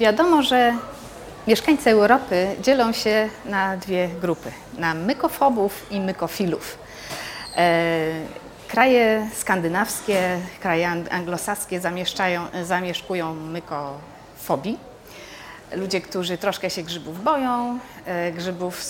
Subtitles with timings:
[0.00, 0.74] Wiadomo, że
[1.46, 6.78] mieszkańcy Europy dzielą się na dwie grupy: na mykofobów i mykofilów.
[7.56, 8.10] E,
[8.68, 11.80] kraje skandynawskie, kraje anglosaskie
[12.62, 14.78] zamieszkują mykofobii.
[15.72, 18.80] Ludzie, którzy troszkę się grzybów boją, e, grzybów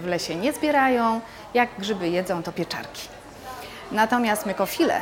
[0.00, 1.20] w lesie nie zbierają,
[1.54, 3.08] jak grzyby jedzą, to pieczarki.
[3.92, 5.00] Natomiast mykofile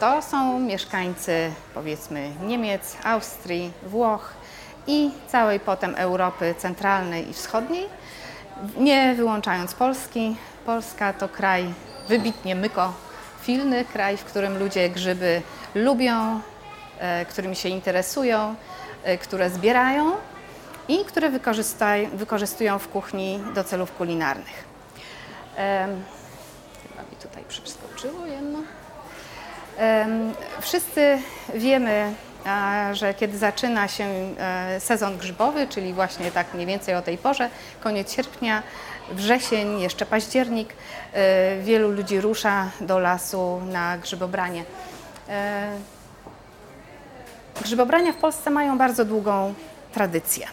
[0.00, 4.43] to są mieszkańcy powiedzmy Niemiec, Austrii, Włoch
[4.86, 7.88] i całej potem Europy centralnej i wschodniej,
[8.76, 10.36] nie wyłączając Polski.
[10.66, 11.74] Polska to kraj
[12.08, 15.42] wybitnie mykofilny, kraj, w którym ludzie grzyby
[15.74, 16.40] lubią,
[16.98, 18.54] e, którymi się interesują,
[19.04, 20.12] e, które zbierają
[20.88, 21.30] i które
[22.14, 24.64] wykorzystują w kuchni do celów kulinarnych.
[26.88, 28.58] Chyba mi tutaj przeskoczyło jedno.
[30.60, 31.18] Wszyscy
[31.54, 32.14] wiemy,
[32.92, 37.50] że kiedy zaczyna się e, sezon grzybowy, czyli właśnie tak mniej więcej o tej porze,
[37.80, 38.62] koniec sierpnia,
[39.12, 40.68] wrzesień, jeszcze październik,
[41.12, 44.64] e, wielu ludzi rusza do lasu na grzybobranie.
[45.28, 45.68] E,
[47.62, 49.54] grzybobrania w Polsce mają bardzo długą
[49.92, 50.46] tradycję.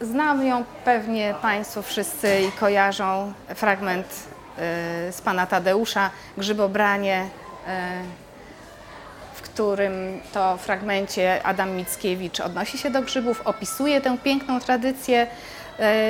[0.00, 4.06] Znam ją pewnie Państwo wszyscy i kojarzą fragment
[5.10, 7.28] z pana Tadeusza, Grzybobranie,
[9.58, 15.26] którym to fragmencie Adam Mickiewicz odnosi się do grzybów, opisuje tę piękną tradycję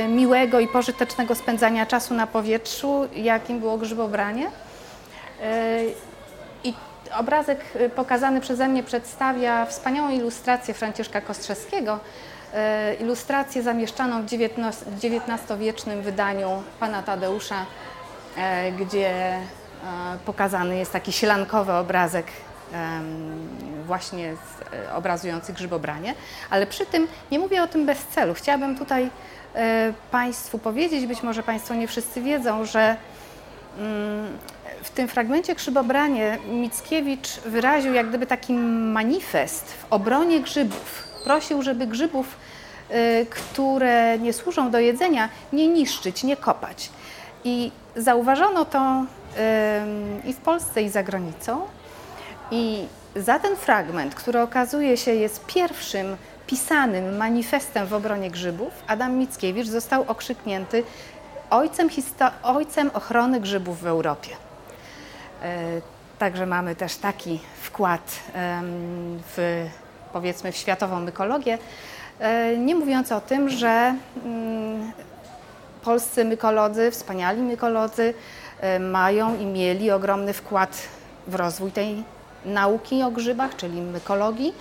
[0.08, 4.50] miłego i pożytecznego spędzania czasu na powietrzu, jakim było grzybobranie.
[6.64, 6.74] I
[7.16, 7.60] obrazek
[7.96, 12.00] pokazany przeze mnie przedstawia wspaniałą ilustrację Franciszka Kostrzewskiego,
[13.00, 17.66] ilustrację zamieszczaną w XIX-wiecznym wydaniu pana Tadeusza
[18.38, 19.42] E, gdzie e,
[20.26, 22.26] pokazany jest taki sielankowy obrazek
[23.86, 24.34] właśnie
[24.72, 26.14] e, obrazujący grzybobranie,
[26.50, 28.34] ale przy tym nie mówię o tym bez celu.
[28.34, 29.10] Chciałabym tutaj
[30.10, 32.96] Państwu powiedzieć, być może Państwo nie wszyscy wiedzą, że
[33.78, 34.38] mm,
[34.82, 41.04] w tym fragmencie Grzybobranie Mickiewicz wyraził jak gdyby taki manifest w obronie grzybów.
[41.24, 42.36] Prosił, żeby grzybów,
[43.30, 46.90] które nie służą do jedzenia, nie niszczyć, nie kopać.
[47.44, 49.04] I zauważono to
[50.24, 51.66] i w Polsce, i za granicą.
[52.50, 52.86] I
[53.16, 56.16] za ten fragment, który okazuje się jest pierwszym
[56.46, 60.84] pisanym manifestem w obronie grzybów, Adam Mickiewicz został okrzyknięty
[61.50, 61.88] ojcem,
[62.42, 64.30] ojcem ochrony grzybów w Europie.
[65.42, 65.80] E,
[66.18, 68.20] także mamy też taki wkład
[69.36, 69.66] w,
[70.12, 71.58] powiedzmy, w światową mykologię.
[72.20, 73.94] E, nie mówiąc o tym, że
[74.24, 74.92] mm,
[75.82, 78.14] polscy mykolodzy, wspaniali mykolodzy
[78.60, 80.78] e, mają i mieli ogromny wkład
[81.26, 82.04] w rozwój tej
[82.48, 84.54] nauki o grzybach, czyli mykologii.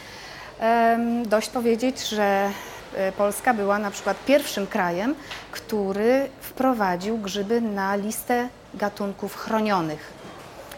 [1.26, 2.52] Dość powiedzieć, że
[2.96, 5.16] e, Polska była na przykład pierwszym krajem,
[5.52, 10.14] który wprowadził grzyby na listę gatunków chronionych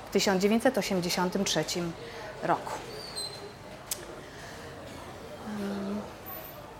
[0.09, 1.63] w 1983
[2.43, 2.71] roku.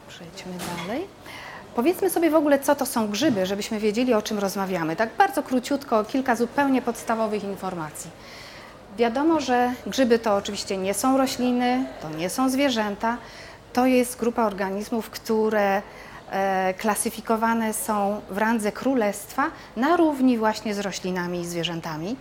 [0.07, 1.07] Przejdźmy dalej.
[1.75, 4.95] Powiedzmy sobie w ogóle, co to są grzyby, żebyśmy wiedzieli, o czym rozmawiamy.
[4.95, 8.11] Tak bardzo króciutko, kilka zupełnie podstawowych informacji.
[8.99, 13.17] Wiadomo, że grzyby to oczywiście nie są rośliny, to nie są zwierzęta,
[13.73, 15.81] to jest grupa organizmów, które
[16.31, 22.15] e, klasyfikowane są w randze królestwa na równi właśnie z roślinami i zwierzętami.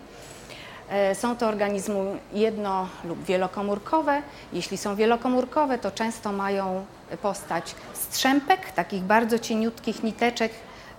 [0.90, 4.22] E, są to organizmy jedno- lub wielokomórkowe.
[4.52, 6.84] Jeśli są wielokomórkowe, to często mają
[7.22, 10.52] postać strzępek, takich bardzo cieniutkich niteczek,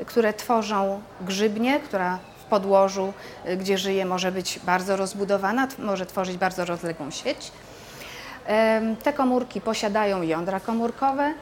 [0.05, 3.13] które tworzą grzybnię, która podłożu,
[3.45, 7.51] e, gdzie żyje, może być bardzo rozbudowana, może tworzyć bardzo rozległą sieć.
[9.03, 11.33] Te komórki posiadają jądra komórkowe,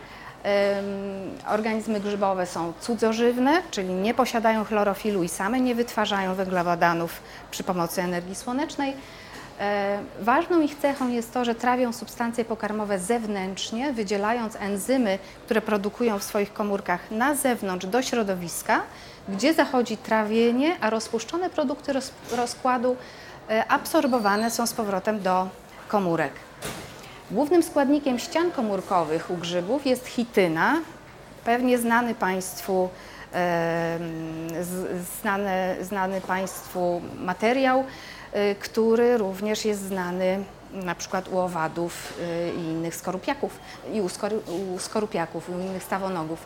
[1.48, 8.02] Organizmy grzybowe są cudzożywne, czyli nie posiadają chlorofilu i same nie wytwarzają węglowodanów przy pomocy
[8.02, 8.94] energii słonecznej.
[9.60, 16.20] E, ważną ich cechą jest to, że trawią substancje pokarmowe zewnętrznie, wydzielając enzymy, które produkują
[16.20, 18.82] w swoich komórkach na zewnątrz do środowiska,
[19.30, 21.94] gdzie zachodzi trawienie, a rozpuszczone produkty
[22.32, 22.96] rozkładu
[23.50, 25.48] e, absorbowane są z powrotem do
[25.88, 26.34] komórek.
[27.32, 30.82] Głównym składnikiem ścian komórkowych u grzybów jest chityna,
[31.46, 32.90] pewnie znany Państwu,
[33.34, 34.00] e,
[35.82, 37.84] znany, Państwu materiał,
[38.34, 42.14] e, który również jest znany na przykład u owadów
[42.58, 43.60] i innych skorupiaków,
[43.94, 44.02] i
[44.76, 46.46] u skorupiaków, u innych stawonogów.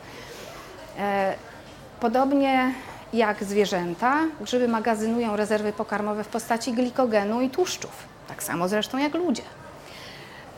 [2.01, 2.74] E, podobnie
[3.13, 7.92] jak zwierzęta, grzyby magazynują rezerwy pokarmowe w postaci glikogenu i tłuszczów,
[8.27, 9.44] tak samo zresztą jak ludzie.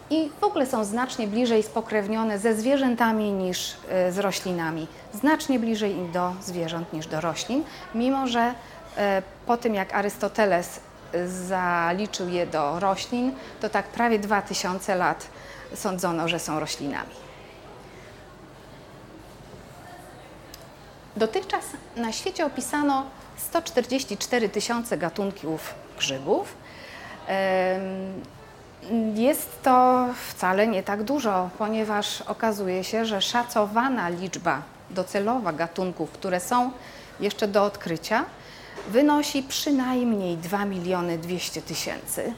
[0.10, 4.88] i w ogóle są znacznie bliżej spokrewnione ze zwierzętami niż e, z roślinami.
[5.14, 7.64] Znacznie bliżej im do zwierząt niż do roślin,
[7.96, 8.54] mimo że
[8.98, 10.80] e, po tym jak Arystoteles
[11.48, 13.32] zaliczył je do roślin,
[13.62, 15.28] to tak prawie 2000 lat
[15.76, 17.23] sądzono, że są roślinami.
[21.18, 21.64] Dotychczas
[21.96, 23.06] na świecie opisano
[23.38, 26.56] 144 tysiące gatunków grzybów.
[29.16, 36.40] Jest to wcale nie tak dużo, ponieważ okazuje się, że szacowana liczba docelowa gatunków, które
[36.40, 36.72] są
[37.20, 38.26] jeszcze do odkrycia,
[38.88, 42.34] wynosi przynajmniej 2 miliony 200 tysięcy.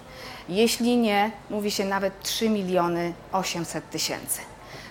[0.50, 4.42] Jeśli nie, mówi się nawet 3 miliony 800 tysięcy.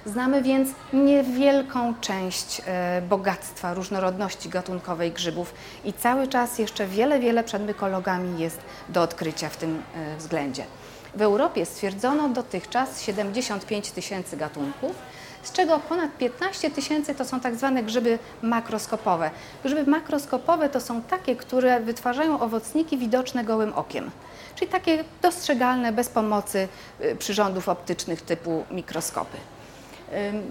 [0.06, 5.54] Znamy więc niewielką część e, bogactwa, różnorodności gatunkowej grzybów
[5.84, 10.64] i cały czas jeszcze wiele, wiele przed mykologami jest do odkrycia w tym e, względzie.
[11.14, 14.92] W Europie stwierdzono dotychczas 75 tysięcy gatunków,
[15.42, 19.30] z czego ponad 15 tysięcy to są tak zwane grzyby makroskopowe.
[19.64, 24.10] Grzyby makroskopowe to są takie, które wytwarzają owocniki widoczne gołym okiem,
[24.54, 26.68] czyli takie dostrzegalne bez pomocy
[27.00, 29.53] y, przyrządów optycznych typu mikroskopy.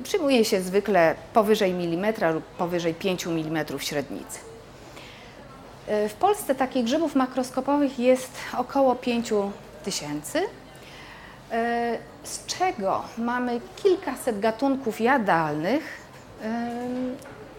[0.04, 4.40] Przyjmuje się zwykle powyżej milimetra lub powyżej 5 mm średnicy.
[5.90, 9.34] Y, w Polsce takich grzybów makroskopowych jest około 5
[9.84, 10.42] tysięcy,
[11.52, 16.04] e, z czego mamy kilkaset gatunków jadalnych,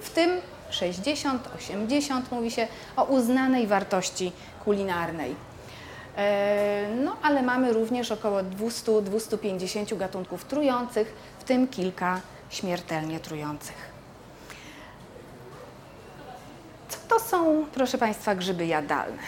[0.01, 0.31] w tym
[0.71, 2.67] 60-80 mówi się
[2.97, 4.33] o uznanej wartości
[4.65, 5.35] kulinarnej.
[6.17, 11.15] E, no, ale mamy również około 200-250 gatunków trujących,
[11.45, 12.21] w tym kilka
[12.51, 13.77] śmiertelnie trujących.
[16.89, 19.23] Co to są, proszę Państwa, grzyby jadalne?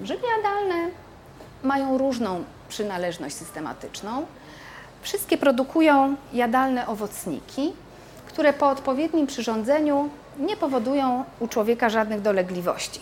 [0.00, 0.90] Grzyby jadalne
[1.62, 4.26] mają różną przynależność systematyczną.
[5.02, 7.72] Wszystkie produkują jadalne owocniki,
[8.26, 13.00] które po odpowiednim przyrządzeniu nie powodują u człowieka żadnych dolegliwości.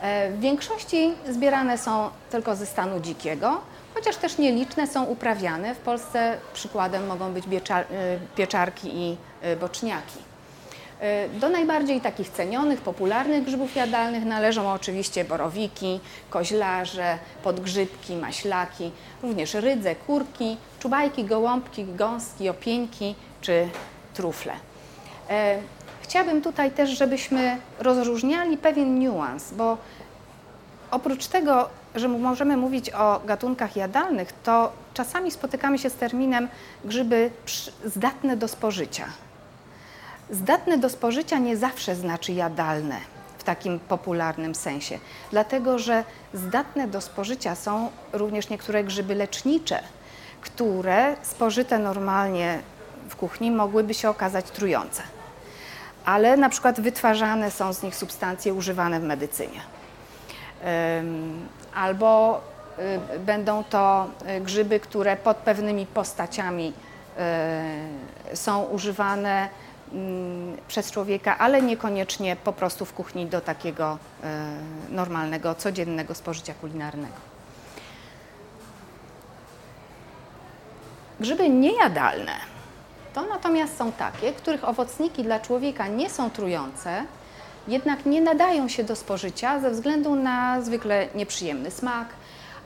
[0.00, 3.60] E, w większości zbierane są tylko ze stanu dzikiego,
[4.02, 5.74] chociaż też nieliczne są uprawiane.
[5.74, 7.84] W Polsce przykładem mogą być e,
[8.36, 10.18] pieczarki i e, boczniaki.
[11.00, 16.00] E, do najbardziej takich cenionych, popularnych grzybów jadalnych należą oczywiście borowiki,
[16.30, 18.90] koźlarze, podgrzybki, maślaki,
[19.22, 23.68] również rydze, kurki, czubajki, gołąbki, gąski, opieńki czy
[24.14, 24.52] trufle.
[25.30, 25.58] E,
[26.02, 29.78] chciałabym tutaj też, żebyśmy rozróżniali pewien niuans, bo
[30.90, 36.48] oprócz tego, że możemy mówić o gatunkach jadalnych, to czasami spotykamy się z terminem
[36.84, 37.30] grzyby
[37.84, 39.04] zdatne do spożycia.
[40.30, 42.96] Zdatne do spożycia nie zawsze znaczy jadalne
[43.38, 44.98] w takim popularnym sensie,
[45.30, 46.04] dlatego że
[46.34, 49.80] zdatne do spożycia są również niektóre grzyby lecznicze,
[50.40, 52.58] które spożyte normalnie
[53.08, 55.02] w kuchni mogłyby się okazać trujące.
[56.04, 59.60] Ale na przykład wytwarzane są z nich substancje używane w medycynie.
[61.74, 62.40] Albo
[63.14, 64.06] y, będą to
[64.36, 66.72] y, grzyby, które pod pewnymi postaciami
[68.32, 69.48] y, są używane
[69.92, 73.98] Mm, przez człowieka, ale niekoniecznie po prostu w kuchni do takiego
[74.90, 77.14] normalnego, codziennego spożycia kulinarnego.
[81.20, 82.32] Grzyby niejadalne
[83.14, 87.04] to natomiast są takie, których owocniki dla człowieka nie są trujące,
[87.68, 92.08] jednak nie nadają się do spożycia ze względu na zwykle nieprzyjemny smak,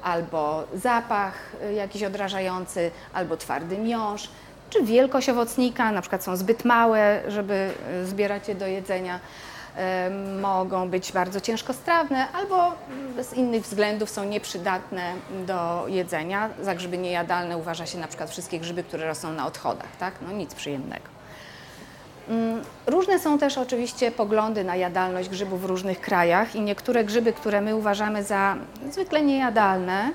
[0.03, 4.29] albo zapach e, jakiś odrażający, albo twardy miąższ,
[4.71, 9.21] czy wielkość owocnika, na przykład są zbyt małe, żeby e, zbierać je do jedzenia,
[10.41, 12.73] mogą być bardzo ciężkostrawne albo
[13.23, 15.13] z innych względów są nieprzydatne
[15.47, 16.51] do jedzenia.
[16.63, 20.15] Za grzyby niejadalne uważa się na przykład wszystkie grzyby, które rosną na odchodach, tak?
[20.23, 21.16] No nic przyjemnego.
[22.29, 27.33] Mm, różne są też oczywiście poglądy na jadalność grzybów w różnych krajach i niektóre grzyby,
[27.33, 28.57] które my uważamy za
[28.91, 30.11] zwykle niejadalne,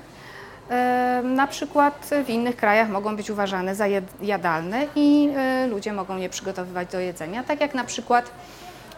[1.22, 3.86] na przykład w innych krajach mogą być uważane za
[4.22, 8.30] jadalne i e, ludzie mogą je przygotowywać do jedzenia, tak jak na przykład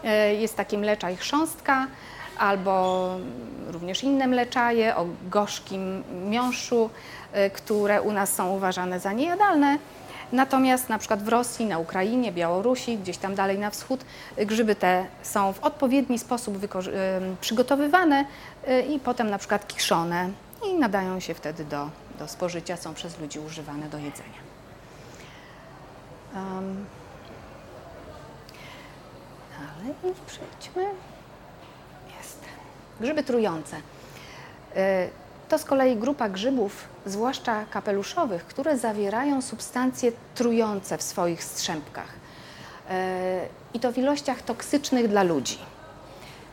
[0.03, 1.87] e, jest taki mleczaj chrząstka
[2.37, 3.15] albo
[3.67, 6.89] również inne mleczaje o gorzkim miąższu,
[7.33, 9.77] e, które u nas są uważane za niejadalne.
[10.35, 14.05] Natomiast na przykład w Rosji, na Ukrainie, Białorusi, gdzieś tam dalej na wschód,
[14.37, 16.57] grzyby te są w odpowiedni sposób
[17.41, 18.25] przygotowywane
[18.89, 20.29] i potem na przykład kiszone
[20.65, 21.89] i nadają się wtedy do,
[22.19, 24.41] do spożycia, są przez ludzi używane do jedzenia.
[26.35, 26.85] Um,
[29.51, 30.83] dalej przejdźmy.
[32.17, 32.39] Jest.
[32.99, 33.77] Grzyby trujące.
[33.77, 42.13] Y, to z kolei grupa grzybów, zwłaszcza kapeluszowych, które zawierają substancje trujące w swoich strzępkach.
[42.89, 45.57] E, I to w ilościach toksycznych dla ludzi.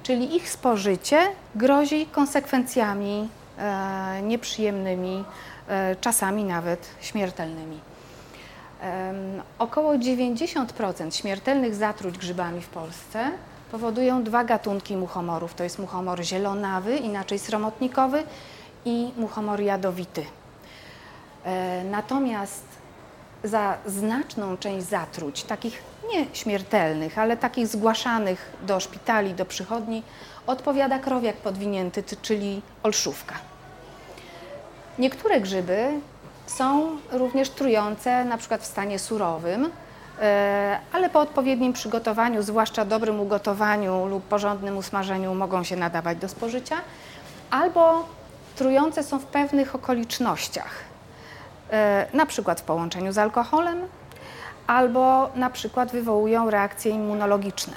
[0.03, 1.19] Czyli ich spożycie
[1.55, 5.25] grozi konsekwencjami e, nieprzyjemnymi,
[5.69, 7.81] e, czasami nawet śmiertelnymi.
[9.59, 13.31] Około 90% śmiertelnych zatruć grzybami w Polsce
[13.73, 15.55] powodują dwa gatunki muchomorów.
[15.55, 18.23] To jest muchomor zielonawy, inaczej sromotnikowy
[18.85, 20.25] i muchomor jadowity.
[21.45, 22.65] E, natomiast
[23.45, 30.03] za znaczną część zatruć, takich nie śmiertelnych, ale takich zgłaszanych do szpitali, do przychodni,
[30.47, 33.35] odpowiada krowiak podwinięty, czyli olszówka.
[34.99, 36.01] Niektóre grzyby
[36.47, 39.71] są również trujące, na przykład w stanie surowym,
[40.21, 46.29] e, ale po odpowiednim przygotowaniu, zwłaszcza dobrym ugotowaniu lub porządnym usmażeniu, mogą się nadawać do
[46.29, 46.77] spożycia,
[47.51, 48.09] albo
[48.63, 50.75] trujące są w pewnych okolicznościach,
[51.71, 53.79] e, na przykład w połączeniu z alkoholem,
[54.67, 57.73] albo na przykład wywołują reakcje immunologiczne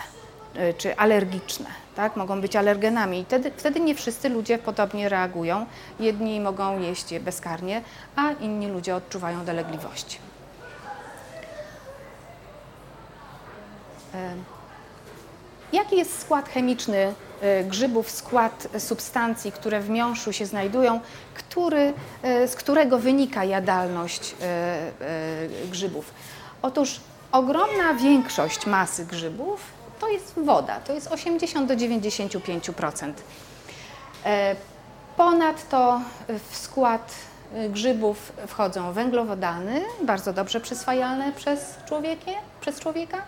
[0.55, 1.65] e, czy alergiczne.
[1.95, 2.15] Tak?
[2.15, 5.65] Mogą być alergenami i wtedy, wtedy nie wszyscy ludzie podobnie reagują.
[5.99, 7.81] Jedni mogą jeść je bezkarnie,
[8.15, 10.17] a inni ludzie odczuwają dolegliwości.
[14.13, 14.33] E,
[15.73, 17.13] jaki jest skład chemiczny
[17.67, 20.99] grzybów, skład substancji, które w miąższu się znajdują,
[21.33, 24.77] który, e, z którego wynika jadalność e,
[25.71, 26.13] grzybów.
[26.61, 26.99] Otóż
[27.31, 33.13] ogromna większość masy grzybów to jest woda, to jest 80 do 95%.
[35.17, 36.01] Ponadto
[36.49, 37.15] w skład
[37.69, 41.75] grzybów wchodzą węglowodany, bardzo dobrze przyswajalne przez,
[42.61, 43.21] przez człowieka,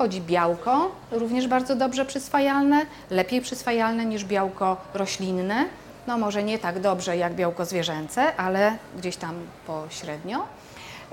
[0.00, 5.64] wchodzi białko, również bardzo dobrze przyswajalne, lepiej przyswajalne niż białko roślinne.
[6.06, 9.34] No może nie tak dobrze jak białko zwierzęce, ale gdzieś tam
[9.66, 10.38] pośrednio.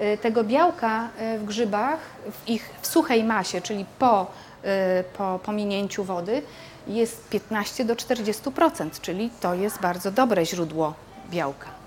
[0.01, 2.00] Y, tego białka y, w grzybach,
[2.32, 6.41] w ich w suchej masie, czyli po, y, po pominięciu wody,
[6.88, 10.94] jest 15 do 40%, czyli to jest bardzo dobre źródło
[11.32, 11.77] białka.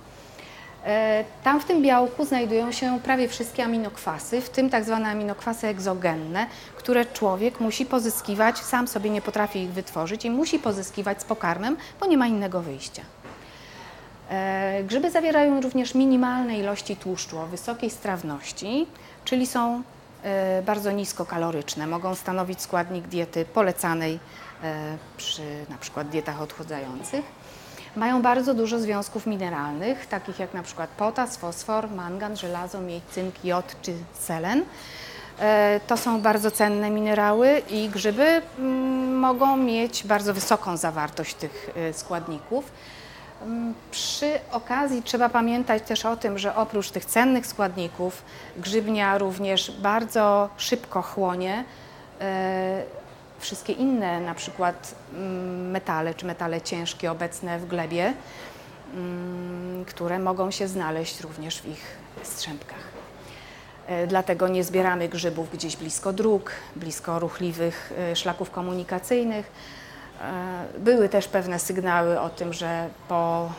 [0.87, 5.67] E, tam w tym białku znajdują się prawie wszystkie aminokwasy, w tym tak zwane aminokwasy
[5.67, 6.47] egzogenne,
[6.81, 11.77] które człowiek musi pozyskiwać, sam sobie nie potrafi ich wytworzyć i musi pozyskiwać z pokarmem,
[12.01, 13.03] bo nie ma innego wyjścia.
[14.31, 18.87] E, grzyby zawierają również minimalne ilości tłuszczu o wysokiej strawności,
[19.25, 19.83] czyli są
[20.23, 21.87] e, bardzo niskokaloryczne.
[21.87, 24.19] Mogą stanowić składnik diety polecanej
[25.17, 27.25] przy na przykład dietach odchudzających
[27.97, 33.45] mają bardzo dużo związków mineralnych, takich jak na przykład potas, fosfor, mangan, żelazo, miedź, cynk,
[33.45, 34.65] jod czy selen.
[35.41, 41.71] E, to są bardzo cenne minerały i grzyby mm, mogą mieć bardzo wysoką zawartość tych
[41.77, 42.73] e, składników.
[43.43, 48.23] Mm, przy okazji trzeba pamiętać też o tym, że oprócz tych cennych składników
[48.57, 51.65] grzybnia również bardzo szybko chłonie
[52.21, 52.83] e,
[53.39, 58.15] wszystkie inne, na przykład mm, metale czy metale ciężkie obecne w glebie,
[59.87, 61.85] które mogą się znaleźć również w ich
[62.23, 63.00] strzępkach.
[63.91, 69.51] E, dlatego nie zbieramy grzybów gdzieś blisko dróg, blisko ruchliwych e, szlaków komunikacyjnych.
[70.21, 73.53] E, były też pewne sygnały o tym, że po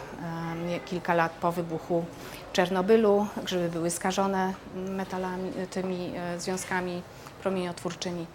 [0.86, 2.06] kilka lat po wybuchu
[2.54, 7.02] Czernobylu grzyby były skażone metalami, tymi związkami
[7.42, 8.26] promieniotwórczymi.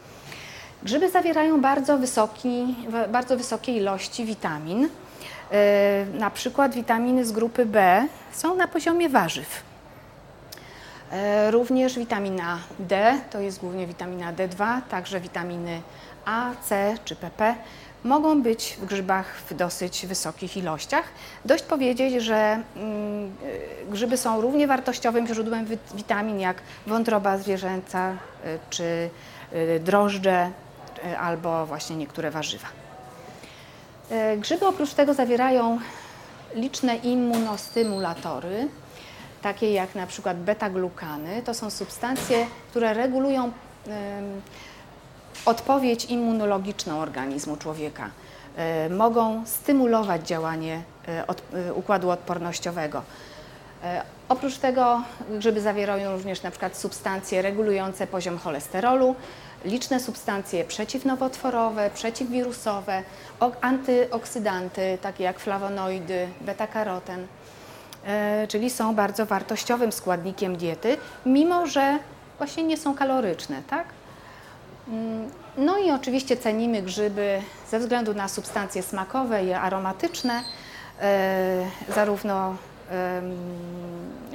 [0.82, 2.74] Grzyby zawierają bardzo, wysoki,
[3.12, 4.88] bardzo wysokie ilości witamin.
[6.14, 9.62] Na przykład witaminy z grupy B są na poziomie warzyw.
[11.12, 15.80] E, również witamina D, to jest głównie witamina D2, także witaminy
[16.24, 17.54] A, C czy PP
[18.04, 21.04] mogą być w grzybach w dosyć wysokich ilościach.
[21.44, 23.32] Dość powiedzieć, że mm,
[23.90, 28.12] grzyby są równie wartościowym źródłem witamin jak wątroba zwierzęca
[28.70, 29.10] czy
[29.80, 30.50] drożdże
[31.04, 32.66] E, albo właśnie niektóre warzywa.
[34.10, 35.78] E, grzyby oprócz tego zawierają
[36.54, 38.68] liczne immunostymulatory,
[39.46, 41.42] takie jak na przykład beta-glukany.
[41.42, 43.52] To są substancje, które regulują
[45.44, 48.10] odpowiedź immunologiczną organizmu człowieka.
[48.56, 50.82] E, mogą stymulować działanie
[51.74, 53.02] układu odpornościowego.
[54.28, 59.14] Oprócz tego grzyby zawierają również na przykład substancje regulujące poziom cholesterolu,
[59.64, 63.02] liczne substancje przeciwnowotworowe, przeciwwirusowe,
[63.60, 67.45] antyoksydanty, takie jak flawonoidy, beta-karoten, e,
[68.48, 70.96] czyli są bardzo wartościowym składnikiem diety,
[71.26, 71.98] mimo że
[72.38, 73.86] właśnie nie są kaloryczne, tak?
[74.88, 80.42] Mm, no i oczywiście cenimy grzyby ze względu na substancje smakowe i aromatyczne,
[81.00, 82.56] e, zarówno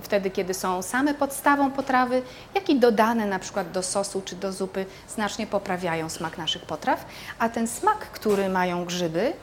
[0.01, 2.21] wtedy, kiedy są same podstawą potrawy,
[2.55, 7.05] jak i dodane na przykład do sosu czy do zupy, znacznie poprawiają smak naszych potraw.
[7.39, 9.33] A ten smak, który mają grzyby,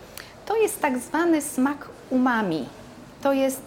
[0.47, 2.69] to jest tak zwany smak umami.
[3.23, 3.63] To jest,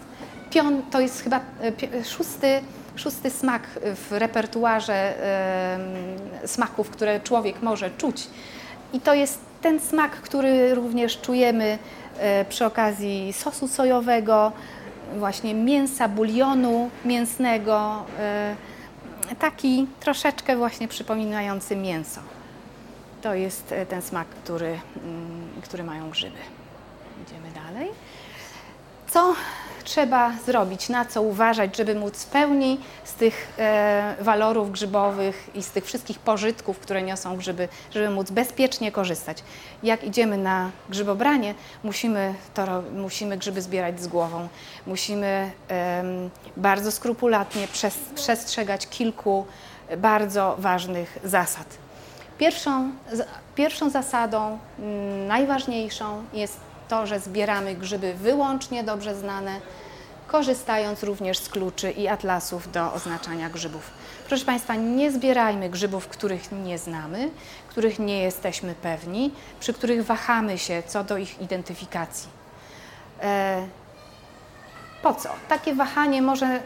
[0.51, 2.61] pion, to jest chyba e, szósty,
[2.95, 5.13] szósty smak w repertuarze
[6.45, 8.27] smaków, które człowiek może czuć.
[8.93, 11.77] I to jest ten smak, który również czujemy
[12.17, 14.51] e, przy okazji sosu sojowego,
[15.17, 18.55] właśnie mięsa, bulionu mięsnego, e,
[19.39, 22.21] taki troszeczkę właśnie przypominający mięso.
[23.21, 26.37] To jest ten smak, który, mm, który mają grzyby.
[27.27, 27.89] Idziemy dalej.
[29.09, 29.35] Co
[29.83, 35.63] trzeba zrobić, na co uważać, żeby móc w pełni z tych e, walorów grzybowych i
[35.63, 39.43] z tych wszystkich pożytków, które niosą grzyby, żeby móc bezpiecznie korzystać.
[39.83, 44.47] Jak idziemy na grzybobranie, musimy, to, musimy grzyby zbierać z głową,
[44.87, 46.03] musimy e,
[46.57, 49.45] bardzo skrupulatnie przez, przestrzegać kilku
[49.97, 51.67] bardzo ważnych zasad.
[52.37, 52.91] Pierwszą,
[53.55, 54.57] pierwszą zasadą,
[55.27, 59.51] najważniejszą jest to, że zbieramy grzyby wyłącznie dobrze znane,
[60.27, 63.91] korzystając również z kluczy i atlasów do oznaczania grzybów.
[64.27, 67.29] Proszę Państwa, nie zbierajmy grzybów, których nie znamy,
[67.67, 72.29] których nie jesteśmy pewni, przy których wahamy się co do ich identyfikacji.
[73.21, 73.67] E,
[75.03, 75.29] po co?
[75.49, 76.59] Takie wahanie może y,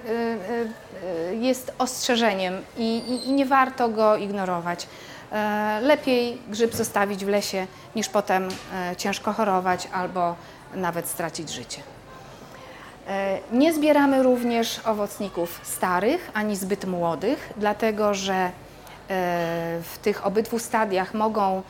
[1.31, 4.87] y, jest ostrzeżeniem i, i, i nie warto go ignorować.
[5.35, 10.35] E, lepiej grzyb zostawić w lesie, niż potem e, ciężko chorować albo
[10.75, 11.81] nawet stracić życie.
[13.07, 18.51] E, nie zbieramy również owocników starych ani zbyt młodych, dlatego że
[19.83, 21.61] w tych obydwu stadiach mogą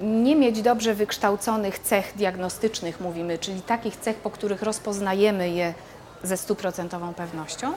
[0.00, 5.74] nie mieć dobrze wykształconych cech diagnostycznych, mówimy, czyli takich cech, po których rozpoznajemy je
[6.22, 7.72] ze stuprocentową pewnością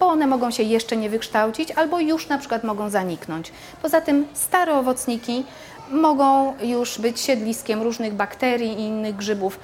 [0.00, 3.52] bo one mogą się jeszcze nie wykształcić albo już na przykład mogą zaniknąć.
[3.82, 5.44] Poza tym stare owocniki
[5.90, 9.60] mogą już być siedliskiem różnych bakterii i innych grzybów.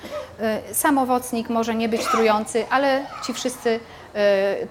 [0.70, 3.80] Y, sam owocnik może nie być trujący, ale ci wszyscy y,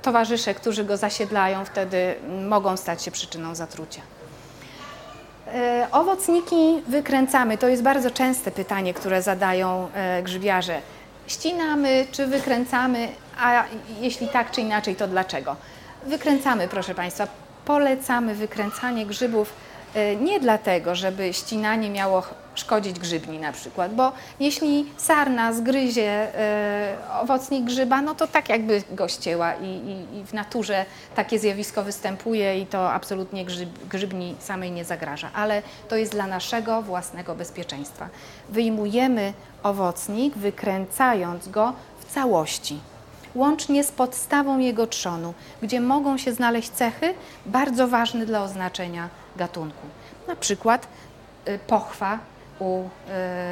[0.01, 2.15] towarzysze, którzy go zasiedlają, wtedy
[2.49, 4.01] mogą stać się przyczyną zatrucia.
[5.47, 7.57] Y, owocniki wykręcamy.
[7.57, 9.89] To jest bardzo częste pytanie, które zadają
[10.23, 10.81] grzybiarze.
[11.27, 13.07] Ścinamy czy wykręcamy,
[13.41, 13.63] a
[14.01, 15.55] jeśli tak czy inaczej, to dlaczego?
[16.05, 17.27] Wykręcamy, proszę Państwa,
[17.65, 19.53] polecamy wykręcanie grzybów
[19.95, 22.23] e, nie dlatego, żeby ścinanie miało
[22.55, 28.83] szkodzić grzybni na przykład, bo jeśli sarna zgryzie e, owocnik grzyba, no to tak jakby
[28.91, 34.35] go ścięła i, i, i w naturze takie zjawisko występuje i to absolutnie grzyb, grzybni
[34.39, 38.09] samej nie zagraża, ale to jest dla naszego własnego bezpieczeństwa.
[38.49, 42.79] Wyjmujemy owocnik, wykręcając go w całości
[43.35, 47.13] łącznie z podstawą jego trzonu, gdzie mogą się znaleźć cechy
[47.45, 49.87] bardzo ważne dla oznaczenia gatunku.
[50.27, 50.87] Na przykład
[51.47, 52.19] y, pochwa
[52.59, 52.83] u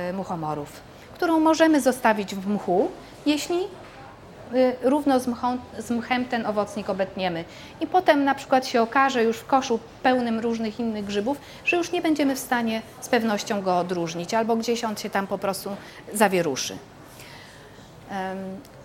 [0.09, 0.81] y, muchomorów,
[1.13, 2.91] którą możemy zostawić w mchu,
[3.25, 3.57] jeśli
[4.53, 7.45] y, równo z, mchą, z mchem ten owocnik obetniemy.
[7.81, 11.91] I potem na przykład się okaże już w koszu pełnym różnych innych grzybów, że już
[11.91, 15.69] nie będziemy w stanie z pewnością go odróżnić, albo gdzieś on się tam po prostu
[16.13, 16.77] zawieruszy.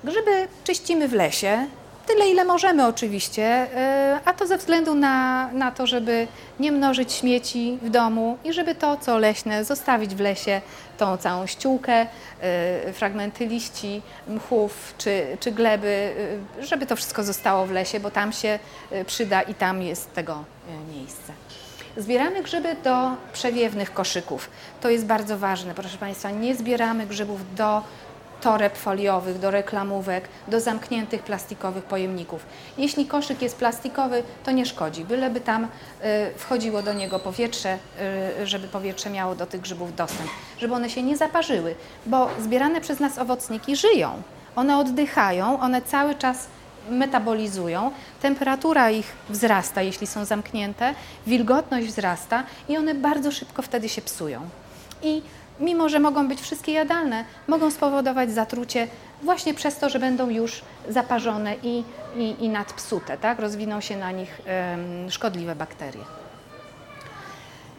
[0.05, 1.67] Grzyby czyścimy w lesie,
[2.07, 6.27] tyle ile możemy oczywiście, e, a to ze względu na, na to, żeby
[6.61, 10.61] nie mnożyć śmieci w domu i żeby to, co leśne, zostawić w lesie,
[10.99, 12.07] tą całą ściółkę,
[12.41, 16.15] e, fragmenty liści, mchów czy, czy gleby,
[16.61, 18.59] e, żeby to wszystko zostało w lesie, bo tam się
[19.07, 20.45] przyda i tam jest tego
[20.95, 21.33] miejsce.
[21.97, 24.51] Zbieramy grzyby do przewiewnych koszyków.
[24.81, 26.31] To jest bardzo ważne, proszę Państwa.
[26.31, 27.83] Nie zbieramy grzybów do
[28.45, 32.47] toreb foliowych, do reklamówek, do zamkniętych plastikowych pojemników.
[32.79, 35.69] Jeśli koszyk jest plastikowy, to nie szkodzi, byleby tam y,
[36.39, 37.79] wchodziło do niego powietrze,
[38.41, 41.75] y, żeby powietrze miało do tych grzybów dostęp, żeby one się nie zaparzyły,
[42.07, 44.23] bo zbierane przez nas owocniki żyją.
[44.57, 46.47] One oddychają, one cały czas
[46.91, 47.91] metabolizują,
[48.23, 50.95] temperatura ich wzrasta, jeśli są zamknięte,
[51.27, 54.41] wilgotność wzrasta i one bardzo szybko wtedy się psują.
[55.03, 55.23] I
[55.61, 58.89] mimo że mogą być wszystkie jadalne, mogą spowodować zatrucie
[59.23, 61.85] właśnie przez to, że będą już zaparzone i,
[62.17, 63.39] i, i nadpsute, tak?
[63.39, 66.05] rozwiną się na nich um, szkodliwe bakterie.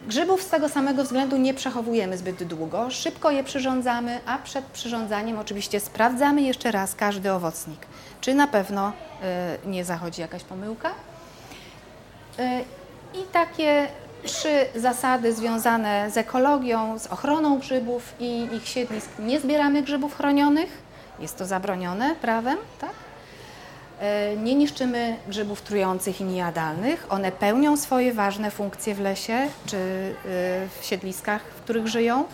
[0.06, 5.38] Grzybów z tego samego względu nie przechowujemy zbyt długo, szybko je przyrządzamy, a przed przyrządzaniem
[5.38, 7.86] oczywiście sprawdzamy jeszcze raz każdy owocnik,
[8.20, 8.92] czy na pewno
[9.64, 10.88] y, nie zachodzi jakaś pomyłka.
[12.38, 12.42] Y,
[13.14, 13.88] I takie
[14.24, 19.08] trzy zasady związane z ekologią, z ochroną grzybów i ich siedlisk.
[19.18, 20.86] Nie zbieramy grzybów chronionych,
[21.18, 22.90] Jest to zabronione prawem, tak?
[24.00, 27.06] E, nie niszczymy grzybów trujących i niejadalnych.
[27.08, 30.18] One pełnią swoje ważne funkcje w lesie czy e,
[30.80, 32.24] w siedliskach, w których żyją.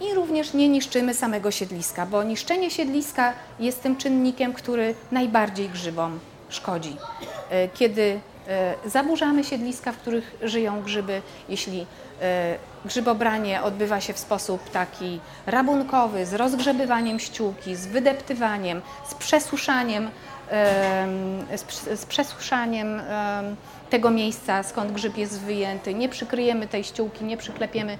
[0.00, 6.20] I również nie niszczymy samego siedliska, bo niszczenie siedliska jest tym czynnikiem, który najbardziej grzybom
[6.48, 6.96] szkodzi.
[7.50, 8.20] E, kiedy
[8.86, 11.86] zaburzamy siedliska, w których żyją grzyby, jeśli
[12.84, 20.10] grzybobranie odbywa się w sposób taki rabunkowy, z rozgrzebywaniem ściółki, z wydeptywaniem, z przesuszaniem
[21.96, 23.02] z, przesuszaniem
[23.90, 27.98] tego miejsca, skąd grzyb jest wyjęty, nie przykryjemy tej ściółki, nie przyklepiemy,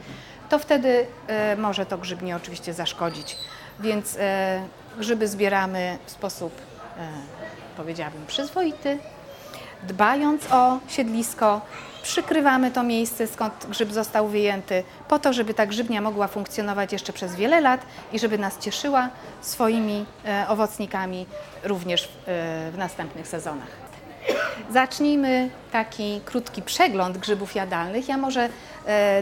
[0.48, 3.36] to wtedy e, może to grzybnie oczywiście zaszkodzić.
[3.80, 4.62] Więc e,
[4.98, 6.52] grzyby zbieramy w sposób,
[6.98, 7.08] e,
[7.76, 8.98] powiedziałabym, przyzwoity,
[9.82, 11.60] dbając o siedlisko,
[12.02, 17.12] przykrywamy to miejsce, skąd grzyb został wyjęty, po to, żeby ta grzybnia mogła funkcjonować jeszcze
[17.12, 17.80] przez wiele lat
[18.12, 19.08] i żeby nas cieszyła
[19.40, 21.26] swoimi e, owocnikami
[21.64, 23.88] również w, e, w następnych sezonach.
[24.70, 28.08] Zacznijmy taki krótki przegląd grzybów jadalnych.
[28.08, 28.48] Ja może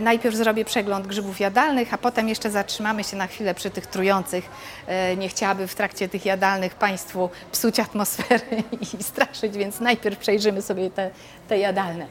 [0.00, 4.48] najpierw zrobię przegląd grzybów jadalnych, a potem jeszcze zatrzymamy się na chwilę przy tych trujących.
[4.86, 8.62] E, nie chciałaby w trakcie tych jadalnych Państwu psuć atmosfery
[9.00, 11.10] i straszyć, więc najpierw przejrzymy sobie te,
[11.48, 12.06] te jadalne.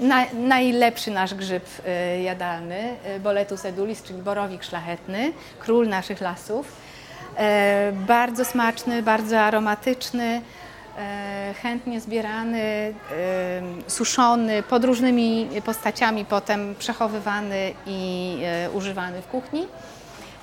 [0.00, 1.64] Na, najlepszy nasz grzyb
[2.18, 6.72] y, jadalny, Boletus edulis, czyli borowik szlachetny, król naszych lasów.
[7.36, 10.61] E, bardzo smaczny, bardzo aromatyczny, e,
[11.62, 12.94] chętnie zbierany, e,
[13.86, 19.66] suszony, pod różnymi postaciami potem przechowywany i e, używany w kuchni.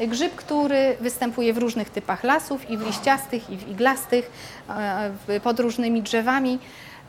[0.07, 4.31] Grzyb, który występuje w różnych typach lasów, i w liściastych, i w iglastych,
[5.29, 6.59] e, pod różnymi drzewami.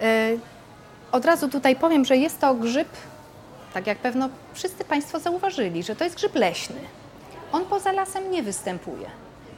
[0.01, 0.31] E,
[1.13, 2.89] od razu tutaj powiem, że jest to grzyb,
[3.75, 6.81] tak jak pewno wszyscy Państwo zauważyli, że to jest grzyb leśny.
[7.53, 9.07] On poza lasem nie występuje.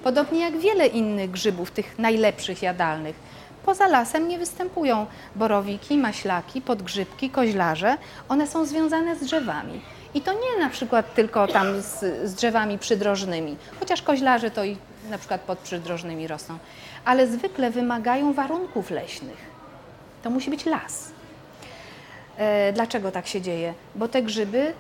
[0.05, 3.17] Podobnie jak wiele innych grzybów, tych najlepszych jadalnych.
[3.65, 7.97] Poza lasem nie występują borowiki, maślaki, podgrzybki, koźlarze.
[8.29, 9.81] One są związane z drzewami.
[10.15, 14.77] I to nie na przykład tylko tam z, z drzewami przydrożnymi, chociaż koźlarze to i
[15.11, 16.59] na przykład pod przydrożnymi rosną,
[17.05, 19.53] ale zwykle wymagają warunków leśnych.
[20.23, 21.11] To musi być las.
[22.37, 23.75] E, dlaczego tak się dzieje?
[23.95, 24.73] Bo te grzyby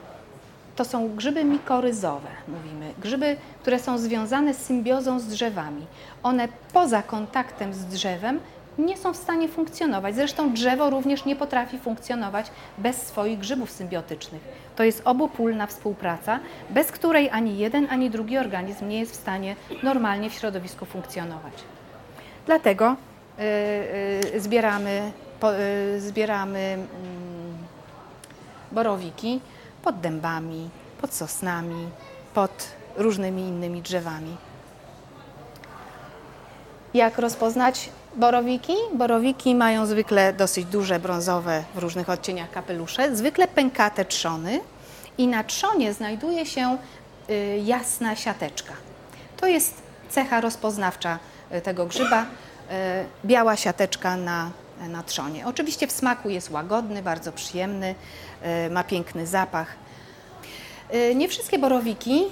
[0.76, 2.94] to są grzyby mikoryzowe, mówimy.
[2.98, 5.86] Grzyby, które są związane z symbiozą z drzewami.
[6.22, 8.40] One poza kontaktem z drzewem
[8.78, 10.14] nie są w stanie funkcjonować.
[10.14, 12.46] Zresztą drzewo również nie potrafi funkcjonować
[12.78, 14.42] bez swoich grzybów symbiotycznych.
[14.76, 19.56] To jest obopólna współpraca, bez której ani jeden, ani drugi organizm nie jest w stanie
[19.82, 21.52] normalnie w środowisku funkcjonować.
[22.46, 22.96] Dlatego
[23.38, 23.44] yy,
[24.32, 26.86] yy, zbieramy, po, yy, zbieramy mm,
[28.72, 29.40] borowiki
[29.82, 31.88] pod dębami, pod sosnami,
[32.34, 34.36] pod różnymi innymi drzewami.
[36.94, 38.74] Jak rozpoznać borowiki?
[38.94, 44.60] Borowiki mają zwykle dosyć duże brązowe w różnych odcieniach kapelusze, zwykle pękate trzony
[45.18, 46.76] i na trzonie znajduje się
[47.30, 48.72] y, jasna siateczka.
[49.36, 51.18] To jest cecha rozpoznawcza
[51.54, 52.26] y, tego grzyba, y,
[53.24, 54.50] biała siateczka na
[54.88, 55.46] na trzonie.
[55.46, 57.94] Oczywiście w smaku jest łagodny, bardzo przyjemny,
[58.70, 59.76] ma piękny zapach.
[61.14, 62.22] Nie wszystkie borowiki,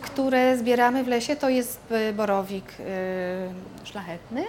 [0.00, 1.80] które zbieramy w lesie, to jest
[2.14, 2.64] borowik
[3.84, 4.44] szlachetny.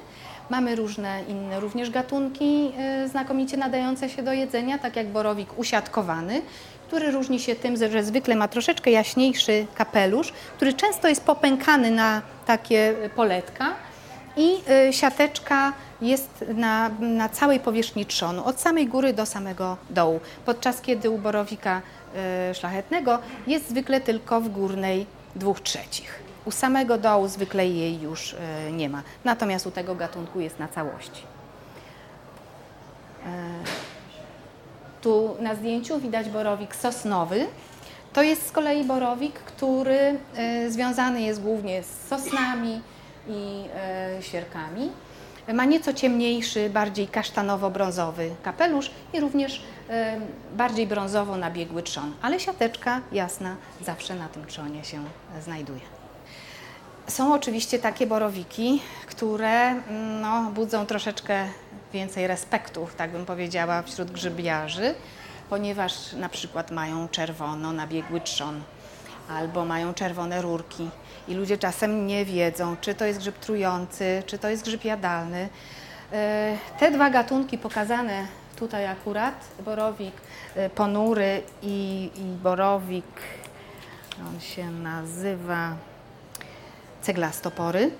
[0.51, 2.71] Mamy różne inne również gatunki
[3.05, 6.41] znakomicie nadające się do jedzenia, tak jak borowik usiadkowany,
[6.87, 12.21] który różni się tym, że zwykle ma troszeczkę jaśniejszy kapelusz, który często jest popękany na
[12.45, 13.75] takie poletka
[14.37, 14.57] i
[14.91, 21.09] siateczka jest na, na całej powierzchni trzonu, od samej góry do samego dołu, podczas kiedy
[21.09, 21.81] u borowika
[22.51, 26.20] y, szlachetnego jest zwykle tylko w górnej dwóch trzecich.
[26.45, 28.37] U samego dołu zwykle jej już y,
[28.71, 31.21] nie ma, natomiast u tego gatunku jest na całości.
[31.21, 33.25] Y,
[35.01, 37.47] tu na zdjęciu widać borowik sosnowy.
[38.13, 40.19] To jest z kolei borowik, który
[40.69, 42.81] związany jest głównie z sosnami
[43.27, 43.63] i
[44.21, 44.89] świerkami.
[45.53, 49.61] Ma nieco ciemniejszy, bardziej kasztanowo-brązowy kapelusz i również
[50.57, 55.03] bardziej brązowo nabiegły trzon, ale siateczka jasna zawsze na tym trzonie się
[55.41, 56.00] znajduje.
[57.11, 61.45] Są oczywiście takie borowiki, które mm, no, budzą troszeczkę
[61.93, 64.95] więcej respektu, tak bym powiedziała, wśród grzybiarzy,
[65.49, 68.61] ponieważ na przykład mają czerwono nabiegły trzon
[69.29, 70.89] albo mają czerwone rurki
[71.27, 75.49] i ludzie czasem nie wiedzą, czy to jest grzyb trujący, czy to jest grzyb jadalny.
[76.13, 80.15] E, te dwa gatunki pokazane tutaj akurat, borowik
[80.55, 83.21] e, ponury i, i borowik,
[84.27, 85.75] on się nazywa
[87.01, 87.91] ceglastopory.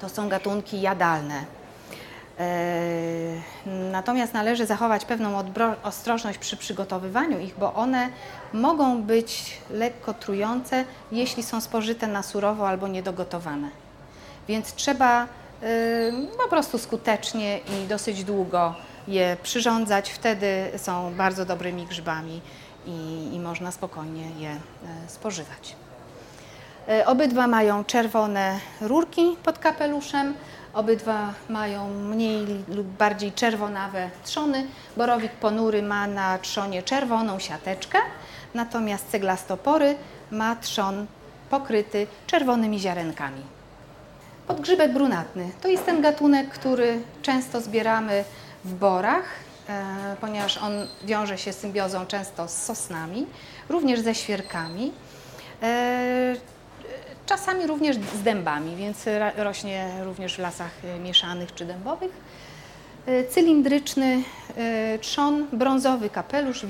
[0.00, 1.44] To są gatunki jadalne.
[3.92, 5.44] Natomiast należy zachować pewną
[5.82, 8.08] ostrożność przy przygotowywaniu ich, bo one
[8.52, 13.68] mogą być lekko trujące, jeśli są spożyte na surowo albo niedogotowane.
[14.48, 15.26] Więc trzeba
[16.42, 18.74] po prostu skutecznie i dosyć długo
[19.08, 22.40] je przyrządzać, wtedy są bardzo dobrymi grzybami
[22.86, 24.58] i, i można spokojnie je e,
[25.08, 25.76] spożywać.
[26.88, 30.34] E, obydwa mają czerwone rurki pod kapeluszem,
[30.74, 34.66] obydwa mają mniej lub bardziej czerwonawe trzony.
[34.96, 37.98] Borowik ponury ma na trzonie czerwoną siateczkę,
[38.54, 39.94] natomiast ceglastopory
[40.30, 41.06] ma trzon
[41.50, 43.42] pokryty czerwonymi ziarenkami.
[44.46, 48.24] Podgrzybek brunatny to jest ten gatunek, który często zbieramy
[48.64, 49.24] w borach,
[49.68, 50.72] e, ponieważ on
[51.04, 53.26] wiąże się symbiozą często z sosnami,
[53.68, 54.92] również ze świerkami.
[57.30, 59.04] Czasami również z dębami, więc
[59.36, 62.10] rośnie również w lasach e, mieszanych czy dębowych.
[63.30, 64.22] Cylindryczny
[65.00, 66.64] trzon, brązowy kapelusz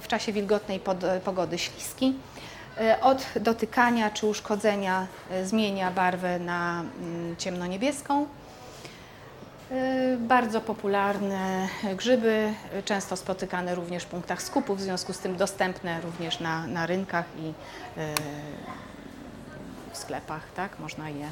[0.00, 0.80] w czasie wilgotnej
[1.24, 2.14] pogody śliski.
[3.00, 5.06] Od dotykania czy uszkodzenia
[5.44, 8.26] zmienia barwę na mm, ciemnoniebieską.
[9.70, 12.52] Y, bardzo popularne grzyby,
[12.84, 17.24] często spotykane również w punktach skupów, w związku z tym dostępne również na, na rynkach
[17.38, 17.54] i y,
[19.96, 21.28] w sklepach, tak, można je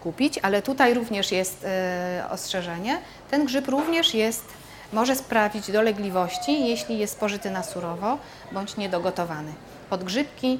[0.00, 2.98] kupić, ale tutaj również jest y, ostrzeżenie.
[3.30, 4.44] Ten grzyb również jest,
[4.92, 8.18] może sprawić dolegliwości, jeśli jest spożyty na surowo
[8.52, 9.52] bądź niedogotowany.
[9.90, 10.58] Podgrzybki,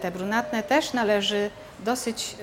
[0.00, 1.50] te brunatne, też należy
[1.84, 2.36] dosyć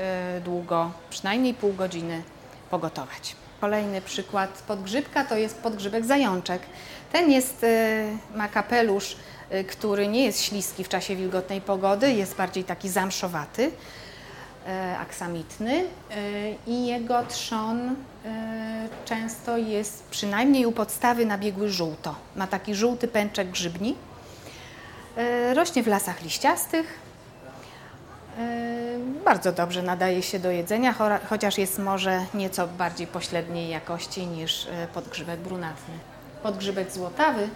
[0.46, 2.24] długo, przynajmniej pół godziny
[2.70, 3.36] pogotować.
[3.62, 6.62] Kolejny przykład podgrzybka to jest podgrzybek zajączek.
[7.12, 9.18] Ten jest, y, ma kapelusz,
[9.54, 13.72] y, który nie jest śliski w czasie wilgotnej pogody, jest bardziej taki zamszowaty, y,
[15.00, 15.84] aksamitny
[16.68, 17.96] i jego trzon
[19.06, 22.16] często jest przynajmniej u podstawy nabiegły żółto.
[22.36, 23.96] Ma taki żółty pęczek grzybni.
[25.54, 27.00] Rośnie w lasach liściastych,
[29.26, 30.96] bardzo dobrze nadaje się do jedzenia,
[31.30, 35.94] chociaż jest może nieco bardziej pośredniej jakości niż e, podgrzybek brunatny.
[36.44, 37.48] Podgrzybek złotawy e,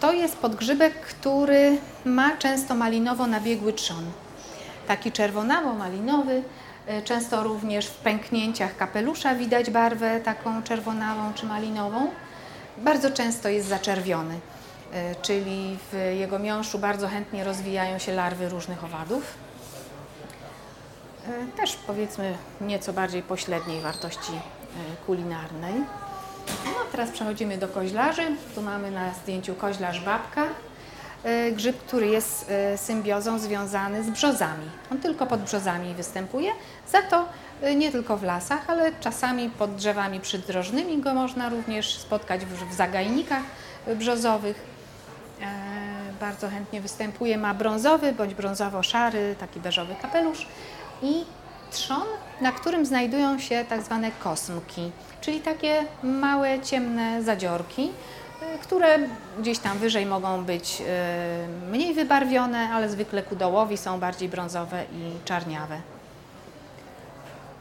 [0.00, 4.04] to jest podgrzybek, który ma często malinowo nabiegły trzon.
[4.86, 6.42] Taki czerwonawo-malinowy,
[6.86, 12.10] e, często również w pęknięciach kapelusza widać barwę taką czerwonawą czy malinową.
[12.78, 14.40] Bardzo często jest zaczerwiony,
[15.22, 19.34] czyli w jego miąższu bardzo chętnie rozwijają się larwy różnych owadów.
[21.28, 25.74] E, też powiedzmy nieco bardziej pośredniej wartości e, kulinarnej.
[26.64, 28.22] No, teraz przechodzimy do koźlarzy.
[28.54, 30.44] Tu mamy na zdjęciu koźlarz babka.
[31.24, 34.70] E, grzyb, który jest symbiozą związany z brzozami.
[34.92, 36.52] On tylko pod brzozami występuje,
[36.92, 37.28] za to
[37.76, 43.42] nie tylko w lasach, ale czasami pod drzewami przydrożnymi go można również spotkać w zagajnikach
[43.96, 44.72] brzozowych.
[46.20, 50.46] Bardzo chętnie występuje, ma brązowy bądź brązowo-szary, taki beżowy kapelusz
[51.02, 51.24] i
[51.70, 52.02] trzon,
[52.40, 57.90] na którym znajdują się tak zwane kosmki, czyli takie małe, ciemne zadziorki,
[58.62, 58.98] które
[59.38, 64.84] gdzieś tam wyżej mogą być y, mniej wybarwione, ale zwykle ku dołowi są bardziej brązowe
[64.92, 65.80] i czarniawe.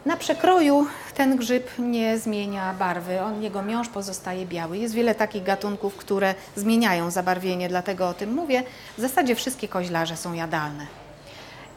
[0.06, 4.78] Na przekroju ten grzyb nie zmienia barwy, on, jego miąższ pozostaje biały.
[4.78, 8.63] Jest wiele takich gatunków, które zmieniają zabarwienie, dlatego o tym mówię.
[8.98, 10.88] W zasadzie wszystkie koźlarze są jadalne.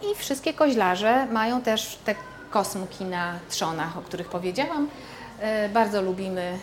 [0.03, 2.14] I wszystkie koźlarze mają też te
[2.51, 4.88] kosmki na trzonach, o których powiedziałam.
[5.40, 6.59] E, bardzo lubimy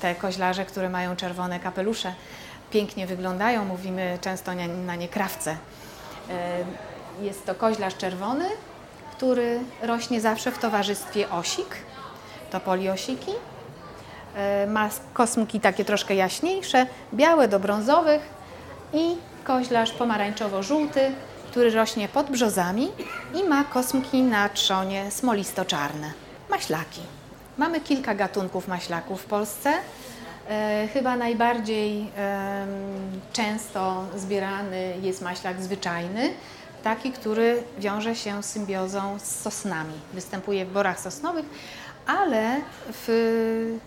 [0.00, 2.14] te koźlarze, które mają czerwone kapelusze.
[2.70, 4.52] Pięknie wyglądają, mówimy często
[4.86, 5.56] na nie krawce.
[6.30, 6.64] E,
[7.24, 8.44] jest to koźlarz czerwony,
[9.16, 11.76] który rośnie zawsze w towarzystwie osik,
[12.50, 13.32] to poliosiki.
[14.68, 18.22] Ma kosmki takie troszkę jaśniejsze, białe do brązowych
[18.92, 21.00] i koźlarz pomarańczowo-żółty,
[21.50, 22.88] który rośnie pod brzozami
[23.34, 26.12] i ma kosmki na trzonie smolisto-czarne.
[26.50, 27.00] Maślaki.
[27.58, 29.72] Mamy kilka gatunków maślaków w Polsce.
[30.48, 32.10] E, chyba najbardziej
[33.32, 36.30] często zbierany jest maślak zwyczajny,
[36.82, 39.94] taki, który wiąże się z symbiozą z sosnami.
[40.12, 41.44] Występuje w borach sosnowych,
[42.06, 43.78] ale w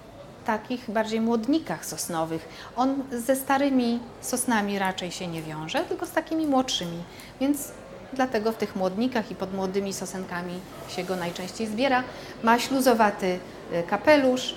[0.45, 2.49] takich bardziej młodnikach sosnowych.
[2.75, 7.04] On ze starymi sosnami raczej się nie wiąże, tylko z takimi młodszymi,
[7.39, 7.71] więc
[8.15, 12.04] dlatego w tych młodnikach i pod młodymi sosenkami się go najczęściej zbiera.
[12.43, 13.39] Ma śluzowaty
[13.73, 14.56] y, kapelusz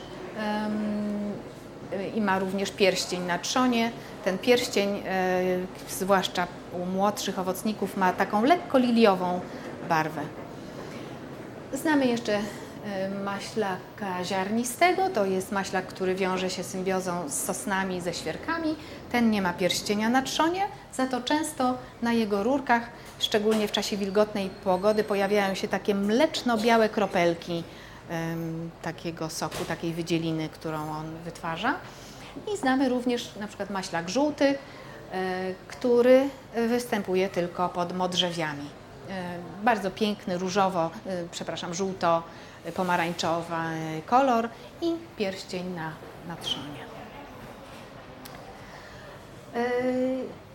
[2.14, 3.90] i ma również pierścień na trzonie.
[4.25, 5.03] Ten pierścień, y,
[5.88, 9.40] zwłaszcza u młodszych owocników, ma taką lekko liliową
[9.88, 10.23] barwę.
[11.73, 12.38] Znamy jeszcze
[13.24, 18.77] maślaka ziarnistego, to jest maślak, który wiąże się symbiozą z sosnami, ze świerkami.
[19.12, 20.62] Ten nie ma pierścienia na trzonie,
[20.94, 26.88] za to często na jego rurkach, szczególnie w czasie wilgotnej pogody, pojawiają się takie mleczno-białe
[26.88, 27.64] kropelki
[28.83, 31.74] takiego soku, takiej wydzieliny, którą on wytwarza.
[32.55, 36.29] I znamy również na przykład maślak żółty, e, który
[36.68, 38.70] występuje tylko pod modrzewiami.
[39.11, 41.74] E, bardzo piękny, różowo, e, przepraszam,
[42.64, 43.55] żółto-pomarańczowy
[44.07, 44.49] kolor
[44.83, 45.92] i pierścień na,
[46.29, 46.88] na trzonie.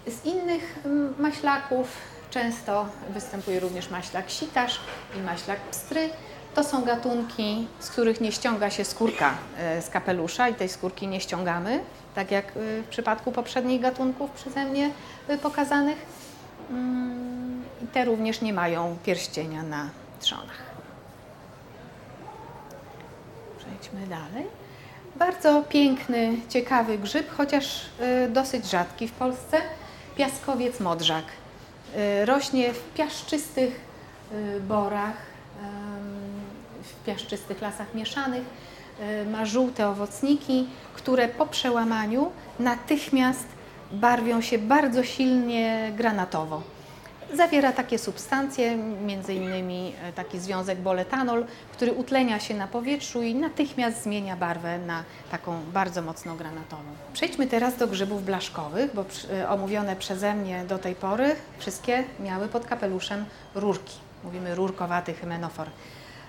[0.07, 0.79] Z innych
[1.19, 1.87] maślaków
[2.29, 4.79] często występuje również maślak sitarz
[5.17, 6.09] i maślak pstry.
[6.55, 11.07] To są gatunki, z których nie ściąga się skórka e, z kapelusza i tej skórki
[11.07, 11.79] nie ściągamy,
[12.15, 14.91] tak jak e, w przypadku poprzednich gatunków przeze mnie
[15.27, 16.05] e, pokazanych.
[16.69, 17.63] Mm,
[17.93, 19.89] te również nie mają pierścienia na
[20.19, 20.72] trzonach.
[23.91, 24.45] Dalej.
[25.15, 27.85] Bardzo piękny, ciekawy grzyb, chociaż
[28.29, 29.57] dosyć rzadki w Polsce.
[30.15, 31.25] Piaskowiec modrzak.
[32.25, 33.79] Rośnie w piaszczystych
[34.67, 35.15] borach
[36.83, 38.43] w piaszczystych lasach mieszanych.
[39.31, 43.47] Ma żółte owocniki, które po przełamaniu natychmiast
[43.91, 46.61] barwią się bardzo silnie granatowo.
[47.33, 48.77] Zawiera takie substancje,
[49.29, 55.03] innymi e, taki związek boletanol, który utlenia się na powietrzu i natychmiast zmienia barwę na
[55.31, 56.83] taką bardzo mocno granatową.
[57.13, 62.47] Przejdźmy teraz do grzybów blaszkowych, bo e, omówione przeze mnie do tej pory wszystkie miały
[62.47, 63.97] pod kapeluszem rurki.
[64.23, 65.67] Mówimy rurkowaty hymenofor.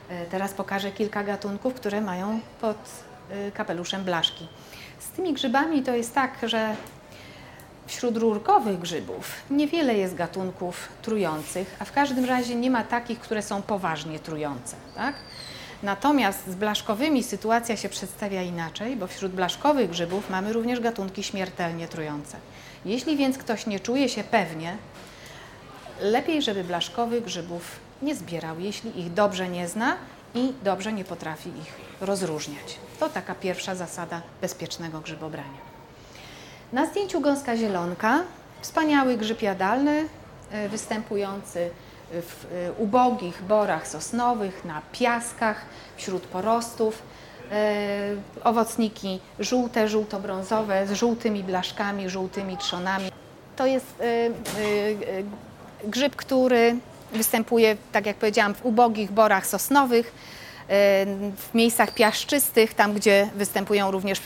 [0.09, 2.77] E, teraz pokażę kilka gatunków, które mają pod
[3.55, 4.49] kapeluszem blaszki.
[4.99, 6.77] Z tymi grzybami to jest tak, że
[7.87, 13.43] wśród rurkowych grzybów niewiele jest gatunków trujących, a w każdym razie nie ma takich, które
[13.43, 14.77] są poważnie trujące.
[14.95, 15.15] Tak?
[15.83, 21.89] Natomiast z blaszkowymi sytuacja się przedstawia inaczej, bo wśród blaszkowych grzybów mamy również gatunki śmiertelnie
[21.89, 22.37] trujące.
[22.85, 24.77] Jeśli więc ktoś nie czuje się pewnie,
[26.01, 29.97] lepiej, żeby blaszkowych grzybów nie zbierał, jeśli ich dobrze nie zna
[30.35, 32.79] i dobrze nie potrafi ich rozróżniać.
[33.01, 35.64] To taka pierwsza zasada bezpiecznego grzybobrania.
[36.75, 38.23] Na zdjęciu gąska zielonka,
[38.61, 40.09] wspaniały grzyb jadalny,
[40.51, 41.71] e, występujący
[42.11, 45.65] w e, ubogich borach sosnowych, na piaskach,
[45.97, 47.03] wśród porostów.
[47.53, 53.11] E, owocniki żółte, żółto-brązowe, z żółtymi blaszkami, żółtymi trzonami.
[53.57, 53.87] To jest
[55.85, 56.77] grzyb, który
[57.13, 60.13] Występuje, tak jak powiedziałam, w ubogich borach sosnowych,
[61.37, 64.23] w miejscach piaszczystych, tam gdzie występują również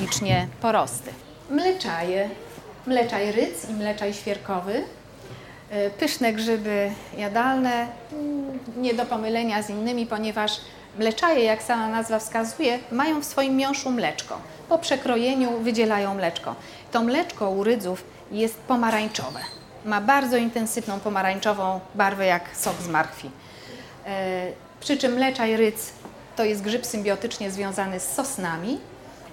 [0.00, 1.27] licznie porosty.
[1.50, 2.30] Mleczaje,
[2.86, 4.84] mleczaj ryc i mleczaj świerkowy.
[5.70, 10.60] E, pyszne grzyby jadalne, mm, nie do pomylenia z innymi, ponieważ
[10.98, 14.38] mleczaje, jak sama nazwa wskazuje, mają w swoim miąższu mleczko.
[14.68, 16.54] Po przekrojeniu wydzielają mleczko.
[16.92, 19.40] To mleczko u rydzów jest pomarańczowe
[19.84, 23.30] ma bardzo intensywną pomarańczową barwę jak sok z marchwi.
[24.06, 25.92] E, przy czym mleczaj ryc
[26.36, 28.78] to jest grzyb symbiotycznie związany z sosnami,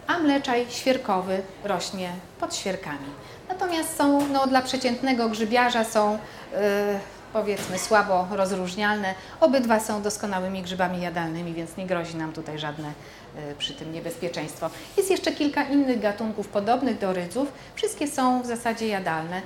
[0.08, 3.08] a mleczaj świerkowy rośnie pod świerkami.
[3.50, 6.20] Natomiast są no, dla przeciętnego grzybiarza są
[6.54, 7.00] e,
[7.36, 9.16] powiedzmy słabo rozróżnialne.
[9.40, 14.70] Obydwa są doskonałymi grzybami jadalnymi, więc nie grozi nam tutaj żadne y, przy tym niebezpieczeństwo.
[14.98, 17.52] Jest jeszcze kilka innych gatunków podobnych do rydzów.
[17.76, 19.42] Wszystkie są w zasadzie jadalne.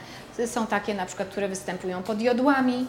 [0.46, 2.86] Są takie na przykład, które występują pod jodłami,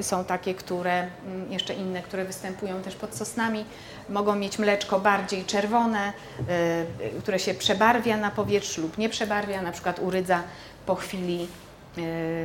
[0.00, 3.64] są takie, które, mm, jeszcze inne, które występują też pod sosnami.
[4.08, 6.12] Mogą mieć mleczko bardziej czerwone,
[7.22, 10.42] które się przebarwia na powietrzu lub nie przebarwia, na przykład u rydza
[10.86, 11.48] po chwili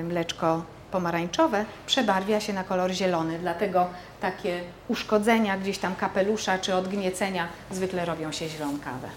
[0.04, 3.88] mleczko pomarańczowe przebarwia się na kolor zielony, dlatego
[4.22, 9.08] takie uszkodzenia gdzieś tam kapelusza czy odgniecenia zwykle robią się zielonkawe.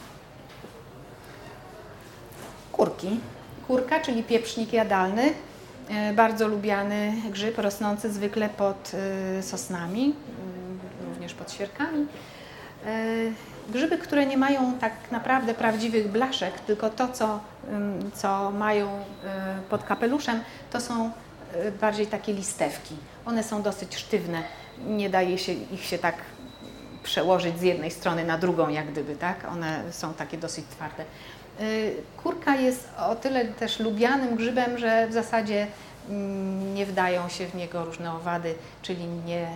[2.73, 3.21] Kurki.
[3.67, 5.33] Kurka, czyli pieprznik jadalny,
[6.15, 8.93] bardzo lubiany grzyb, rosnący zwykle pod
[9.39, 10.15] y, sosnami,
[11.09, 12.07] również pod świerkami.
[13.69, 17.41] Grzyby, które nie mają tak naprawdę prawdziwych blaszek, tylko to, co,
[18.15, 18.89] co mają
[19.71, 20.41] pod kapeluszem,
[20.71, 21.11] to są
[21.81, 22.97] bardziej takie listewki.
[23.27, 24.43] One są dosyć sztywne,
[24.87, 26.15] nie daje się ich się tak
[27.03, 29.45] przełożyć z jednej strony na drugą, jak gdyby, tak?
[29.53, 31.05] One są takie dosyć twarde.
[31.61, 35.67] Y, kurka jest o tyle też lubianym grzybem, że w zasadzie
[36.09, 39.49] mm, nie wdają się w niego różne owady, czyli nie,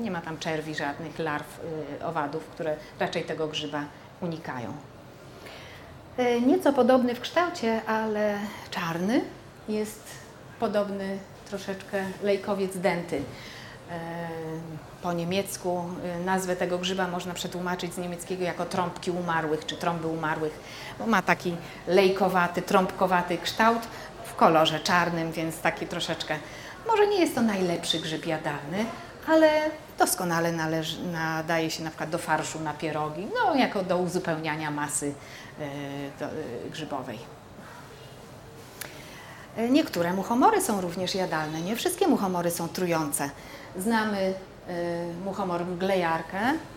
[0.00, 1.60] nie ma tam czerwi, żadnych larw
[2.00, 3.84] y, owadów, które raczej tego grzyba
[4.20, 4.72] unikają.
[6.18, 8.38] Y, nieco podobny w kształcie, ale
[8.70, 9.20] czarny,
[9.68, 10.02] jest
[10.60, 11.18] podobny
[11.48, 13.22] troszeczkę lejkowiec denty.
[15.02, 15.84] po niemiecku
[16.24, 20.58] nazwę tego grzyba można przetłumaczyć z niemieckiego jako trąbki umarłych czy trąby umarłych,
[20.98, 23.82] bo ma taki lejkowaty, trąbkowaty kształt
[24.24, 26.38] w kolorze czarnym, więc taki troszeczkę,
[26.86, 28.84] może nie jest to najlepszy grzyb jadalny,
[29.28, 34.70] ale doskonale należy, nadaje się na przykład do farszu na pierogi, no jako do uzupełniania
[34.70, 35.14] masy
[36.20, 36.26] do,
[36.70, 37.18] grzybowej.
[39.70, 43.30] Niektóre muchomory są również jadalne, nie wszystkie muchomory są trujące.
[43.78, 44.34] Znamy
[45.24, 46.75] muchomor mglejarkę, y,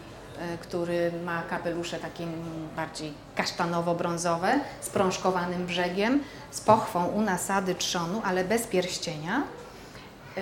[0.61, 2.27] który ma kapelusze takie
[2.75, 9.43] bardziej kasztanowo-brązowe z prążkowanym brzegiem, z pochwą u nasady trzonu, ale bez pierścienia.
[10.38, 10.41] Y,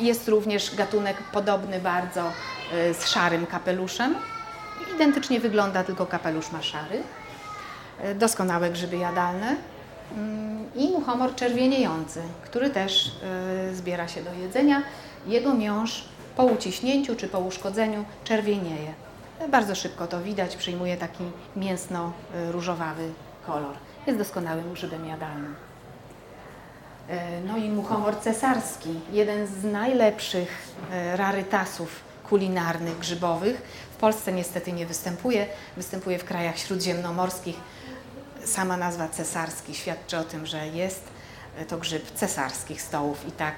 [0.00, 2.32] jest również gatunek podobny bardzo
[3.00, 4.14] z szarym kapeluszem.
[4.94, 7.02] Identycznie wygląda, tylko kapelusz ma szary.
[8.14, 9.56] Doskonałe grzyby jadalne.
[10.74, 13.12] I muchomor czerwieniejący, który też
[13.72, 14.82] zbiera się do jedzenia
[15.26, 16.04] jego miąższ
[16.36, 18.94] po uciśnięciu czy po uszkodzeniu czerwienieje.
[19.48, 21.24] Bardzo szybko to widać, przyjmuje taki
[21.56, 23.12] mięsno-różowawy
[23.46, 23.76] kolor.
[24.06, 25.54] Jest doskonałym grzybem jadalnym.
[27.08, 33.62] E, no i muchomor cesarski, jeden z najlepszych e, rarytasów kulinarnych, grzybowych.
[33.92, 37.56] W Polsce niestety nie występuje, występuje w krajach śródziemnomorskich.
[38.44, 41.04] Sama nazwa cesarski świadczy o tym, że jest
[41.68, 43.54] to grzyb cesarskich stołów i tak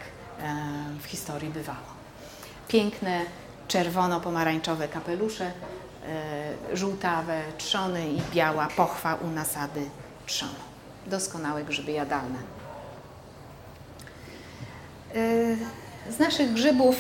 [1.01, 1.96] w historii bywało.
[2.69, 3.21] Piękne
[3.69, 9.81] czerwono-pomarańczowe kapelusze, e, żółtawe trzony i biała pochwa u nasady
[10.27, 10.53] trzonu.
[11.07, 12.39] Doskonałe grzyby jadalne.
[15.15, 16.97] E, z naszych grzybów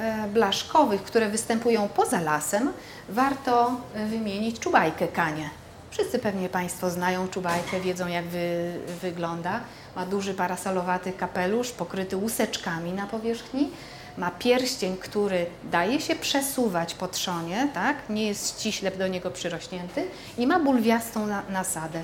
[0.00, 2.72] e, blaszkowych, które występują poza lasem,
[3.08, 5.50] warto wymienić czubajkę kanie.
[5.90, 9.60] Wszyscy pewnie Państwo znają czubajkę, wiedzą jak wy, wygląda.
[9.96, 13.70] Ma duży parasolowaty kapelusz pokryty łuseczkami na powierzchni.
[14.18, 17.96] Ma pierścień, który daje się przesuwać po trzonie, tak?
[18.10, 20.06] nie jest ściśle do niego przyrośnięty
[20.38, 22.02] i ma bulwiastą na, nasadę.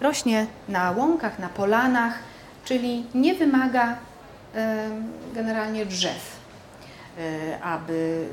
[0.00, 2.18] Rośnie na łąkach, na polanach,
[2.64, 3.96] czyli nie wymaga y,
[5.34, 6.36] generalnie drzew.
[7.18, 8.26] E, aby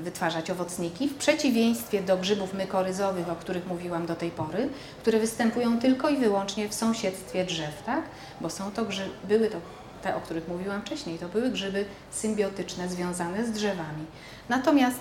[0.00, 4.68] e, wytwarzać owocniki, w przeciwieństwie do grzybów mykoryzowych, o których mówiłam do tej pory,
[5.02, 8.02] które występują tylko i wyłącznie w sąsiedztwie drzew, tak?
[8.40, 9.56] bo są to grzyby, były to
[10.02, 14.06] te, o których mówiłam wcześniej, to były grzyby symbiotyczne związane z drzewami.
[14.48, 14.98] Natomiast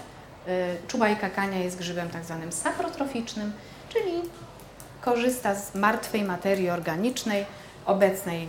[0.48, 3.54] y, czubajka kania jest grzybem tak zwanym saprotroficznym,
[3.90, 4.22] czyli
[5.02, 7.46] korzysta z martwej materii organicznej
[7.86, 8.48] obecnej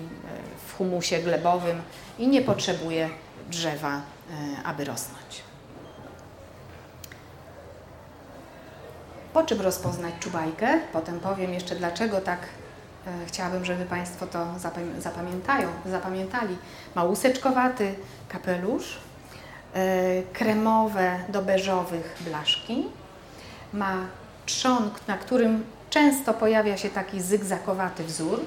[0.67, 1.83] w humusie glebowym
[2.19, 3.11] i nie potrzebuje
[3.51, 5.43] drzewa E, aby rosnąć.
[9.33, 10.81] Po czym rozpoznać czubajkę?
[10.93, 12.39] Potem powiem jeszcze, dlaczego tak
[13.27, 14.47] chciałabym, żeby Państwo to
[14.99, 16.57] zapamiętają, zapamiętali.
[16.95, 17.95] Ma łuseczkowaty
[18.29, 18.99] kapelusz,
[19.75, 22.85] e, kremowe do beżowych blaszki,
[23.73, 23.97] ma
[24.47, 28.41] trzon, na którym często pojawia się taki zygzakowaty wzór,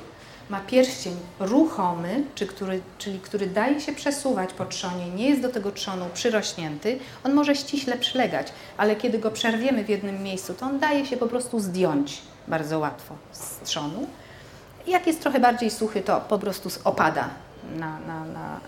[0.49, 5.49] ma pierścień ruchomy, czy który, czyli który daje się przesuwać po trzonie, nie jest do
[5.49, 10.65] tego trzonu przyrośnięty, on może ściśle przylegać, ale kiedy go przerwiemy w jednym miejscu, to
[10.65, 14.07] on daje się po prostu zdjąć bardzo łatwo z trzonu.
[14.87, 17.29] Jak jest trochę bardziej suchy, to po prostu opada
[17.75, 18.59] na, na, na,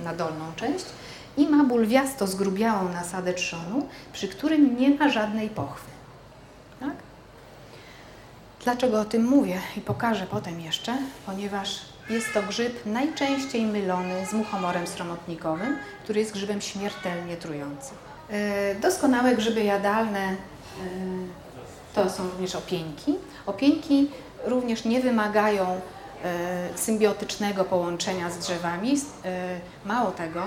[0.00, 0.84] e, na dolną część
[1.36, 5.90] i ma bulwiasto zgrubiałą nasadę trzonu, przy którym nie ma żadnej pochwy.
[6.80, 6.94] Tak?
[8.64, 10.98] Dlaczego o tym mówię i pokażę potem jeszcze?
[11.26, 17.96] Ponieważ jest to grzyb najczęściej mylony z muchomorem sromotnikowym, który jest grzybem śmiertelnie trującym.
[18.30, 20.34] E, doskonałe grzyby jadalne e,
[21.94, 23.14] to są również opieńki.
[23.46, 24.10] Opieńki
[24.44, 25.80] również nie wymagają
[26.24, 29.00] e, symbiotycznego połączenia z drzewami.
[29.84, 30.42] Mało tego,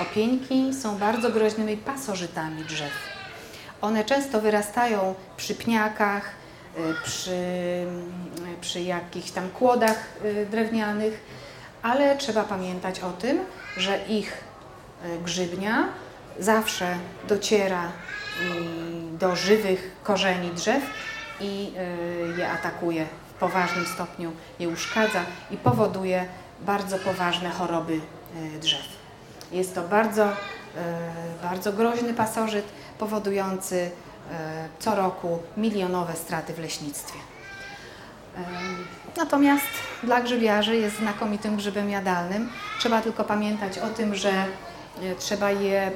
[0.00, 2.92] opieńki są bardzo groźnymi pasożytami drzew.
[3.80, 6.34] One często wyrastają przy pniakach,
[6.78, 7.36] Y, przy,
[8.60, 10.18] przy jakichś tam kłodach
[10.50, 11.20] drewnianych,
[11.82, 13.38] ale trzeba pamiętać o tym,
[13.76, 14.44] że ich
[15.24, 15.88] grzybnia
[16.38, 16.96] zawsze
[17.28, 17.92] dociera
[19.12, 20.82] do żywych korzeni drzew
[21.40, 21.72] i
[22.38, 23.06] je atakuje
[23.40, 25.20] poważnym stopniu, je uszkadza
[25.50, 26.28] i powoduje
[26.60, 28.00] bardzo poważne choroby
[28.60, 28.86] drzew.
[29.52, 30.28] Jest to bardzo,
[31.42, 32.64] bardzo groźny pasożyt
[32.98, 33.90] powodujący
[34.32, 37.18] E, co roku milionowe straty w leśnictwie.
[38.36, 38.40] E,
[39.16, 39.66] natomiast
[40.02, 42.48] dla grzybiarzy jest znakomitym grzybem jadalnym.
[42.78, 44.44] Trzeba tylko pamiętać o tym, że e,
[45.18, 45.92] trzeba je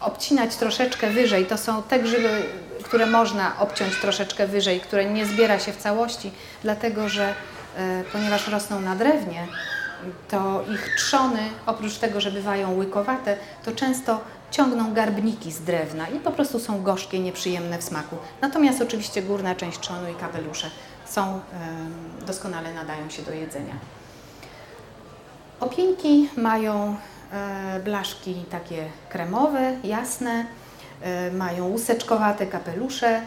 [0.00, 1.46] obcinać troszeczkę wyżej.
[1.46, 2.42] To są te grzyby,
[2.84, 6.30] które można obciąć troszeczkę wyżej, które nie zbiera się w całości,
[6.62, 7.34] dlatego że
[8.12, 9.46] ponieważ rosną na drewnie,
[10.28, 14.20] to ich trzony, oprócz tego, że bywają łykowate, to często
[14.50, 18.16] ciągną garbniki z drewna i po prostu są gorzkie, nieprzyjemne w smaku.
[18.40, 20.70] Natomiast oczywiście górna część trzonu i kapelusze
[21.06, 21.40] są,
[22.26, 23.74] doskonale nadają się do jedzenia.
[25.60, 26.96] Opinki mają e,
[27.84, 30.46] blaszki takie kremowe, jasne,
[31.02, 33.22] e, mają łuseczkowate kapelusze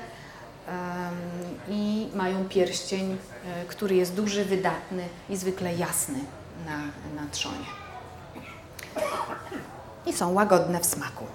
[1.70, 6.20] i mają pierścień, e, który jest duży, wydatny i zwykle jasny
[6.66, 6.78] na,
[7.22, 7.66] na trzonie.
[10.06, 11.26] I są łagodne w smaku.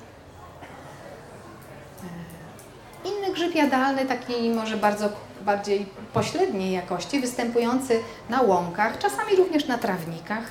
[3.05, 5.09] Inny grzyb jadalny, taki może bardzo
[5.43, 10.43] bardziej pośredniej jakości, występujący na łąkach, czasami również na trawnikach,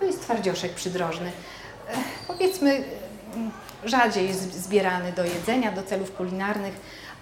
[0.00, 1.32] to jest twardzioszek przydrożny.
[2.26, 2.84] Powiedzmy,
[3.84, 6.74] rzadziej jest zbierany do jedzenia, do celów kulinarnych,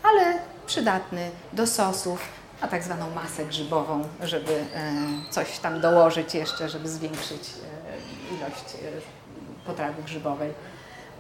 [0.03, 2.29] ale przydatny do sosów,
[2.61, 4.93] a tak zwaną masę grzybową, żeby e,
[5.31, 10.51] coś tam dołożyć jeszcze, żeby zwiększyć e, ilość e, potrawy grzybowej.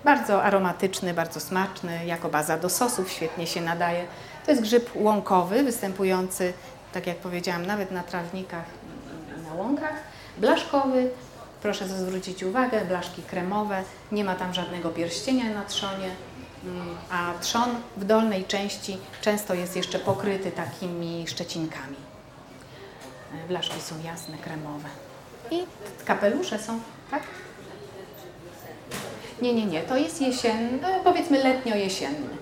[0.04, 4.06] Bardzo aromatyczny, bardzo smaczny, jako baza do sosów świetnie się nadaje.
[4.44, 6.52] To jest grzyb łąkowy, występujący,
[6.92, 8.64] tak jak powiedziałam, nawet na trawnikach
[9.48, 9.94] na łąkach.
[10.38, 11.10] Blaszkowy,
[11.62, 13.82] proszę zwrócić uwagę, blaszki kremowe,
[14.12, 16.10] nie ma tam żadnego pierścienia na trzonie,
[16.64, 21.96] mm, a trzon w dolnej części często jest jeszcze pokryty takimi szczecinkami.
[23.48, 24.88] Blaszki są jasne, kremowe.
[25.50, 25.62] I
[26.04, 26.80] kapelusze są,
[27.10, 27.22] tak?
[29.42, 32.36] Nie, nie, nie, to jest jesienny, powiedzmy letnio-jesienny.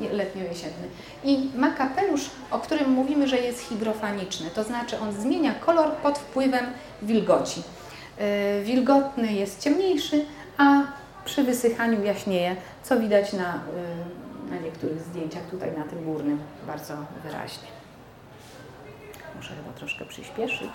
[0.00, 0.88] Letnio-jesienny.
[1.24, 6.18] I ma kapelusz, o którym mówimy, że jest higrofaniczny, to znaczy on zmienia kolor pod
[6.18, 6.66] wpływem
[7.02, 7.62] wilgoci.
[8.18, 10.24] Yy, wilgotny jest ciemniejszy,
[10.58, 10.82] a
[11.24, 13.60] przy wysychaniu jaśnieje, co widać na,
[14.48, 16.94] yy, na niektórych zdjęciach, tutaj na tym górnym bardzo
[17.24, 17.68] wyraźnie.
[19.36, 20.70] Muszę chyba troszkę przyspieszyć.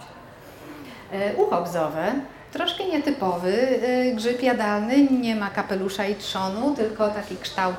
[1.11, 2.13] Yy, ucho bzowe
[2.53, 3.79] Troszkę nietypowy
[4.15, 7.77] grzyb jadalny, nie ma kapelusza i trzonu, tylko taki kształt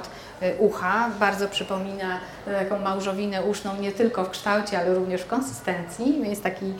[0.58, 1.10] ucha.
[1.20, 6.28] Bardzo przypomina taką małżowinę uszną nie tylko w kształcie, ale również w konsystencji.
[6.28, 6.74] Jest taki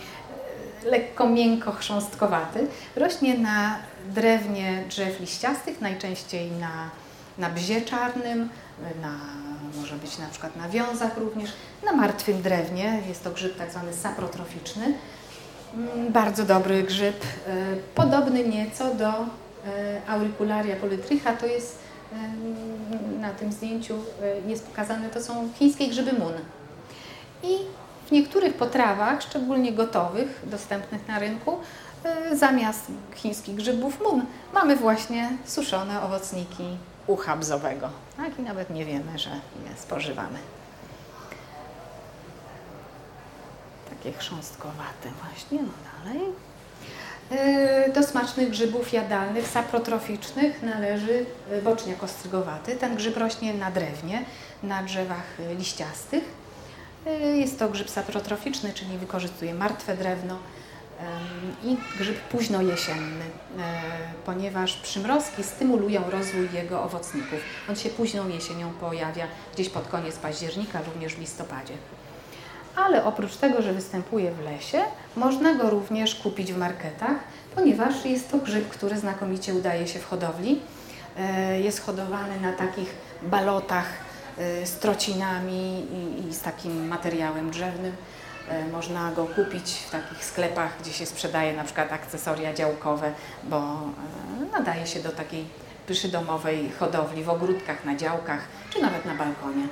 [0.85, 2.67] lekko miękko chrząstkowaty.
[2.97, 3.77] Rośnie na
[4.15, 6.91] drewnie drzew liściastych, najczęściej na,
[7.39, 8.49] na bzie czarnym,
[9.03, 9.13] na,
[9.81, 11.51] może być na przykład na wiązach również,
[11.85, 13.03] na martwym drewnie.
[13.09, 14.95] Jest to grzyb tak zwany saprotroficzny.
[15.75, 17.55] Mm, bardzo dobry grzyb, e,
[17.95, 19.25] podobny nieco do e,
[20.09, 21.79] auricularia polytrycha, to jest
[22.13, 22.17] e,
[23.21, 23.95] na tym zdjęciu
[24.47, 26.33] jest pokazane, to są chińskie grzyby mun.
[27.43, 27.57] I
[28.09, 31.59] w niektórych potrawach, szczególnie gotowych, dostępnych na rynku,
[32.33, 37.89] zamiast chińskich grzybów mun mamy właśnie suszone owocniki ucha bzowego.
[38.17, 40.39] Tak i nawet nie wiemy, że je spożywamy.
[43.99, 46.23] takie chrząstkowate właśnie, no dalej.
[47.31, 52.77] E, do smacznych grzybów jadalnych, saprotroficznych należy e, boczniak ostrygowaty.
[52.77, 54.25] Ten grzyb rośnie na drewnie,
[54.63, 56.25] na drzewach e, liściastych.
[57.35, 60.39] Jest to grzyb saprotroficzny, czyli wykorzystuje martwe drewno
[61.65, 63.25] i grzyb późno jesienny,
[64.27, 67.39] ponieważ przymrozki stymulują rozwój jego owocników.
[67.69, 71.75] On się późną jesienią pojawia gdzieś pod koniec października, również w listopadzie
[72.79, 74.79] ale oprócz tego, że występuje w lesie,
[75.17, 77.17] można go również kupić w marketach,
[77.55, 80.61] ponieważ jest to grzyb, który znakomicie udaje się w hodowli.
[81.19, 84.08] E, jest hodowany na takich balotach e,
[84.65, 85.87] z trocinami
[86.29, 87.93] i, z takim materiałem drzewnym.
[88.49, 93.13] E, można go kupić w takich sklepach, gdzie się sprzedaje na przykład akcesoria działkowe,
[93.45, 93.81] bo
[94.53, 95.45] nadaje się do takiej
[95.87, 99.69] przydomowej hodowli w ogródkach, na działkach czy nawet na balkonie.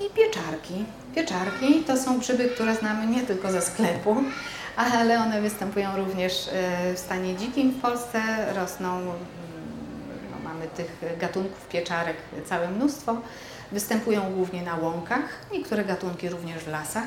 [0.00, 0.84] i pieczarki.
[1.14, 4.16] Pieczarki to są grzyby, które znamy nie tylko ze sklepu,
[4.78, 8.20] ale one występują również e, w stanie dzikim w Polsce,
[8.54, 9.14] rosną, mm,
[10.30, 12.16] no mamy tych gatunków pieczarek
[12.46, 13.16] całe mnóstwo,
[13.72, 17.06] występują głównie na łąkach, niektóre gatunki również w lasach.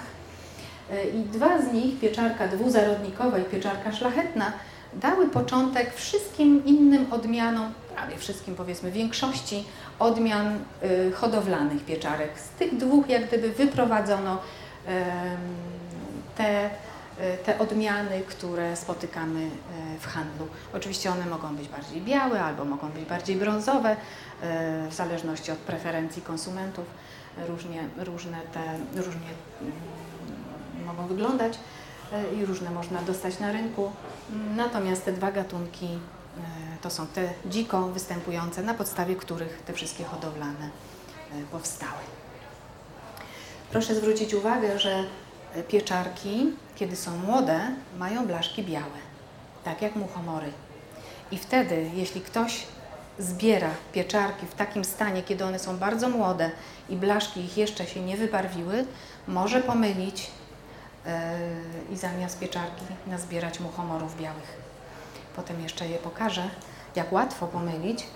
[0.91, 4.53] E, I dwa z nich, pieczarka dwuzarodnikowa i pieczarka szlachetna,
[4.93, 9.63] dały początek wszystkim innym odmianom, prawie wszystkim powiedzmy większości
[9.99, 12.39] odmian y, hodowlanych pieczarek.
[12.39, 14.89] Z tych dwóch jak gdyby wyprowadzono y,
[16.37, 16.69] te
[17.59, 20.47] odmiany, które spotykamy y, w handlu.
[20.73, 23.95] Oczywiście one mogą być bardziej białe albo mogą być bardziej brązowe,
[24.89, 26.85] w zależności od preferencji konsumentów.
[27.47, 28.59] Różnie, różne te,
[29.01, 29.29] różnie
[29.61, 29.73] mm,
[30.85, 31.59] mogą wyglądać
[32.37, 33.91] i różne można dostać na rynku.
[34.55, 35.87] Natomiast te dwa gatunki
[36.81, 40.69] to są te dziko występujące, na podstawie których te wszystkie hodowlane
[41.31, 42.01] e, powstały.
[43.71, 45.03] Proszę zwrócić uwagę, że
[45.67, 46.51] pieczarki,
[46.81, 47.59] kiedy są młode,
[47.97, 48.99] mają blaszki białe,
[49.63, 50.51] tak jak muchomory.
[51.31, 52.63] I wtedy, jeśli ktoś
[53.19, 56.51] zbiera pieczarki w takim stanie, kiedy one są bardzo młode
[56.89, 58.85] i blaszki ich jeszcze się nie wybarwiły,
[59.27, 60.31] może pomylić
[61.05, 61.11] yy,
[61.93, 64.57] i zamiast pieczarki nazbierać muchomorów białych.
[65.35, 66.49] Potem jeszcze je pokażę,
[66.95, 68.07] jak łatwo pomylić,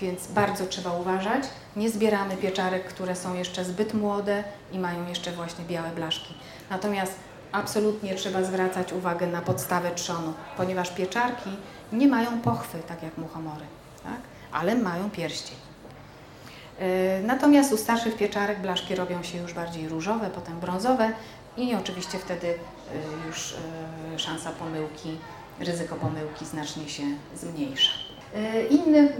[0.00, 1.44] więc bardzo trzeba uważać.
[1.76, 6.34] Nie zbieramy pieczarek, które są jeszcze zbyt młode i mają jeszcze właśnie białe blaszki.
[6.70, 11.50] Natomiast absolutnie trzeba zwracać uwagę na podstawę trzonu, ponieważ pieczarki
[11.92, 13.64] nie mają pochwy, tak jak muchomory,
[14.04, 14.20] tak?
[14.52, 15.56] ale mają pierścień.
[16.78, 21.12] E, natomiast u starszych pieczarek blaszki robią się już bardziej różowe, potem brązowe
[21.56, 23.54] i oczywiście wtedy e, już
[24.14, 25.18] e, szansa pomyłki,
[25.60, 27.02] ryzyko pomyłki znacznie się
[27.36, 27.90] zmniejsza.
[28.70, 29.12] Inny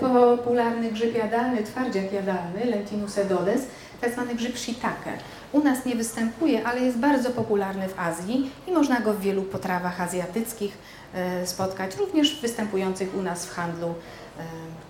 [0.00, 3.66] popularny grzyb jadalny, twardziak jadalny, Lentinus edodes,
[4.00, 5.18] tak zwany grzyb shiitake.
[5.52, 9.42] U nas nie występuje, ale jest bardzo popularny w Azji i można go w wielu
[9.42, 10.78] potrawach azjatyckich
[11.14, 13.92] e, spotkać, również występujących u nas w handlu, e,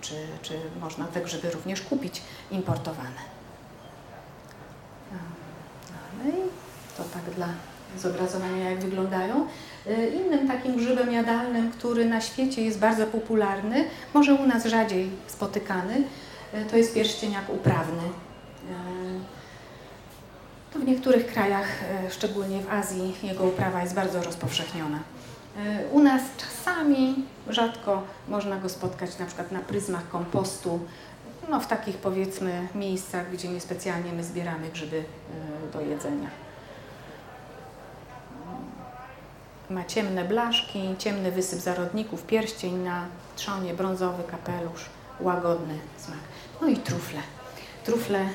[0.01, 3.39] czy, czy można te grzyby również kupić importowane.
[6.19, 6.41] Dalej,
[6.97, 7.49] to tak dla
[7.99, 9.47] zobrazowania jak wyglądają.
[9.87, 13.85] E, innym takim grzybem jadalnym, który na świecie jest bardzo popularny,
[14.15, 16.03] może u nas rzadziej spotykany,
[16.71, 18.03] to jest pierścieniak uprawny.
[20.73, 21.67] To w niektórych krajach,
[22.07, 24.99] e, szczególnie w Azji, jego uprawa jest bardzo rozpowszechniona.
[25.57, 30.81] E, u nas czasami, rzadko można go spotkać na przykład na pryzmach kompostu,
[31.49, 36.29] no w takich powiedzmy miejscach, gdzie niespecjalnie my zbieramy grzyby e, do jedzenia.
[39.71, 43.07] Ma ciemne blaszki, ciemny wysyp zarodników, pierścień na
[43.37, 44.85] trzonie, brązowy kapelusz,
[45.21, 46.19] łagodny smak.
[46.61, 47.21] No i trufle
[47.89, 48.29] trufle, e,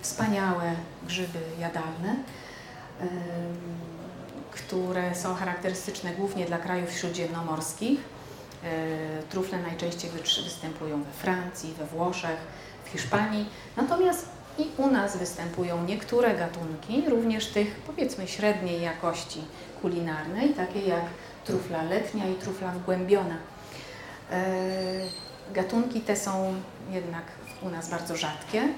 [0.00, 0.72] wspaniałe
[1.06, 2.16] grzyby jadalne,
[3.00, 3.06] e,
[4.50, 8.00] które są charakterystyczne głównie dla krajów śródziemnomorskich.
[8.64, 10.10] E, trufle najczęściej
[10.44, 12.36] występują we Francji, we Włoszech,
[12.84, 13.46] w Hiszpanii,
[13.76, 19.40] natomiast i u nas występują niektóre gatunki, również tych powiedzmy średniej jakości
[19.82, 21.04] kulinarnej, takie jak
[21.44, 23.36] trufla letnia i trufla wgłębiona.
[25.52, 26.54] Gatunki te są
[26.90, 27.24] jednak
[27.64, 28.60] u nas bardzo rzadkie.
[28.60, 28.68] E,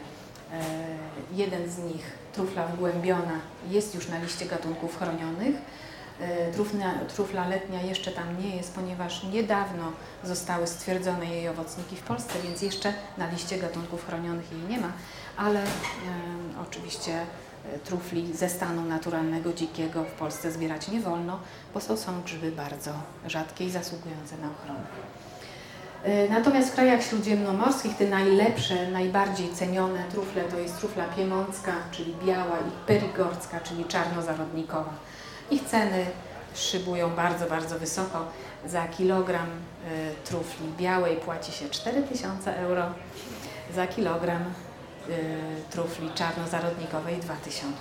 [1.33, 5.57] jeden z nich, trufla wgłębiona, jest już na liście gatunków chronionych.
[6.21, 9.93] E, trufla, trufla letnia jeszcze tam nie jest, ponieważ niedawno
[10.25, 14.93] zostały stwierdzone jej owocniki w Polsce, więc jeszcze na liście gatunków chronionych jej nie ma,
[15.37, 15.67] ale e,
[16.69, 21.41] oczywiście e, trufli ze stanu naturalnego, dzikiego w Polsce zbierać nie wolno,
[21.75, 22.91] bo to są grzyby bardzo
[23.27, 24.81] rzadkie i zasługujące na ochronę.
[26.07, 32.15] E, natomiast w krajach śródziemnomorskich te najlepsze, najbardziej cenione trufle to jest trufla piemoncka, czyli
[32.25, 34.93] biała i perigorska, czyli czarnozarodnikowa.
[35.51, 36.07] Ich ceny
[36.55, 38.25] szybują bardzo, bardzo wysoko.
[38.67, 42.85] Za kilogram y, trufli białej płaci się 4000 euro,
[43.75, 45.13] za kilogram y,
[45.71, 47.77] trufli czarnozarodnikowej 2000.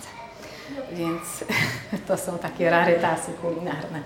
[0.91, 1.45] Więc
[2.07, 4.01] to są takie rarytasy kulinarne.